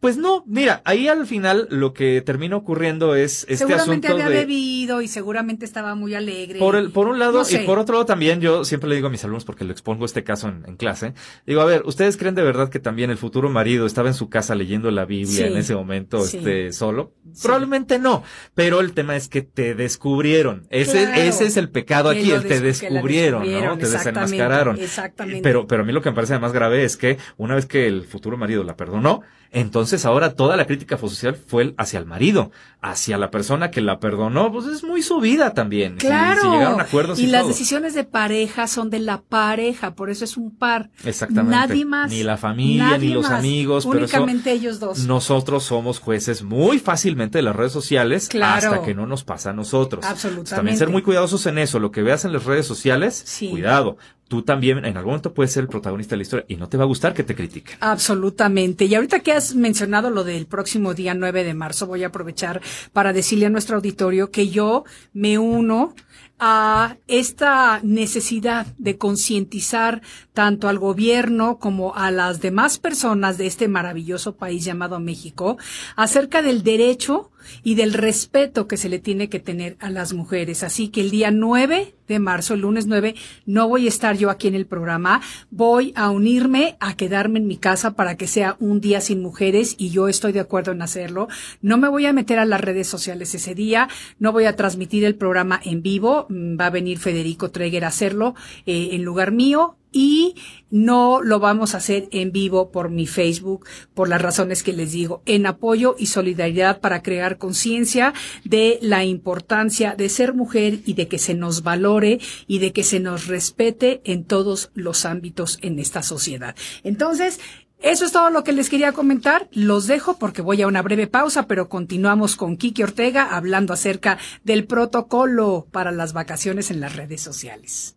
Pues 0.00 0.16
no, 0.16 0.42
mira, 0.46 0.80
ahí 0.86 1.08
al 1.08 1.26
final 1.26 1.66
lo 1.70 1.92
que 1.92 2.22
termina 2.22 2.56
ocurriendo 2.56 3.14
es 3.14 3.42
este 3.42 3.58
seguramente 3.58 4.06
asunto 4.08 4.24
había 4.24 4.34
de 4.34 4.46
bebido 4.46 5.02
y 5.02 5.08
seguramente 5.08 5.66
estaba 5.66 5.94
muy 5.94 6.14
alegre. 6.14 6.58
Por, 6.58 6.74
el, 6.74 6.90
por 6.90 7.06
un 7.06 7.18
lado 7.18 7.42
No 7.42 7.50
y 7.50 7.58
por 7.66 7.78
otro 7.78 7.96
lado 7.96 8.06
también 8.06 8.40
yo 8.40 8.64
siempre 8.64 8.88
le 8.88 8.94
digo 8.96 9.08
a 9.08 9.10
mis 9.10 9.22
alumnos 9.24 9.44
porque 9.44 9.64
le 9.64 9.72
expongo 9.72 10.06
este 10.06 10.24
caso 10.24 10.48
en, 10.48 10.64
en 10.66 10.76
clase. 10.76 11.12
Digo, 11.46 11.60
a 11.60 11.66
ver, 11.66 11.82
¿ustedes 11.84 12.16
creen 12.16 12.34
de 12.34 12.42
verdad 12.42 12.70
que 12.70 12.78
también 12.80 13.10
el 13.10 13.18
futuro 13.18 13.50
marido 13.50 13.84
estaba 13.84 14.08
en 14.08 14.14
su 14.14 14.30
casa 14.30 14.54
leyendo 14.54 14.90
la 14.90 15.04
Biblia 15.04 15.46
Sí. 15.46 15.52
en 15.52 15.56
ese 15.58 15.74
momento 15.74 16.24
Sí. 16.24 16.38
este 16.38 16.72
solo? 16.72 17.12
Probablemente 17.42 17.98
no, 17.98 18.22
pero 18.54 18.80
el 18.80 18.92
tema 18.94 19.16
es 19.16 19.28
que 19.28 19.42
te 19.42 19.74
descubrieron. 19.74 20.66
Ese, 20.70 21.04
Claro. 21.04 21.20
ese 21.20 21.44
es 21.44 21.56
el 21.58 21.68
pecado 21.68 22.08
aquí, 22.08 22.30
el 22.30 22.44
te 22.46 22.60
descubrieron, 22.60 23.42
¿no? 23.52 23.76
Te 23.76 23.86
desenmascararon. 23.88 24.78
exactamente. 24.80 25.42
Pero, 25.42 25.66
pero 25.66 25.82
a 25.82 25.84
mí 25.84 25.92
lo 25.92 26.00
que 26.00 26.08
me 26.08 26.14
parece 26.14 26.38
más 26.38 26.52
grave 26.54 26.84
es 26.84 26.96
que 26.96 27.18
una 27.36 27.54
vez 27.54 27.66
que 27.66 27.86
el 27.86 28.04
futuro 28.04 28.38
marido 28.38 28.64
la 28.64 28.76
perdonó, 28.76 29.20
entonces 29.52 30.04
ahora 30.06 30.34
toda 30.34 30.56
la 30.56 30.66
crítica 30.66 30.96
social 30.96 31.34
fue 31.34 31.74
hacia 31.76 31.98
el 31.98 32.06
marido, 32.06 32.50
hacia 32.80 33.18
la 33.18 33.30
persona 33.30 33.70
que 33.70 33.80
la 33.80 33.98
perdonó, 33.98 34.52
pues 34.52 34.66
es 34.66 34.84
muy 34.84 35.02
su 35.02 35.20
vida 35.20 35.54
también. 35.54 35.94
Si- 36.00 36.06
Claro. 36.06 36.40
Si, 36.42 36.48
llegaron 36.48 36.80
a 36.80 36.84
acuerdos 36.84 37.18
y, 37.18 37.24
y 37.24 37.26
las 37.26 37.42
todo. 37.42 37.48
decisiones 37.50 37.94
de 37.94 38.04
pareja 38.04 38.66
son 38.66 38.90
de 38.90 39.00
la 39.00 39.20
pareja, 39.22 39.94
por 39.94 40.10
eso 40.10 40.24
es 40.24 40.36
un 40.36 40.56
par. 40.56 40.90
Exactamente. 41.04 41.56
Nadie 41.56 41.84
más. 41.84 42.10
Ni 42.10 42.22
la 42.22 42.36
familia, 42.36 42.96
ni 42.98 43.08
los 43.08 43.24
más. 43.28 43.38
amigos, 43.40 43.86
pero 43.90 44.04
eso- 44.04 44.16
Únicamente 44.16 44.52
ellos 44.52 44.78
dos. 44.80 45.00
Nosotros 45.06 45.64
somos 45.64 45.98
jueces 45.98 46.42
muy 46.42 46.78
fácilmente 46.78 47.38
de 47.38 47.42
las 47.42 47.56
redes 47.56 47.72
sociales 47.72 48.28
Claro. 48.28 48.68
hasta 48.72 48.82
que 48.84 48.94
no 48.94 49.06
nos 49.06 49.24
pasa 49.24 49.50
a 49.50 49.52
nosotros. 49.52 50.04
Absolutamente. 50.04 50.54
También 50.56 50.78
ser 50.78 50.88
muy 50.90 51.02
cuidadosos 51.02 51.44
en 51.46 51.58
eso. 51.58 51.78
Lo 51.80 51.90
que 51.90 52.02
veas 52.02 52.24
en 52.24 52.32
las 52.32 52.44
redes 52.44 52.66
sociales, 52.66 53.20
Sí. 53.26 53.48
cuidado. 53.50 53.96
Tú 54.30 54.42
también 54.42 54.78
en 54.84 54.96
algún 54.96 55.10
momento 55.10 55.34
puedes 55.34 55.50
ser 55.50 55.64
el 55.64 55.68
protagonista 55.68 56.12
de 56.12 56.18
la 56.18 56.22
historia 56.22 56.44
y 56.46 56.54
no 56.54 56.68
te 56.68 56.76
va 56.76 56.84
a 56.84 56.86
gustar 56.86 57.14
que 57.14 57.24
te 57.24 57.34
critiquen. 57.34 57.76
Absolutamente. 57.80 58.84
Y 58.84 58.94
ahorita 58.94 59.18
que 59.18 59.32
has 59.32 59.56
mencionado 59.56 60.08
lo 60.08 60.22
del 60.22 60.46
próximo 60.46 60.94
día 60.94 61.14
9 61.14 61.42
de 61.42 61.52
marzo, 61.52 61.88
voy 61.88 62.04
a 62.04 62.06
aprovechar 62.06 62.60
para 62.92 63.12
decirle 63.12 63.46
a 63.46 63.50
nuestro 63.50 63.74
auditorio 63.74 64.30
que 64.30 64.48
yo 64.48 64.84
me 65.12 65.36
uno 65.36 65.96
a 66.38 66.96
esta 67.08 67.80
necesidad 67.82 68.68
de 68.78 68.96
concientizar 68.96 70.00
tanto 70.32 70.68
al 70.68 70.78
gobierno 70.78 71.58
como 71.58 71.96
a 71.96 72.12
las 72.12 72.40
demás 72.40 72.78
personas 72.78 73.36
de 73.36 73.48
este 73.48 73.66
maravilloso 73.66 74.36
país 74.36 74.64
llamado 74.64 75.00
México 75.00 75.58
acerca 75.96 76.40
del 76.40 76.62
derecho 76.62 77.32
y 77.62 77.74
del 77.74 77.92
respeto 77.92 78.66
que 78.66 78.76
se 78.76 78.88
le 78.88 78.98
tiene 78.98 79.28
que 79.28 79.40
tener 79.40 79.76
a 79.80 79.90
las 79.90 80.12
mujeres. 80.12 80.62
Así 80.62 80.88
que 80.88 81.00
el 81.00 81.10
día 81.10 81.30
9 81.30 81.94
de 82.08 82.18
marzo, 82.18 82.54
el 82.54 82.60
lunes 82.60 82.86
9, 82.86 83.14
no 83.46 83.68
voy 83.68 83.86
a 83.86 83.88
estar 83.88 84.16
yo 84.16 84.30
aquí 84.30 84.48
en 84.48 84.56
el 84.56 84.66
programa, 84.66 85.20
voy 85.50 85.92
a 85.94 86.10
unirme 86.10 86.76
a 86.80 86.96
quedarme 86.96 87.38
en 87.38 87.46
mi 87.46 87.56
casa 87.56 87.92
para 87.92 88.16
que 88.16 88.26
sea 88.26 88.56
un 88.58 88.80
día 88.80 89.00
sin 89.00 89.22
mujeres 89.22 89.76
y 89.78 89.90
yo 89.90 90.08
estoy 90.08 90.32
de 90.32 90.40
acuerdo 90.40 90.72
en 90.72 90.82
hacerlo. 90.82 91.28
No 91.62 91.78
me 91.78 91.88
voy 91.88 92.06
a 92.06 92.12
meter 92.12 92.38
a 92.38 92.44
las 92.44 92.60
redes 92.60 92.88
sociales 92.88 93.34
ese 93.34 93.54
día, 93.54 93.88
no 94.18 94.32
voy 94.32 94.44
a 94.44 94.56
transmitir 94.56 95.04
el 95.04 95.14
programa 95.14 95.60
en 95.64 95.82
vivo, 95.82 96.26
mm, 96.28 96.58
va 96.60 96.66
a 96.66 96.70
venir 96.70 96.98
Federico 96.98 97.50
Treger 97.50 97.84
a 97.84 97.88
hacerlo 97.88 98.34
eh, 98.66 98.90
en 98.92 99.04
lugar 99.04 99.30
mío 99.30 99.76
y 99.92 100.34
no 100.70 101.20
lo 101.22 101.40
vamos 101.40 101.74
a 101.74 101.78
hacer 101.78 102.08
en 102.12 102.32
vivo 102.32 102.70
por 102.70 102.90
mi 102.90 103.06
Facebook 103.06 103.66
por 103.94 104.08
las 104.08 104.22
razones 104.22 104.62
que 104.62 104.72
les 104.72 104.92
digo, 104.92 105.22
en 105.26 105.46
apoyo 105.46 105.96
y 105.98 106.06
solidaridad 106.06 106.80
para 106.80 107.02
crear 107.02 107.38
conciencia 107.38 108.14
de 108.44 108.78
la 108.82 109.04
importancia 109.04 109.94
de 109.94 110.08
ser 110.08 110.34
mujer 110.34 110.80
y 110.84 110.94
de 110.94 111.08
que 111.08 111.18
se 111.18 111.34
nos 111.34 111.62
valore 111.62 112.20
y 112.46 112.58
de 112.58 112.72
que 112.72 112.84
se 112.84 113.00
nos 113.00 113.26
respete 113.26 114.00
en 114.04 114.24
todos 114.24 114.70
los 114.74 115.04
ámbitos 115.04 115.58
en 115.62 115.78
esta 115.78 116.02
sociedad. 116.02 116.54
Entonces, 116.84 117.40
Eso 117.82 118.04
es 118.04 118.12
todo 118.12 118.28
lo 118.28 118.44
que 118.44 118.52
les 118.52 118.68
quería 118.68 118.92
comentar. 118.92 119.48
Los 119.52 119.86
dejo 119.86 120.18
porque 120.18 120.42
voy 120.42 120.60
a 120.60 120.66
una 120.66 120.82
breve 120.82 121.06
pausa, 121.06 121.46
pero 121.46 121.70
continuamos 121.70 122.36
con 122.36 122.58
Kiki 122.58 122.82
Ortega 122.82 123.34
hablando 123.34 123.72
acerca 123.72 124.18
del 124.44 124.66
protocolo 124.66 125.66
para 125.72 125.90
las 125.90 126.12
vacaciones 126.12 126.70
en 126.70 126.80
las 126.80 126.94
redes 126.94 127.22
sociales. 127.22 127.96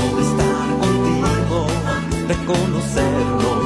conocernos 2.51 3.60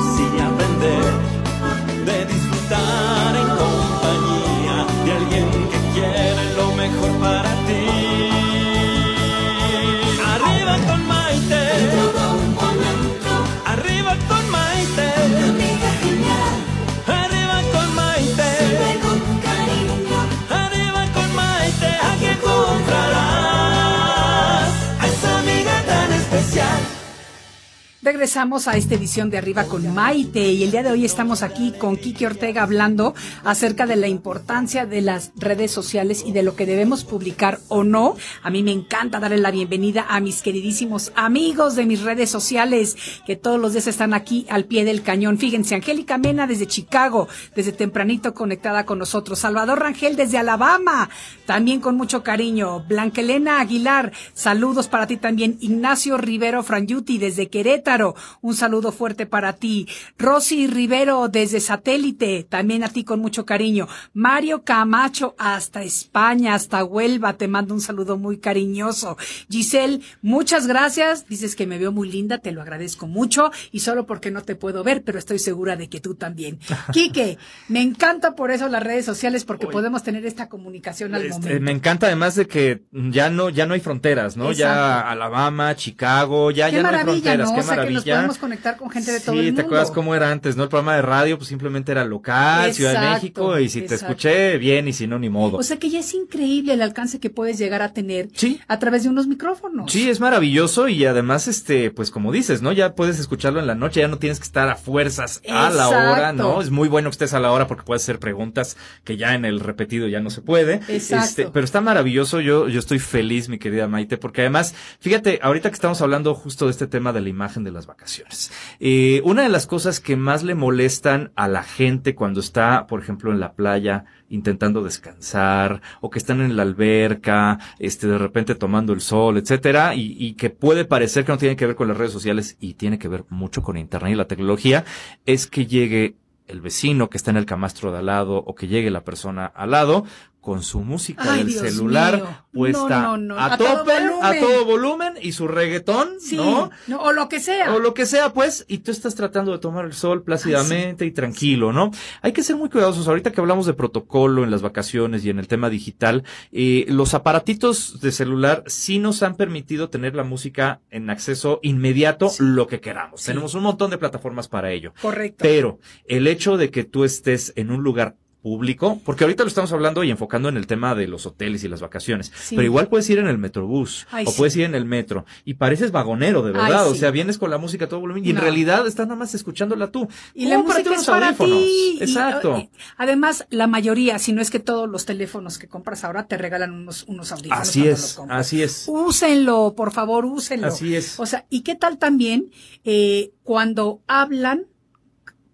Regresamos 28.06 28.68
a 28.68 28.78
esta 28.78 28.94
edición 28.94 29.32
de 29.32 29.40
Arriba 29.40 29.64
con 29.64 29.92
Maite 29.92 30.52
y 30.52 30.64
el 30.64 30.70
día 30.70 30.84
de 30.84 30.92
hoy 30.92 31.06
estamos 31.06 31.42
aquí 31.42 31.74
con 31.76 31.98
Kiki 31.98 32.28
Ortega 32.28 32.62
hablando 32.62 33.16
acerca 33.44 33.88
de 33.88 33.96
la 33.96 34.08
importancia 34.08 34.86
de 34.86 35.02
las 35.02 35.32
redes 35.36 35.72
sociales 35.72 36.24
y 36.24 36.32
de 36.32 36.44
lo 36.44 36.56
que 36.56 36.68
debemos 36.68 37.04
publicar 37.04 37.62
o 37.68 37.84
no. 37.84 38.16
A 38.44 38.52
mí 38.52 38.62
me 38.62 38.72
encanta 38.72 39.20
darle 39.20 39.40
la 39.40 39.50
bienvenida 39.50 40.06
a 40.08 40.20
mis 40.20 40.44
queridísimos 40.44 41.14
amigos 41.16 41.76
de 41.76 41.88
mis 41.88 42.04
redes 42.04 42.30
sociales 42.30 42.96
que 43.26 43.36
todos 43.36 43.60
los 43.60 43.74
días 43.74 43.88
están 43.88 44.14
aquí 44.14 44.46
al 44.52 44.66
pie 44.66 44.86
del 44.86 45.02
cañón. 45.02 45.40
Fíjense, 45.40 45.74
Angélica 45.74 46.20
Mena 46.20 46.46
desde 46.46 46.68
Chicago, 46.68 47.28
desde 47.56 47.72
tempranito 47.72 48.36
conectada 48.36 48.86
con 48.86 49.00
nosotros. 49.00 49.40
Salvador 49.40 49.80
Rangel 49.80 50.16
desde 50.16 50.38
Alabama, 50.38 51.10
también 51.48 51.82
con 51.82 51.98
mucho 51.98 52.22
cariño. 52.22 52.82
Blanquelena 52.82 53.62
Aguilar, 53.62 54.12
saludos 54.36 54.88
para 54.88 55.08
ti 55.08 55.18
también. 55.18 55.58
Ignacio 55.60 56.18
Rivero 56.18 56.62
Frangiuti 56.62 57.18
desde 57.18 57.48
Querétaro. 57.48 57.95
Un 58.42 58.56
saludo 58.56 58.92
fuerte 58.92 59.26
para 59.26 59.54
ti. 59.54 59.88
Rosy 60.18 60.68
Rivero 60.68 61.28
desde 61.30 61.60
Satélite, 61.60 62.46
también 62.48 62.84
a 62.84 62.90
ti 62.90 63.04
con 63.04 63.20
mucho 63.20 63.46
cariño. 63.46 63.88
Mario 64.14 64.64
Camacho 64.64 65.36
hasta 65.38 65.84
España, 65.84 66.54
hasta 66.56 66.84
Huelva, 66.84 67.34
te 67.34 67.48
mando 67.48 67.74
un 67.74 67.82
saludo 67.82 68.18
muy 68.18 68.38
cariñoso. 68.40 69.18
Giselle, 69.50 70.02
muchas 70.22 70.68
gracias. 70.68 71.28
Dices 71.28 71.56
que 71.56 71.68
me 71.68 71.78
veo 71.78 71.92
muy 71.92 72.10
linda, 72.12 72.38
te 72.40 72.52
lo 72.52 72.62
agradezco 72.62 73.08
mucho 73.08 73.52
y 73.72 73.80
solo 73.80 74.06
porque 74.06 74.32
no 74.32 74.42
te 74.42 74.56
puedo 74.56 74.84
ver, 74.84 75.04
pero 75.04 75.20
estoy 75.20 75.40
segura 75.40 75.76
de 75.76 75.90
que 75.90 76.00
tú 76.00 76.16
también. 76.16 76.60
Quique, 76.92 77.38
me 77.68 77.82
encanta 77.82 78.36
por 78.36 78.52
eso 78.52 78.68
las 78.68 78.84
redes 78.84 79.06
sociales 79.06 79.46
porque 79.46 79.68
podemos 79.68 80.04
tener 80.04 80.26
esta 80.26 80.50
comunicación 80.50 81.16
al 81.16 81.24
Este, 81.26 81.40
momento. 81.40 81.62
me 81.64 81.72
encanta 81.72 82.08
además 82.08 82.36
de 82.36 82.48
que 82.48 82.84
ya 82.92 83.30
no 83.30 83.50
ya 83.50 83.66
no 83.66 83.74
hay 83.74 83.80
fronteras, 83.80 84.36
¿no? 84.38 84.52
Ya. 84.52 85.02
Alabama, 85.02 85.76
Chicago, 85.76 86.52
ya 86.52 86.70
Qué 86.70 86.78
ya 86.78 86.84
no 86.84 86.90
hay 86.90 87.04
fronteras, 87.04 87.50
¿no? 87.50 87.56
qué 87.56 87.62
O 87.62 87.64
sea, 87.64 87.76
que 87.88 87.94
nos 87.94 88.06
maravilla. 88.06 88.16
podemos 88.16 88.38
conectar 88.38 88.78
con 88.78 88.90
gente 88.90 89.12
de 89.12 89.20
todo 89.20 89.34
sí, 89.34 89.40
el 89.40 89.46
mundo. 89.48 89.62
¿te 89.62 89.66
acuerdas 89.66 89.92
cómo 89.92 90.16
era 90.16 90.32
antes, 90.32 90.56
no? 90.56 90.64
El 90.64 90.70
programa 90.70 90.96
de 90.96 91.02
radio 91.02 91.38
pues 91.38 91.48
simplemente 91.50 91.92
era 91.92 92.06
local, 92.06 92.74
Ciudad 92.74 93.00
de 93.02 93.10
México 93.16 93.60
y 93.60 93.70
si 93.70 93.82
te 93.82 93.96
escuché 93.96 94.58
bien 94.58 94.88
y 94.88 94.94
si 94.94 95.08
no 95.08 95.20
ni 95.20 95.30
modo. 95.30 95.58
O 95.58 95.64
sea 95.64 95.78
que 95.78 95.90
ya 95.90 96.00
es 96.00 96.14
increíble 96.14 96.74
el 96.74 96.82
alcance 96.82 97.20
que 97.20 97.30
puedes 97.30 97.58
llegar 97.58 97.82
a 97.82 97.94
tener 97.94 98.30
Sí. 98.34 98.60
a 98.68 98.80
través 98.80 99.04
de 99.04 99.10
unos 99.10 99.28
micrófonos. 99.28 99.92
Sí, 99.92 100.10
es 100.10 100.20
maravilloso 100.20 100.88
y 100.88 101.06
además, 101.06 101.48
este, 101.48 101.92
pues 101.92 102.12
como 102.12 102.32
dices, 102.32 102.62
¿no? 102.62 102.72
Ya 102.72 102.96
puedes 102.96 103.20
escucharlo 103.20 103.60
en 103.60 103.68
la 103.68 103.76
noche, 103.76 104.02
ya 104.02 104.08
no 104.08 104.18
tienes 104.18 104.40
que 104.40 104.46
estar 104.46 104.68
a 104.70 104.76
fuerzas 104.76 105.42
a 105.50 105.70
la 105.70 105.90
hora, 105.90 106.34
¿no? 106.34 106.62
Es 106.62 106.72
muy 106.72 106.88
bueno 106.88 107.10
que 107.10 107.14
estés 107.14 107.34
a 107.34 107.40
la 107.40 107.52
hora 107.52 107.68
porque 107.68 107.84
puedes 107.84 108.04
hacer 108.04 108.20
preguntas 108.20 108.78
que 109.04 109.18
ya 109.18 109.34
en 109.36 109.46
el 109.46 109.60
repetido 109.60 110.08
ya 110.08 110.20
no 110.20 110.30
se 110.30 110.42
puede. 110.42 110.76
Exacto. 110.88 111.26
Este, 111.26 111.48
pero 111.48 111.64
está 111.66 111.82
maravilloso, 111.82 112.40
yo, 112.42 112.68
yo 112.68 112.80
estoy 112.80 113.00
feliz, 113.00 113.50
mi 113.50 113.60
querida 113.60 113.88
Maite, 113.88 114.18
porque 114.18 114.42
además, 114.42 114.74
fíjate, 115.00 115.40
ahorita 115.42 115.70
que 115.70 115.76
estamos 115.76 116.02
hablando 116.02 116.34
justo 116.36 116.66
de 116.66 116.72
este 116.72 116.88
tema 116.88 117.14
de 117.14 117.22
la 117.22 117.30
imagen 117.30 117.64
de 117.64 117.72
las 117.76 117.88
vacaciones, 117.88 118.52
eh, 118.80 119.22
una 119.24 119.44
de 119.44 119.50
las 119.50 119.68
cosas 119.68 120.00
que 120.00 120.16
más 120.16 120.44
le 120.44 120.56
molestan 120.56 121.32
a 121.36 121.48
la 121.48 121.64
gente 121.64 122.16
cuando 122.16 122.40
está, 122.40 122.88
por 122.88 123.02
ejemplo, 123.02 123.32
en 123.32 123.40
la 123.40 123.54
playa, 123.54 124.06
intentando 124.30 124.84
descansar, 124.84 125.82
o 126.02 126.10
que 126.10 126.20
están 126.20 126.42
en 126.42 126.56
la 126.56 126.64
alberca, 126.64 127.60
este, 127.80 128.08
de 128.08 128.18
repente 128.18 128.56
tomando 128.56 128.94
el 128.94 129.02
sol, 129.02 129.38
etcétera, 129.38 129.96
y, 129.96 130.16
y 130.18 130.34
que 130.34 130.50
puede 130.50 130.86
parecer 130.86 131.26
que 131.26 131.32
no 131.32 131.38
tiene 131.38 131.56
que 131.56 131.68
ver 131.68 131.76
con 131.76 131.88
las 131.88 131.98
redes 131.98 132.12
sociales 132.12 132.58
y 132.60 132.74
tiene 132.74 132.98
que 132.98 133.08
ver 133.08 133.26
mucho 133.30 133.62
con 133.62 133.78
internet 133.78 134.14
y 134.14 134.16
la 134.16 134.28
tecnología, 134.28 134.86
es 135.26 135.48
que 135.48 135.66
llegue 135.66 136.16
el 136.48 136.62
vecino 136.62 137.10
que 137.10 137.18
está 137.18 137.32
en 137.32 137.38
el 137.38 137.46
camastro 137.46 137.92
de 137.92 138.00
al 138.00 138.06
lado 138.06 138.38
o 138.38 138.56
que 138.56 138.68
llegue 138.68 138.92
la 138.92 139.04
persona 139.04 139.46
al 139.46 139.72
lado 139.72 140.06
con 140.46 140.62
su 140.62 140.82
música 140.82 141.24
Ay, 141.26 141.40
del 141.40 141.48
Dios 141.48 141.62
celular 141.64 142.18
mío. 142.18 142.28
puesta 142.54 143.02
No, 143.02 143.18
no, 143.18 143.34
no. 143.34 143.38
a, 143.40 143.54
A 143.54 143.58
todo 143.58 143.80
tope, 143.80 143.92
a 143.94 144.00
volumen. 144.08 144.40
todo 144.40 144.66
volumen 144.66 145.14
y 145.20 145.32
su 145.32 145.48
reggaetón, 145.48 146.10
Sí, 146.20 146.38
¿no? 146.38 146.70
o 147.00 147.12
lo 147.12 147.28
que 147.28 147.40
sea. 147.40 147.74
O 147.74 147.80
lo 147.80 147.96
que 147.96 148.06
sea, 148.06 148.32
pues, 148.32 148.64
y 148.68 148.78
tú 148.78 148.92
estás 148.92 149.16
tratando 149.16 149.52
de 149.52 149.58
tomar 149.58 149.86
el 149.86 149.94
sol 149.94 150.22
plácidamente 150.24 151.06
y 151.08 151.12
tranquilo, 151.12 151.74
¿no? 151.74 151.90
Hay 152.22 152.32
que 152.32 152.44
ser 152.44 152.56
muy 152.58 152.70
cuidadosos. 152.70 153.08
Ahorita 153.08 153.32
que 153.32 153.42
hablamos 153.42 153.66
de 153.66 153.74
protocolo 153.74 154.44
en 154.44 154.52
las 154.52 154.62
vacaciones 154.62 155.26
y 155.26 155.32
en 155.32 155.40
el 155.40 155.48
tema 155.48 155.72
digital, 155.72 156.24
eh, 156.52 156.86
los 156.90 157.16
aparatitos 157.16 158.00
de 158.02 158.12
celular 158.12 158.64
sí 158.68 159.00
nos 159.00 159.24
han 159.24 159.36
permitido 159.36 159.90
tener 159.90 160.16
la 160.16 160.24
música 160.24 160.80
en 160.92 161.10
acceso 161.10 161.60
inmediato, 161.64 162.30
lo 162.38 162.68
que 162.68 162.80
queramos. 162.82 163.24
Tenemos 163.24 163.56
un 163.56 163.64
montón 163.64 163.90
de 163.90 163.98
plataformas 163.98 164.48
para 164.48 164.72
ello. 164.72 164.94
Correcto. 165.02 165.40
Pero 165.42 165.80
el 166.08 166.28
hecho 166.28 166.58
de 166.58 166.70
que 166.70 166.84
tú 166.84 167.04
estés 167.04 167.52
en 167.56 167.72
un 167.72 167.82
lugar 167.84 168.16
público, 168.46 169.02
porque 169.04 169.24
ahorita 169.24 169.42
lo 169.42 169.48
estamos 169.48 169.74
hablando 169.74 170.04
y 170.04 170.12
enfocando 170.12 170.50
en 170.50 170.56
el 170.58 170.68
tema 170.68 170.94
de 170.94 171.08
los 171.08 171.26
hoteles 171.26 171.64
y 171.64 171.68
las 171.68 171.82
vacaciones, 171.82 172.32
Sí. 172.38 172.56
pero 172.56 172.64
igual 172.68 172.90
puedes 172.90 173.10
ir 173.10 173.18
en 173.18 173.26
el 173.26 173.40
metrobús 173.40 174.06
Ay, 174.12 174.24
o 174.28 174.30
sí. 174.30 174.38
puedes 174.38 174.56
ir 174.56 174.66
en 174.66 174.76
el 174.76 174.86
metro 174.86 175.26
y 175.46 175.56
pareces 175.56 175.92
vagonero 175.92 176.44
de 176.44 176.52
verdad, 176.52 176.86
Ay, 176.86 176.92
o 176.92 176.94
sea, 176.94 177.10
vienes 177.10 177.40
con 177.40 177.50
la 177.50 177.58
música 177.58 177.86
a 177.86 177.90
todo 177.90 178.02
volumen 178.02 178.24
y 178.24 178.30
en 178.30 178.38
realidad 178.38 178.86
estás 178.86 179.08
nada 179.08 179.18
más 179.18 179.34
escuchándola 179.34 179.90
tú. 179.90 180.08
Y 180.36 180.46
la 180.46 180.60
música 180.60 180.90
unos 180.92 181.02
es 181.02 181.08
para 181.08 181.34
ti. 181.34 181.98
Y, 182.00 182.04
Exacto. 182.04 182.56
eh, 182.58 182.70
además, 182.98 183.48
la 183.50 183.66
mayoría, 183.66 184.20
si 184.20 184.32
no 184.32 184.44
es 184.44 184.52
que 184.52 184.60
todos 184.60 184.88
los 184.88 185.06
teléfonos 185.06 185.58
que 185.58 185.68
compras 185.68 186.04
ahora 186.04 186.28
te 186.28 186.38
regalan 186.38 186.72
unos, 186.72 187.04
unos 187.08 187.32
audífonos. 187.32 187.60
así 187.68 187.80
los 187.86 188.00
es, 188.00 188.20
así 188.30 188.62
es. 188.62 188.86
Úsenlo, 188.88 189.74
por 189.76 189.92
favor, 189.92 190.24
úsenlo. 190.24 190.68
Así 190.68 190.96
es. 190.96 191.20
O 191.20 191.26
sea, 191.26 191.48
¿y 191.50 191.62
qué 191.62 191.74
tal 191.74 191.98
también 191.98 192.52
eh, 192.84 193.32
cuando 193.42 194.02
hablan 194.06 194.68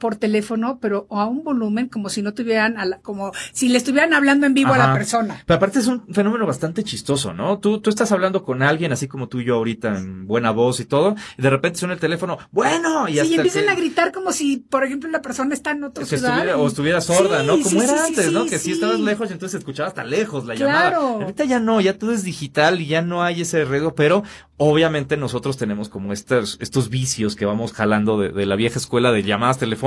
por 0.01 0.17
teléfono, 0.17 0.79
pero 0.81 1.07
a 1.11 1.25
un 1.27 1.43
volumen 1.45 1.87
como 1.87 2.09
si 2.09 2.21
no 2.21 2.33
tuvieran, 2.33 2.77
a 2.77 2.85
la- 2.85 2.99
como 2.99 3.31
si 3.53 3.69
le 3.69 3.77
estuvieran 3.77 4.13
hablando 4.13 4.45
en 4.47 4.53
vivo 4.53 4.73
a 4.73 4.77
la 4.77 4.93
persona? 4.93 5.41
Pero 5.45 5.57
aparte 5.57 5.79
es 5.79 5.87
un 5.87 6.05
fenómeno 6.13 6.45
bastante 6.45 6.83
chistoso, 6.83 7.33
¿no? 7.33 7.59
Tú, 7.59 7.79
tú 7.79 7.89
estás 7.91 8.11
hablando 8.11 8.43
con 8.43 8.63
alguien, 8.63 8.91
así 8.91 9.07
como 9.07 9.27
tú 9.29 9.39
y 9.39 9.45
yo 9.45 9.55
ahorita, 9.55 9.97
en 9.99 10.25
buena 10.27 10.51
voz 10.51 10.79
y 10.79 10.85
todo, 10.85 11.15
y 11.37 11.41
de 11.41 11.49
repente 11.51 11.77
suena 11.79 11.93
el 11.93 11.99
teléfono, 11.99 12.37
bueno, 12.51 13.07
y 13.07 13.19
Sí, 13.19 13.27
y 13.27 13.35
empiezan 13.35 13.65
que- 13.65 13.69
a 13.69 13.75
gritar 13.75 14.11
como 14.11 14.31
si, 14.33 14.57
por 14.57 14.83
ejemplo, 14.83 15.09
la 15.09 15.21
persona 15.21 15.53
está 15.53 15.71
en 15.71 15.83
otro 15.83 16.03
ciudad. 16.05 16.31
estuviera, 16.31 16.57
y- 16.57 16.59
o 16.61 16.67
estuviera 16.67 16.99
sorda, 17.01 17.41
Sí, 17.41 17.45
¿no? 17.47 17.53
Como 17.53 17.69
sí, 17.69 17.77
era 17.77 17.97
sí, 17.99 18.03
antes, 18.07 18.31
¿no? 18.31 18.45
Que 18.47 18.57
si 18.57 18.71
estabas 18.71 18.99
lejos 18.99 19.29
y 19.29 19.33
entonces 19.33 19.59
escuchabas 19.59 19.91
hasta 19.91 20.03
lejos 20.03 20.45
la 20.45 20.55
Claro. 20.55 20.97
llamada. 21.01 21.21
Ahorita 21.25 21.45
ya 21.45 21.59
no, 21.59 21.79
ya 21.79 21.97
todo 21.99 22.11
es 22.11 22.23
digital 22.23 22.81
y 22.81 22.87
ya 22.87 23.03
no 23.03 23.21
hay 23.23 23.41
ese 23.41 23.63
riesgo, 23.65 23.93
pero 23.93 24.23
obviamente 24.57 25.17
nosotros 25.17 25.57
tenemos 25.57 25.89
como 25.89 26.13
estos, 26.13 26.57
estos 26.61 26.89
vicios 26.89 27.35
que 27.35 27.45
vamos 27.45 27.73
jalando 27.73 28.19
de, 28.19 28.29
de 28.29 28.45
la 28.45 28.55
vieja 28.55 28.77
escuela 28.77 29.11
de 29.11 29.23
llamadas 29.23 29.57
telefónicas, 29.57 29.81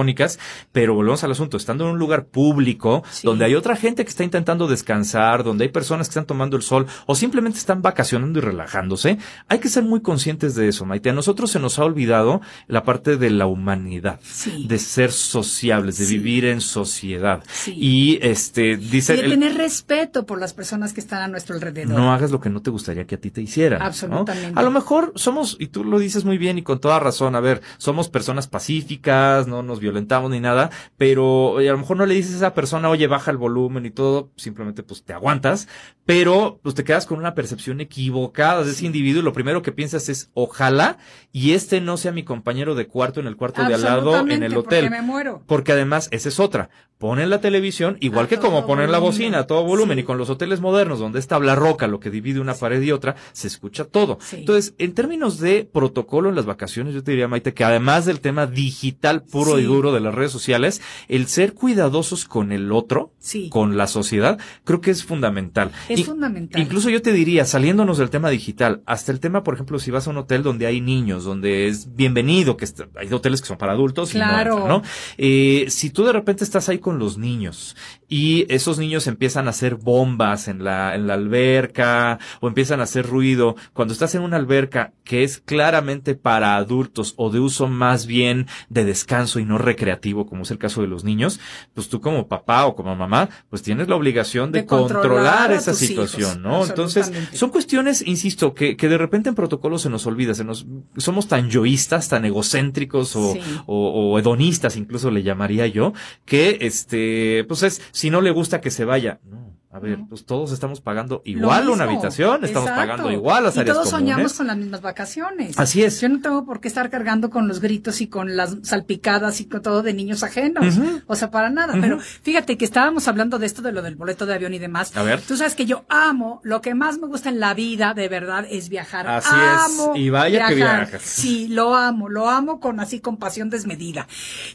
pero 0.73 0.95
volvemos 0.95 1.25
al 1.25 1.31
asunto, 1.33 1.57
estando 1.57 1.85
en 1.85 1.91
un 1.93 1.99
lugar 1.99 2.27
público, 2.27 3.03
Sí. 3.11 3.27
donde 3.27 3.45
hay 3.45 3.55
otra 3.55 3.77
gente 3.77 4.05
que 4.05 4.11
está 4.11 4.25
intentando 4.25 4.67
descansar, 4.67 5.45
donde 5.45 5.65
hay 5.65 5.71
personas 5.71 6.09
que 6.09 6.13
están 6.13 6.27
tomando 6.27 6.57
el 6.57 6.63
sol 6.63 6.87
o 7.07 7.15
simplemente 7.15 7.59
están 7.59 7.83
vacacionando 7.83 8.39
y 8.39 8.43
relajándose, 8.43 9.19
hay 9.49 9.59
que 9.59 9.69
ser 9.69 9.85
muy 9.85 10.01
conscientes 10.01 10.55
de 10.55 10.69
eso, 10.69 10.85
Maite. 10.85 11.11
A 11.11 11.13
nosotros 11.13 11.51
se 11.51 11.59
nos 11.61 11.79
ha 11.79 11.85
olvidado 11.85 12.41
la 12.67 12.83
parte 12.85 13.17
de 13.17 13.31
la 13.31 13.47
humanidad, 13.47 14.21
Sí. 14.23 14.67
de 14.69 14.79
ser 14.79 15.13
sociables, 15.13 15.99
de 15.99 16.07
Sí. 16.07 16.19
vivir 16.19 16.45
en 16.47 16.61
sociedad. 16.61 17.43
Y 17.67 18.19
este, 18.23 18.77
dice, 18.77 19.15
Y 19.15 19.17
de 19.19 19.23
el- 19.25 19.31
tener 19.33 19.57
respeto 19.57 20.27
por 20.27 20.39
las 20.41 20.55
personas 20.55 20.93
que 20.93 21.01
están 21.01 21.23
a 21.23 21.29
nuestro 21.29 21.55
alrededor. 21.55 21.97
no 21.99 22.13
hagas 22.13 22.31
lo 22.31 22.41
que 22.41 22.51
no 22.51 22.63
te 22.63 22.71
gustaría 22.71 23.07
que 23.07 23.15
a 23.17 23.21
ti 23.21 23.31
te 23.31 23.41
hicieran. 23.43 23.81
¿no? 23.81 23.87
Absolutamente. 23.87 24.59
A 24.59 24.63
lo 24.63 24.71
mejor 24.71 25.13
somos, 25.17 25.57
y 25.59 25.69
tú 25.69 25.85
lo 25.85 25.99
dices 25.99 26.25
muy 26.25 26.39
bien 26.39 26.59
y 26.59 26.63
con 26.63 26.81
toda 26.81 26.99
razón, 27.01 27.35
a 27.37 27.41
ver, 27.41 27.63
somos 27.79 28.09
personas 28.09 28.47
pacíficas, 28.47 29.47
no 29.47 29.63
nos 29.63 29.81
violentamos 29.95 30.31
ni 30.31 30.41
nada, 30.41 30.71
pero 30.97 31.59
a 31.59 31.63
lo 31.63 31.79
mejor 31.79 31.97
no 31.97 32.07
le 32.07 32.15
dices 32.15 32.35
a 32.35 32.37
esa 32.37 32.55
persona, 32.55 32.91
oye, 32.91 33.07
baja 33.07 33.31
el 33.31 33.37
volumen 33.37 33.87
y 33.87 33.91
todo, 33.91 34.33
simplemente 34.37 34.83
pues 34.83 35.05
te 35.05 35.13
aguantas, 35.13 35.69
pero 36.07 36.61
pues 36.63 36.75
te 36.75 36.85
quedas 36.85 37.07
con 37.07 37.19
una 37.19 37.35
percepción 37.35 37.81
equivocada 37.81 38.65
de 38.65 38.73
ese 38.73 38.87
individuo 38.87 39.23
y 39.23 39.25
lo 39.25 39.33
primero 39.33 39.63
que 39.63 39.73
piensas 39.73 40.09
es, 40.09 40.31
ojalá 40.35 40.99
y 41.33 41.53
este 41.53 41.81
no 41.81 41.97
sea 41.97 42.13
mi 42.13 42.25
compañero 42.25 42.75
de 42.75 42.87
cuarto 42.87 43.21
en 43.21 43.27
el 43.27 43.37
cuarto 43.37 43.65
de 43.65 43.75
al 43.75 43.83
lado 43.83 44.19
en 44.19 44.43
el 44.43 44.57
hotel. 44.57 44.85
Porque 44.85 44.91
me 44.91 45.03
muero. 45.03 45.43
Porque 45.47 45.73
además, 45.73 46.09
esa 46.13 46.29
es 46.29 46.39
otra. 46.39 46.71
Ponen 46.99 47.29
la 47.29 47.41
televisión, 47.41 47.97
igual 48.01 48.29
que 48.29 48.39
como 48.39 48.67
poner 48.67 48.89
la 48.89 48.99
bocina 48.99 49.41
a 49.41 49.47
todo 49.47 49.65
volumen 49.65 49.99
y 49.99 50.05
con 50.05 50.17
los 50.17 50.31
hoteles 50.31 50.61
modernos 50.61 51.01
donde 51.01 51.19
está 51.19 51.39
la 51.41 51.57
roca, 51.57 51.89
lo 51.89 51.99
que 51.99 52.09
divide 52.09 52.41
una 52.41 52.55
pared 52.55 52.81
y 52.81 52.93
otra, 52.93 53.17
se 53.33 53.49
escucha 53.49 53.85
todo. 53.85 54.19
Entonces, 54.33 54.75
en 54.79 54.95
términos 54.95 55.41
de 55.41 55.69
protocolo 55.71 56.29
en 56.29 56.37
las 56.37 56.47
vacaciones, 56.47 56.95
yo 56.95 57.03
te 57.03 57.11
diría, 57.11 57.27
Maite, 57.27 57.53
que 57.53 57.65
además 57.65 58.07
del 58.07 58.21
tema 58.21 58.47
digital 58.47 59.23
puro 59.23 59.59
y 59.59 59.65
duro 59.65 59.93
de 59.93 60.01
las 60.01 60.15
redes 60.15 60.31
sociales, 60.31 60.81
el 61.09 61.27
ser 61.27 61.55
cuidadosos 61.55 62.25
con 62.27 62.53
el 62.53 62.71
otro, 62.73 63.13
con 63.51 63.77
la 63.77 63.89
sociedad, 63.89 64.39
creo 64.65 64.81
que 64.81 64.93
es 64.93 65.05
fundamental. 65.05 65.73
Es 65.89 65.94
fundamental. 66.03 66.61
Incluso 66.61 66.91
yo 66.91 67.03
te 67.03 67.13
diría, 67.13 67.45
saliéndonos 67.45 67.99
del 67.99 68.11
tema 68.11 68.31
digital, 68.31 68.83
hasta 68.87 69.13
el 69.13 69.21
tema, 69.21 69.45
por 69.45 69.55
ejemplo, 69.55 69.79
si 69.79 69.91
vas 69.91 70.07
a 70.07 70.11
un 70.11 70.17
hotel 70.17 70.43
donde 70.43 70.67
hay 70.67 70.81
niños, 70.81 71.25
donde 71.25 71.69
es 71.69 71.95
bienvenido, 71.95 72.57
que 72.57 72.67
hay 72.97 73.13
hoteles 73.13 73.41
que 73.41 73.49
son 73.49 73.59
para 73.59 73.73
adultos, 73.73 74.11
claro. 74.11 74.67
no, 74.67 74.83
eh, 75.19 75.67
si 75.69 75.91
tú 75.91 76.05
de 76.05 76.13
repente 76.13 76.45
estás 76.45 76.69
ahí 76.69 76.79
con 76.79 76.99
los 76.99 77.19
niños 77.19 77.77
y 78.09 78.47
esos 78.53 78.79
niños 78.79 79.07
empiezan 79.07 79.47
a 79.47 79.51
hacer 79.51 79.77
bombas 79.77 80.49
en 80.49 80.65
la, 80.65 80.95
en 80.95 81.07
la 81.07 81.15
alberca 81.15 82.19
o 82.41 82.49
empiezan 82.49 82.81
a 82.81 82.85
hacer 82.85 83.07
ruido, 83.07 83.57
cuando 83.73 83.93
estás 83.93 84.15
en 84.15 84.23
una 84.23 84.37
alberca 84.37 84.93
que 85.05 85.23
es 85.23 85.39
claramente 85.39 86.15
para 86.15 86.57
adultos 86.57 87.15
o 87.17 87.31
de 87.31 87.41
uso 87.41 87.69
más 87.69 88.07
bien 88.07 88.47
de 88.69 88.85
descanso 88.85 89.39
y 89.39 89.45
no 89.45 89.59
recreativo, 89.59 90.27
como 90.27 90.43
es 90.43 90.51
el 90.51 90.59
caso 90.59 90.81
de 90.81 90.89
los 90.89 91.05
niños, 91.05 91.41
pues 91.75 91.89
tú 91.89 92.01
como 92.01 92.29
papá 92.29 92.67
o 92.67 92.75
como 92.75 92.97
mamá, 92.97 93.29
pues 93.51 93.63
tienes 93.63 93.89
la 93.89 93.97
obligación 93.97 94.53
de, 94.53 94.65
controlar, 94.67 95.53
esa 95.53 95.75
situación, 95.75 96.43
¿no? 96.43 96.65
Entonces, 96.65 97.13
son 97.33 97.51
cuestiones, 97.51 98.03
insisto, 98.07 98.55
que, 98.55 98.77
que 98.77 98.89
de 98.89 98.99
repente 98.99 99.29
en 99.29 99.35
protocolo 99.35 99.79
se 99.79 99.91
nos 99.91 100.07
olvida, 100.07 100.35
se 100.35 100.45
nos, 100.45 100.67
somos 100.97 101.29
tan 101.29 101.51
yoístas, 101.51 102.09
tan 102.09 102.25
egocéntricos 102.25 103.17
o, 103.17 103.37
o, 103.67 104.13
o 104.13 104.19
hedonistas, 104.19 104.77
incluso 104.77 105.11
le 105.11 105.23
llamaría 105.23 105.67
yo, 105.67 105.93
que 106.25 106.59
este, 106.61 107.45
pues 107.49 107.63
es, 107.63 107.83
si 107.95 108.11
no 108.11 108.21
le 108.21 108.33
gusta 108.33 108.61
que 108.61 108.71
se 108.71 108.85
vaya, 108.85 109.21
no. 109.23 109.57
A 109.75 109.81
ver, 109.81 109.99
pues 110.09 110.25
todos 110.25 110.53
estamos 110.53 110.81
pagando 110.81 111.21
igual 111.25 111.69
una 111.69 111.83
habitación, 111.83 112.45
estamos 112.45 112.71
pagando 112.71 113.11
igual 113.11 113.43
las 113.43 113.57
y 113.57 113.65
todos 113.65 113.91
soñamos 113.91 114.35
con 114.35 114.47
las 114.47 114.57
mismas 114.57 114.81
vacaciones. 114.83 115.59
Así 115.59 115.83
es. 115.83 116.01
Yo 116.01 116.09
no 116.09 116.21
tengo 116.21 116.45
por 116.45 116.61
qué 116.61 116.69
estar 116.69 116.91
cargando 116.91 117.29
con 117.29 117.49
los 117.49 117.59
gritos 117.59 118.01
y 118.01 118.07
con 118.07 118.37
las 118.37 118.57
salpicadas 118.63 119.41
y 119.41 119.47
con 119.47 119.63
todo 119.63 119.83
de 119.83 119.93
niños 119.93 120.23
ajenos. 120.23 120.77
O 121.09 121.17
sea, 121.17 121.33
para 121.33 121.51
nada. 121.51 121.75
Pero 121.81 121.99
fíjate 121.99 122.57
que 122.57 122.65
estábamos 122.65 123.09
hablando 123.09 123.41
de 123.41 123.47
esto, 123.47 123.63
de 123.63 123.73
lo 123.73 123.83
del 123.83 123.97
boleto 123.97 124.27
de 124.27 124.35
avión 124.35 124.55
y 124.55 124.61
demás. 124.61 124.97
A 124.97 125.03
ver. 125.03 125.21
Tú 125.21 125.37
sabes 125.37 125.57
que 125.57 125.67
yo 125.67 125.85
amo, 125.89 126.41
lo 126.45 126.61
que 126.61 126.77
más 126.77 126.99
me 126.99 127.09
gusta 127.09 127.29
en 127.29 127.41
la 127.41 127.53
vida, 127.53 127.95
de 127.95 128.07
verdad, 128.07 128.47
es 128.49 128.69
viajar. 128.69 129.09
Así 129.09 129.29
amo 129.29 129.95
es. 129.97 130.03
Y 130.03 130.09
vaya 130.09 130.47
que 130.47 130.55
viajas. 130.55 131.03
Sí, 131.03 131.49
lo 131.49 131.75
amo, 131.75 132.09
lo 132.09 132.31
amo 132.31 132.61
con 132.61 132.79
así 132.79 133.01
con 133.01 133.17
pasión 133.17 133.51
desmedida. 133.51 134.07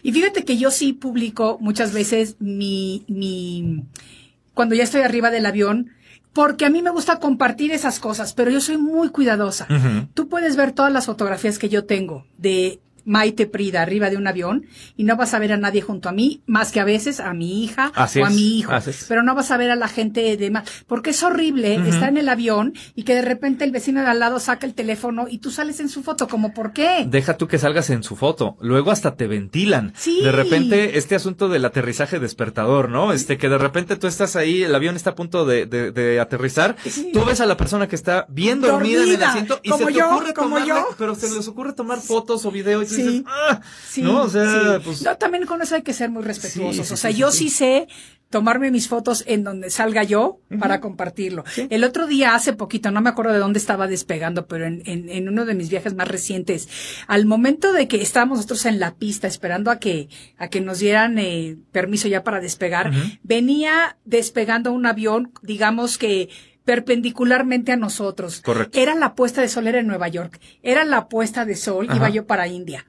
Y 0.02 0.14
fíjate 0.14 0.46
que 0.46 0.58
yo 0.58 0.72
sí 0.72 0.94
publico 0.94 1.58
muchas 1.60 1.92
veces 1.92 2.38
mi, 2.40 3.04
mi, 3.10 3.84
cuando 4.60 4.76
ya 4.76 4.84
estoy 4.84 5.04
arriba 5.04 5.32
del 5.32 5.46
avión, 5.46 5.92
porque 6.34 6.66
a 6.66 6.70
mí 6.70 6.82
me 6.82 6.90
gusta 6.90 7.22
compartir 7.22 7.72
esas 7.72 8.02
cosas, 8.02 8.34
pero 8.34 8.52
yo 8.52 8.60
soy 8.60 8.78
muy 8.78 9.08
cuidadosa. 9.08 9.70
Tú 10.14 10.28
puedes 10.28 10.58
ver 10.58 10.74
todas 10.74 10.92
las 10.92 11.06
fotografías 11.06 11.58
que 11.58 11.70
yo 11.70 11.86
tengo 11.86 12.26
de 12.38 12.82
Maite 13.06 13.48
Prida 13.48 13.82
arriba 13.82 14.10
de 14.10 14.18
un 14.18 14.28
avión 14.28 14.66
y 14.96 15.04
no 15.04 15.16
vas 15.16 15.34
a 15.34 15.40
ver 15.40 15.54
a 15.54 15.58
nadie 15.58 15.82
junto 15.82 16.10
a 16.10 16.12
mí, 16.12 16.42
más 16.46 16.72
que 16.72 16.80
a 16.80 16.86
veces 16.86 17.20
a 17.20 17.34
mi 17.34 17.64
hija 17.64 17.92
o 17.96 18.26
a 18.26 18.30
mi 18.30 18.60
hijo. 18.60 18.72
Pero 19.08 19.24
no 19.24 19.36
vas 19.36 19.52
a 19.52 19.58
ver 19.58 19.72
a 19.72 19.76
la 19.76 19.88
gente 19.88 20.38
de 20.38 20.52
más. 20.52 20.70
Porque 20.88 21.12
es 21.12 21.24
horrible 21.24 21.76
estar 21.88 22.10
en 22.10 22.18
el 22.18 22.30
avión 22.30 22.74
y 22.96 23.04
que 23.04 23.16
de 23.16 23.22
repente 23.22 23.64
el 23.64 23.72
vecino 23.72 24.02
de 24.02 24.08
al 24.08 24.20
lado 24.20 24.40
saca 24.40 24.66
el 24.66 24.74
teléfono 24.74 25.28
y 25.30 25.40
tú 25.40 25.52
sales 25.52 25.80
en 25.80 25.90
su 25.90 26.04
foto. 26.04 26.28
¿Como 26.28 26.54
por 26.54 26.74
qué? 26.74 27.06
Deja 27.08 27.38
tú 27.38 27.48
que 27.48 27.58
salgas 27.58 27.90
en 27.90 28.04
su 28.04 28.16
foto. 28.16 28.58
Luego 28.62 28.92
hasta 28.92 29.16
te 29.16 29.28
ventilan. 29.28 29.94
Sí. 29.96 30.22
De 30.22 30.32
repente, 30.32 30.98
este 30.98 31.16
asunto 31.16 31.50
del 31.50 31.66
aterrizaje 31.66 32.20
despertador, 32.20 32.90
¿no? 32.90 33.14
Este, 33.14 33.38
que 33.38 33.50
de 33.50 33.58
repente 33.58 33.96
tú 33.96 34.08
estás 34.08 34.36
ahí, 34.36 34.64
el 34.64 34.76
avión 34.76 34.96
está 34.96 35.12
a 35.12 35.16
punto 35.16 35.46
de, 35.46 35.66
de, 35.66 36.20
aterrizar. 36.20 36.76
Tú 37.14 37.24
ves 37.26 37.42
a 37.42 37.46
la 37.46 37.58
persona 37.58 37.88
que 37.88 37.96
está 37.96 38.26
bien 38.30 38.62
dormida, 38.62 39.04
en 39.04 39.10
el 39.10 39.24
asiento 39.24 39.60
y 39.64 39.72
se 39.72 39.86
te 39.86 40.04
ocurre 40.04 40.34
tomar, 40.34 40.68
pero 40.98 41.16
se 41.16 41.34
les 41.34 41.48
ocurre 41.48 41.74
tomar 41.74 42.00
fotos 42.00 42.46
o 42.46 42.52
videos 42.52 42.89
sí. 42.96 43.24
Ah", 43.28 43.62
sí, 43.88 44.02
¿no? 44.02 44.24
O 44.24 44.30
sea, 44.30 44.80
pues... 44.84 45.06
también 45.20 45.46
con 45.46 45.62
eso 45.62 45.76
hay 45.76 45.84
que 45.84 45.94
ser 45.94 46.10
muy 46.10 46.24
respetuosos. 46.24 46.92
o 46.92 46.98
sea, 46.98 47.12
yo 47.12 47.32
sí, 47.32 47.50
sé 47.50 47.88
tomarme 48.30 48.70
mis 48.70 48.88
fotos 48.88 49.24
en 49.28 49.44
donde 49.44 49.70
salga 49.70 50.04
yo 50.04 50.40
para 50.60 50.80
compartirlo. 50.80 51.44
El 51.70 51.84
otro 51.84 52.06
día, 52.06 52.36
hace 52.36 52.54
poquito, 52.54 52.92
no 52.92 53.02
me 53.02 53.10
acuerdo 53.10 53.34
de 53.34 53.40
dónde 53.40 53.58
estaba 53.58 53.88
despegando, 53.88 54.46
pero 54.46 54.68
en, 54.68 54.84
en, 54.86 55.28
uno 55.28 55.46
de 55.46 55.56
mis 55.56 55.70
viajes 55.70 55.96
más 55.96 56.08
recientes, 56.08 56.70
al 57.08 57.26
momento 57.26 57.74
de 57.74 57.88
que 57.88 58.02
estábamos 58.02 58.38
nosotros 58.38 58.66
en 58.68 58.80
la 58.80 58.96
pista 58.96 59.28
esperando 59.28 59.72
a 59.72 59.80
que, 59.80 60.10
a 60.38 60.48
que 60.50 60.62
nos 60.62 60.80
dieran 60.80 61.18
eh, 61.18 61.58
permiso 61.72 62.08
ya 62.08 62.24
para 62.24 62.40
despegar, 62.40 62.92
venía 63.24 63.98
despegando 64.06 64.72
un 64.72 64.86
avión, 64.86 65.32
digamos 65.42 65.98
que 65.98 66.30
perpendicularmente 66.66 67.72
a 67.72 67.78
nosotros. 67.78 68.42
Correcto. 68.42 68.78
Era 68.80 68.96
la 68.96 69.16
puesta 69.16 69.42
de 69.42 69.50
sol, 69.50 69.68
era 69.68 69.80
en 69.80 69.88
Nueva 69.88 70.08
York. 70.08 70.40
Era 70.62 70.84
la 70.84 71.10
puesta 71.10 71.46
de 71.46 71.56
sol, 71.56 71.88
iba 71.94 72.10
yo 72.10 72.28
para 72.28 72.48
India. 72.48 72.86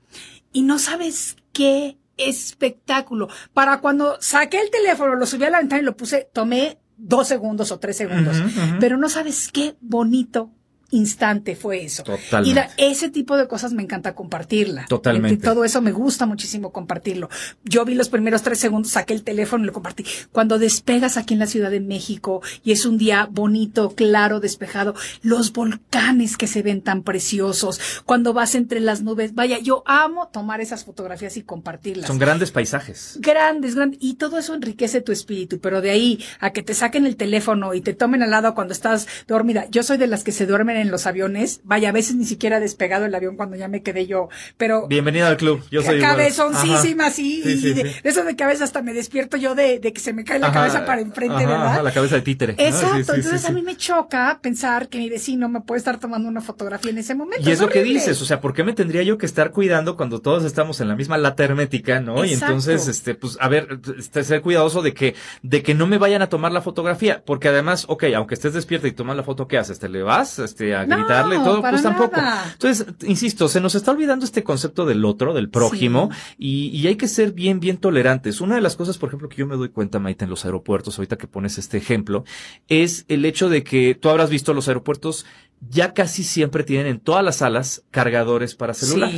Y 0.53 0.63
no 0.63 0.79
sabes 0.79 1.37
qué 1.53 1.97
espectáculo. 2.17 3.29
Para 3.53 3.81
cuando 3.81 4.17
saqué 4.21 4.61
el 4.61 4.71
teléfono, 4.71 5.15
lo 5.15 5.27
subí 5.27 5.45
a 5.45 5.51
la 5.51 5.59
ventana 5.59 5.83
y 5.83 5.85
lo 5.85 5.97
puse, 5.97 6.29
tomé 6.33 6.79
dos 6.97 7.29
segundos 7.29 7.73
o 7.73 7.79
tres 7.79 7.97
segundos. 7.97 8.37
Pero 8.79 8.97
no 8.97 9.09
sabes 9.09 9.51
qué 9.51 9.77
bonito 9.81 10.51
instante 10.91 11.57
fue 11.57 11.85
eso. 11.85 12.03
Totalmente. 12.03 12.73
Y 12.77 12.85
ese 12.91 13.11
tipo 13.11 13.37
de 13.37 13.47
cosas 13.49 13.73
me 13.73 13.83
encanta 13.83 14.15
compartirla. 14.15 14.87
Totalmente. 14.89 15.35
Y 15.35 15.39
todo 15.39 15.65
eso 15.65 15.81
me 15.81 15.93
gusta 15.93 16.27
muchísimo 16.27 16.73
compartirlo. 16.73 17.29
Yo 17.65 17.85
vi 17.85 17.95
los 17.95 18.09
primeros 18.09 18.43
tres 18.43 18.59
segundos, 18.59 18.93
saqué 18.93 19.15
el 19.15 19.23
teléfono 19.23 19.65
y 19.65 19.67
lo 19.67 19.73
compartí. 19.73 20.05
Cuando 20.33 20.59
despegas 20.59 21.17
aquí 21.17 21.35
en 21.35 21.41
la 21.41 21.47
Ciudad 21.47 21.71
de 21.71 21.81
México 21.81 22.43
y 22.65 22.73
es 22.73 22.87
un 22.87 22.99
día 22.99 23.29
bonito, 23.31 23.95
claro, 23.95 24.41
despejado, 24.41 24.95
los 25.23 25.53
volcanes 25.53 26.37
que 26.37 26.47
se 26.47 26.63
ven 26.63 26.83
tan 26.83 27.03
preciosos, 27.03 27.81
cuando 28.05 28.33
vas 28.33 28.55
entre 28.55 28.81
las 28.81 29.03
nubes, 29.03 29.35
vaya, 29.35 29.59
yo 29.59 29.83
amo 29.87 30.29
tomar 30.29 30.61
esas 30.61 30.85
fotografías 30.85 31.37
y 31.37 31.43
compartirlas. 31.43 32.07
Son 32.07 32.19
grandes 32.19 32.51
paisajes. 32.51 33.19
Grandes, 33.21 33.75
grandes. 33.75 33.99
Y 34.03 34.15
todo 34.15 34.39
eso 34.39 34.55
enriquece 34.55 35.01
tu 35.01 35.13
espíritu, 35.13 35.61
pero 35.61 35.81
de 35.81 35.91
ahí 35.91 36.25
a 36.41 36.51
que 36.51 36.63
te 36.63 36.75
saquen 36.75 37.07
el 37.07 37.17
teléfono 37.17 37.75
y 37.75 37.81
te 37.81 37.95
tomen 37.95 38.23
al 38.23 38.31
lado 38.31 38.55
cuando 38.55 38.73
estás 38.73 39.07
dormida. 39.27 39.67
Yo 39.71 39.83
soy 39.83 39.99
de 39.99 40.07
las 40.07 40.25
que 40.25 40.33
se 40.33 40.47
duermen 40.47 40.77
en 40.81 40.91
los 40.91 41.07
aviones. 41.07 41.61
Vaya, 41.65 41.91
a 41.91 41.93
veces 41.93 42.17
ni 42.17 42.25
siquiera 42.25 42.61
despegado 42.61 43.05
el 43.07 43.15
avión 43.15 43.37
cuando 43.37 43.57
ya 43.57 43.69
me 43.69 43.83
quedé 43.83 44.07
yo. 44.07 44.29
Pero. 44.57 44.87
Bienvenida 44.89 45.29
al 45.29 45.37
club. 45.37 45.63
Yo 45.71 45.83
soy. 45.83 46.01
Cabezoncísima, 46.01 47.11
sí. 47.11 47.43
y 47.45 47.73
de, 47.75 47.95
eso 48.03 48.25
de 48.25 48.37
cabeza 48.37 48.65
hasta 48.65 48.83
me 48.83 48.93
despierto 48.93 49.37
yo 49.37 49.55
de, 49.55 49.81
que 49.81 50.01
se 50.01 50.13
me 50.13 50.25
cae 50.25 50.39
la 50.39 50.53
cabeza 50.53 50.85
para 50.85 51.01
enfrente, 51.01 51.47
¿verdad? 51.47 51.83
la 51.83 51.93
cabeza 51.93 52.17
de 52.17 52.23
títere. 52.23 52.55
Exacto. 52.59 53.15
Entonces 53.15 53.45
a 53.45 53.53
mí 53.53 53.63
me 53.63 53.77
choca 53.77 54.39
pensar 54.43 54.89
que 54.89 54.99
mi 54.99 55.09
vecino 55.09 55.49
me 55.49 55.61
puede 55.61 55.79
estar 55.79 55.99
tomando 55.99 56.29
una 56.29 56.41
fotografía 56.41 56.91
en 56.91 56.99
ese 56.99 57.15
momento. 57.15 57.49
Y 57.49 57.53
es, 57.53 57.61
lo 57.61 57.69
que 57.69 57.83
dices. 57.83 58.21
O 58.23 58.25
sea, 58.25 58.41
¿por 58.41 58.55
qué 58.55 58.65
me 58.65 58.73
tendría 58.73 59.03
yo 59.03 59.19
que 59.19 59.27
estar 59.27 59.51
cuidando 59.53 59.97
cuando 59.97 60.21
todos 60.21 60.45
estamos 60.45 60.81
en 60.81 60.89
la 60.89 60.97
misma 60.97 61.19
lata 61.19 61.45
hermética, 61.45 62.01
no? 62.01 62.25
Y 62.25 62.33
entonces, 62.33 62.89
este, 62.89 63.15
pues, 63.15 63.37
a 63.41 63.49
ver, 63.49 63.81
este, 63.99 64.25
ser 64.25 64.43
cuidadoso 64.43 64.83
de 64.83 64.95
que, 64.95 65.15
de 65.43 65.63
que 65.63 65.75
no 65.75 65.87
me 65.87 65.99
vayan 65.99 66.23
a 66.23 66.29
tomar 66.29 66.53
la 66.53 66.63
fotografía. 66.63 67.23
Porque 67.25 67.49
además, 67.49 67.85
ok, 67.89 68.05
aunque 68.15 68.35
estés 68.35 68.55
despierta 68.55 68.89
y 68.89 68.93
tomas 68.93 69.17
la 69.17 69.23
foto, 69.23 69.49
¿qué 69.49 69.59
haces? 69.59 69.79
¿Te 69.79 69.89
le 69.89 70.03
vas, 70.03 70.39
este, 70.39 70.70
a 70.75 70.85
gritarle 70.85 71.37
y 71.37 71.39
todo? 71.39 71.61
Pues 71.61 71.83
tampoco. 71.83 72.21
Entonces, 72.53 72.87
insisto, 73.03 73.49
se 73.49 73.61
nos 73.61 73.75
está 73.75 73.91
olvidando 73.91 74.25
este 74.25 74.43
concepto 74.43 74.87
del 74.87 75.05
otro, 75.05 75.35
del 75.35 75.51
prójimo, 75.51 76.11
y, 76.39 76.69
y, 76.69 76.87
hay 76.87 76.97
que 76.97 77.09
ser 77.09 77.33
bien, 77.33 77.61
bien 77.61 77.77
tolerantes. 77.77 78.41
Una 78.41 78.55
de 78.55 78.61
las 78.61 78.77
cosas, 78.77 78.99
por 78.99 79.09
ejemplo, 79.09 79.29
que 79.29 79.37
yo 79.37 79.47
me 79.47 79.57
doy 79.57 79.69
cuenta, 79.69 79.99
Maite, 79.99 80.25
en 80.25 80.31
los 80.31 80.45
aeropuertos, 80.45 80.99
ahorita 80.99 81.17
que 81.17 81.27
pones 81.27 81.59
este 81.59 81.79
ejemplo, 81.79 82.25
es 82.69 83.05
el 83.09 83.25
hecho 83.25 83.49
de 83.49 83.63
que 83.63 83.95
tú 83.95 84.09
habrás 84.09 84.31
visto 84.31 84.55
los 84.55 84.69
aeropuertos 84.69 85.27
ya 85.69 85.93
casi 85.93 86.25
siempre 86.25 86.65
tienen 86.65 86.87
en 86.87 87.01
todas 87.01 87.25
las 87.25 87.37
salas 87.37 87.83
cargadores 87.91 88.55
para 88.55 88.75
celular. 88.75 89.11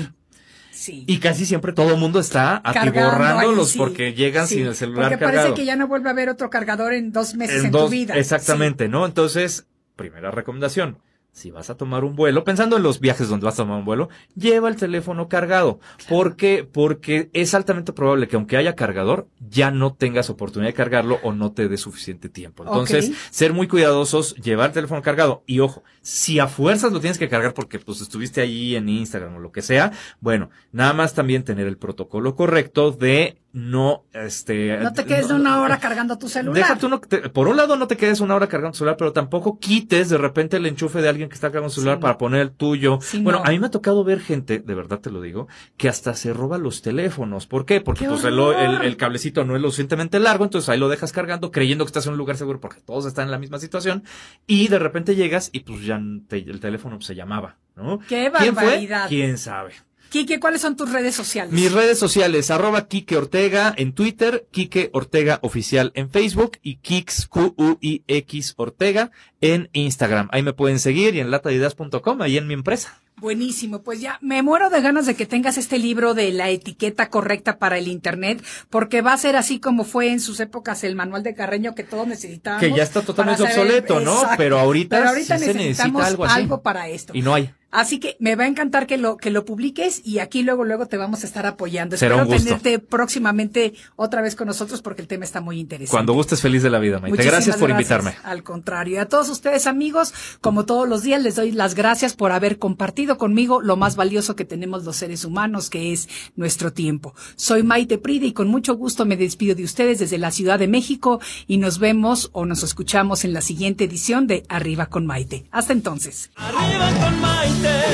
Sí. 0.72 1.04
Y 1.06 1.18
casi 1.18 1.46
siempre 1.46 1.72
todo 1.72 1.94
el 1.94 2.00
mundo 2.00 2.18
está 2.18 2.60
atiborrándolos 2.64 3.76
porque 3.76 4.14
llegan 4.14 4.48
sin 4.48 4.66
el 4.66 4.74
celular 4.74 5.10
porque 5.10 5.24
parece 5.24 5.54
que 5.54 5.64
ya 5.64 5.76
no 5.76 5.86
vuelve 5.86 6.08
a 6.08 6.12
haber 6.12 6.28
otro 6.28 6.50
cargador 6.50 6.92
en 6.92 7.12
dos 7.12 7.34
meses 7.34 7.64
en, 7.64 7.70
tu 7.70 7.88
vida. 7.88 8.16
Exactamente, 8.16 8.88
¿no? 8.88 9.06
Entonces, 9.06 9.66
primera 9.94 10.30
recomendación 10.30 10.98
si 11.32 11.50
vas 11.50 11.70
a 11.70 11.76
tomar 11.76 12.04
un 12.04 12.14
vuelo, 12.14 12.44
pensando 12.44 12.76
en 12.76 12.82
los 12.82 13.00
viajes 13.00 13.28
donde 13.28 13.46
vas 13.46 13.54
a 13.54 13.64
tomar 13.64 13.78
un 13.78 13.86
vuelo, 13.86 14.10
lleva 14.36 14.68
el 14.68 14.76
teléfono 14.76 15.28
cargado. 15.28 15.80
¿Por 16.08 16.36
qué? 16.36 16.68
Porque 16.70 17.30
es 17.32 17.54
altamente 17.54 17.94
probable 17.94 18.28
que 18.28 18.36
aunque 18.36 18.58
haya 18.58 18.74
cargador, 18.74 19.28
ya 19.40 19.70
no 19.70 19.94
tengas 19.94 20.28
oportunidad 20.28 20.68
de 20.68 20.74
cargarlo 20.74 21.18
o 21.22 21.32
no 21.32 21.52
te 21.52 21.68
dé 21.68 21.78
suficiente 21.78 22.28
tiempo. 22.28 22.64
Entonces, 22.64 23.12
ser 23.30 23.54
muy 23.54 23.66
cuidadosos, 23.66 24.34
llevar 24.36 24.68
el 24.68 24.74
teléfono 24.74 25.00
cargado. 25.00 25.42
Y 25.46 25.60
ojo, 25.60 25.82
si 26.02 26.38
a 26.38 26.48
fuerzas 26.48 26.92
lo 26.92 27.00
tienes 27.00 27.18
que 27.18 27.30
cargar 27.30 27.54
porque 27.54 27.78
pues 27.78 28.02
estuviste 28.02 28.42
ahí 28.42 28.76
en 28.76 28.90
Instagram 28.90 29.36
o 29.36 29.38
lo 29.38 29.52
que 29.52 29.62
sea, 29.62 29.92
bueno, 30.20 30.50
nada 30.70 30.92
más 30.92 31.14
también 31.14 31.44
tener 31.44 31.66
el 31.66 31.78
protocolo 31.78 32.36
correcto 32.36 32.92
de 32.92 33.41
no, 33.54 34.04
este... 34.14 34.78
No 34.78 34.92
te 34.94 35.04
quedes 35.04 35.28
de 35.28 35.34
una 35.34 35.60
hora 35.60 35.78
cargando 35.78 36.16
tu 36.16 36.28
celular. 36.28 36.54
Deja 36.54 36.78
tú 36.78 36.88
no 36.88 37.00
te- 37.00 37.28
por 37.28 37.48
un 37.48 37.56
lado 37.56 37.76
no 37.76 37.86
te 37.86 37.96
quedes 37.98 38.20
una 38.20 38.34
hora 38.34 38.46
cargando 38.46 38.72
tu 38.72 38.78
celular, 38.78 38.96
pero 38.96 39.12
tampoco 39.12 39.58
quites 39.58 40.08
de 40.08 40.16
repente 40.16 40.56
el 40.56 40.64
enchufe 40.66 41.02
de 41.02 41.08
alguien 41.10 41.28
que 41.28 41.34
está 41.34 41.48
cargando 41.48 41.68
su 41.68 41.80
celular 41.82 41.98
Sí, 41.98 42.02
para 42.02 42.14
no. 42.14 42.18
poner 42.18 42.40
el 42.40 42.50
tuyo. 42.52 42.98
Sí, 43.02 43.20
bueno, 43.22 43.40
no. 43.40 43.44
a 43.44 43.50
mí 43.50 43.58
me 43.58 43.66
ha 43.66 43.70
tocado 43.70 44.04
ver 44.04 44.20
gente, 44.20 44.58
de 44.60 44.74
verdad 44.74 45.00
te 45.00 45.10
lo 45.10 45.20
digo, 45.20 45.48
que 45.76 45.88
hasta 45.90 46.14
se 46.14 46.32
roba 46.32 46.56
los 46.56 46.80
teléfonos. 46.82 47.46
¿Por 47.46 47.66
qué? 47.66 47.80
Porque 47.82 48.04
¡Qué 48.04 48.08
pues 48.08 48.24
el, 48.24 48.38
horror! 48.38 48.58
el- 48.62 48.82
el 48.86 48.96
cablecito 48.96 49.44
no 49.44 49.54
es 49.54 49.60
lo 49.60 49.68
suficientemente 49.68 50.18
largo, 50.18 50.44
entonces 50.44 50.68
ahí 50.70 50.78
lo 50.78 50.88
dejas 50.88 51.12
cargando 51.12 51.50
creyendo 51.50 51.84
que 51.84 51.88
estás 51.90 52.06
en 52.06 52.12
un 52.12 52.18
lugar 52.18 52.36
seguro 52.38 52.58
porque 52.60 52.80
todos 52.80 53.04
están 53.04 53.26
en 53.26 53.32
la 53.32 53.38
misma 53.38 53.58
situación 53.58 54.02
y 54.46 54.68
de 54.68 54.78
repente 54.78 55.14
llegas 55.14 55.50
y 55.52 55.60
pues 55.60 55.84
ya 55.84 56.00
te- 56.28 56.38
el 56.38 56.58
teléfono 56.60 57.00
se 57.02 57.14
llamaba, 57.14 57.58
¿no? 57.76 57.98
¡Qué 57.98 58.30
¿Quién 58.38 58.54
fue? 58.54 58.64
barbaridad! 58.64 59.08
¿Quién 59.08 59.36
sabe? 59.36 59.72
Quique, 60.12 60.38
¿cuáles 60.38 60.60
son 60.60 60.76
tus 60.76 60.92
redes 60.92 61.14
sociales? 61.14 61.54
Mis 61.54 61.72
redes 61.72 61.98
sociales, 61.98 62.50
arroba 62.50 62.86
Kike 62.86 63.16
Ortega 63.16 63.72
en 63.78 63.94
Twitter, 63.94 64.46
Kike 64.50 64.90
Ortega 64.92 65.38
Oficial 65.40 65.90
en 65.94 66.10
Facebook 66.10 66.58
y 66.62 66.76
Kix, 66.76 67.26
Q-U-I-X 67.28 68.52
Ortega 68.58 69.10
en 69.40 69.70
Instagram. 69.72 70.28
Ahí 70.30 70.42
me 70.42 70.52
pueden 70.52 70.78
seguir 70.80 71.14
y 71.14 71.20
en 71.20 71.30
latadidas.com, 71.30 72.20
ahí 72.20 72.36
en 72.36 72.46
mi 72.46 72.52
empresa. 72.52 73.00
Buenísimo, 73.16 73.82
pues 73.82 74.00
ya 74.02 74.18
me 74.20 74.42
muero 74.42 74.68
de 74.68 74.82
ganas 74.82 75.06
de 75.06 75.14
que 75.14 75.24
tengas 75.24 75.56
este 75.56 75.78
libro 75.78 76.12
de 76.12 76.30
la 76.32 76.50
etiqueta 76.50 77.08
correcta 77.08 77.58
para 77.58 77.78
el 77.78 77.88
Internet, 77.88 78.44
porque 78.68 79.00
va 79.00 79.14
a 79.14 79.16
ser 79.18 79.36
así 79.36 79.60
como 79.60 79.84
fue 79.84 80.10
en 80.10 80.20
sus 80.20 80.40
épocas 80.40 80.84
el 80.84 80.94
manual 80.94 81.22
de 81.22 81.34
Carreño 81.34 81.74
que 81.74 81.84
todos 81.84 82.06
necesitábamos. 82.06 82.60
Que 82.68 82.76
ya 82.76 82.82
está 82.82 83.00
totalmente 83.00 83.44
saber- 83.44 83.58
obsoleto, 83.60 84.00
¿no? 84.00 84.20
Pero 84.36 84.58
ahorita 84.58 84.96
Pero 84.98 85.08
ahorita 85.10 85.38
sí 85.38 85.44
se 85.46 85.54
necesita 85.54 86.04
algo 86.04 86.24
así. 86.26 86.48
para 86.62 86.88
esto. 86.88 87.12
Y 87.16 87.22
no 87.22 87.32
hay. 87.34 87.50
Así 87.72 87.98
que 87.98 88.16
me 88.20 88.36
va 88.36 88.44
a 88.44 88.46
encantar 88.46 88.86
que 88.86 88.98
lo 88.98 89.16
que 89.16 89.30
lo 89.30 89.44
publiques 89.44 90.02
y 90.04 90.18
aquí 90.20 90.42
luego 90.42 90.64
luego 90.64 90.86
te 90.86 90.96
vamos 90.98 91.24
a 91.24 91.26
estar 91.26 91.46
apoyando. 91.46 91.96
Será 91.96 92.14
Espero 92.16 92.28
un 92.28 92.32
gusto. 92.34 92.44
tenerte 92.60 92.78
próximamente 92.78 93.74
otra 93.96 94.22
vez 94.22 94.36
con 94.36 94.46
nosotros 94.46 94.82
porque 94.82 95.02
el 95.02 95.08
tema 95.08 95.24
está 95.24 95.40
muy 95.40 95.58
interesante. 95.58 95.90
Cuando 95.90 96.12
gustes 96.12 96.40
feliz 96.40 96.62
de 96.62 96.70
la 96.70 96.78
vida, 96.78 97.00
Maite. 97.00 97.10
Muchísimas 97.16 97.32
Gracias 97.34 97.56
por 97.56 97.68
gracias. 97.70 97.90
invitarme. 97.98 98.18
Al 98.30 98.42
contrario, 98.42 98.94
y 98.94 98.98
a 98.98 99.08
todos 99.08 99.28
ustedes 99.30 99.66
amigos, 99.66 100.12
como 100.40 100.64
todos 100.66 100.88
los 100.88 101.02
días, 101.02 101.22
les 101.22 101.34
doy 101.36 101.50
las 101.52 101.74
gracias 101.74 102.14
por 102.14 102.32
haber 102.32 102.58
compartido 102.58 103.16
conmigo 103.18 103.60
lo 103.62 103.76
más 103.76 103.96
valioso 103.96 104.36
que 104.36 104.44
tenemos 104.44 104.84
los 104.84 104.96
seres 104.96 105.24
humanos, 105.24 105.70
que 105.70 105.92
es 105.92 106.08
nuestro 106.36 106.72
tiempo. 106.72 107.14
Soy 107.36 107.62
Maite 107.62 107.96
Pride 107.98 108.26
y 108.26 108.32
con 108.32 108.48
mucho 108.48 108.74
gusto 108.76 109.06
me 109.06 109.16
despido 109.16 109.54
de 109.54 109.64
ustedes 109.64 109.98
desde 109.98 110.18
la 110.18 110.30
Ciudad 110.30 110.58
de 110.58 110.68
México 110.68 111.20
y 111.46 111.56
nos 111.56 111.78
vemos 111.78 112.28
o 112.32 112.44
nos 112.44 112.62
escuchamos 112.62 113.24
en 113.24 113.32
la 113.32 113.40
siguiente 113.40 113.84
edición 113.84 114.26
de 114.26 114.44
Arriba 114.48 114.86
con 114.86 115.06
Maite. 115.06 115.46
Hasta 115.50 115.72
entonces. 115.72 116.30
Arriba 116.36 116.90
con 117.02 117.20
Maite. 117.62 117.92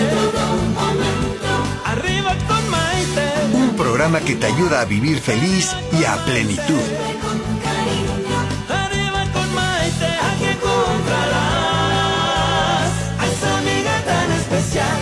Arriba 1.85 2.37
con 2.49 2.71
Maite. 2.71 3.27
Un 3.55 3.77
programa 3.77 4.21
que 4.21 4.37
te 4.37 4.47
ayuda 4.47 4.81
a 4.81 4.85
vivir 4.85 5.19
feliz 5.21 5.75
y 5.93 6.05
a 6.05 6.17
plenitud. 6.25 6.83
Arriba 8.69 9.25
con 9.33 9.55
Maite. 9.55 10.07
Aquí 10.07 10.45
encontrarás 10.45 11.23
a 13.19 13.27
esa 13.27 13.59
amiga 13.59 14.03
tan 14.05 14.33
especial. 14.33 14.99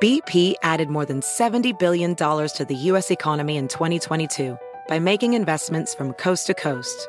BP 0.00 0.56
added 0.62 0.88
more 0.88 1.06
than 1.06 1.20
$70 1.20 1.78
billion 1.78 2.16
to 2.16 2.64
the 2.66 2.74
U.S. 2.90 3.12
economy 3.12 3.56
in 3.56 3.68
2022 3.68 4.58
by 4.88 4.98
making 4.98 5.34
investments 5.34 5.94
from 5.94 6.12
coast 6.14 6.48
to 6.48 6.54
coast. 6.54 7.08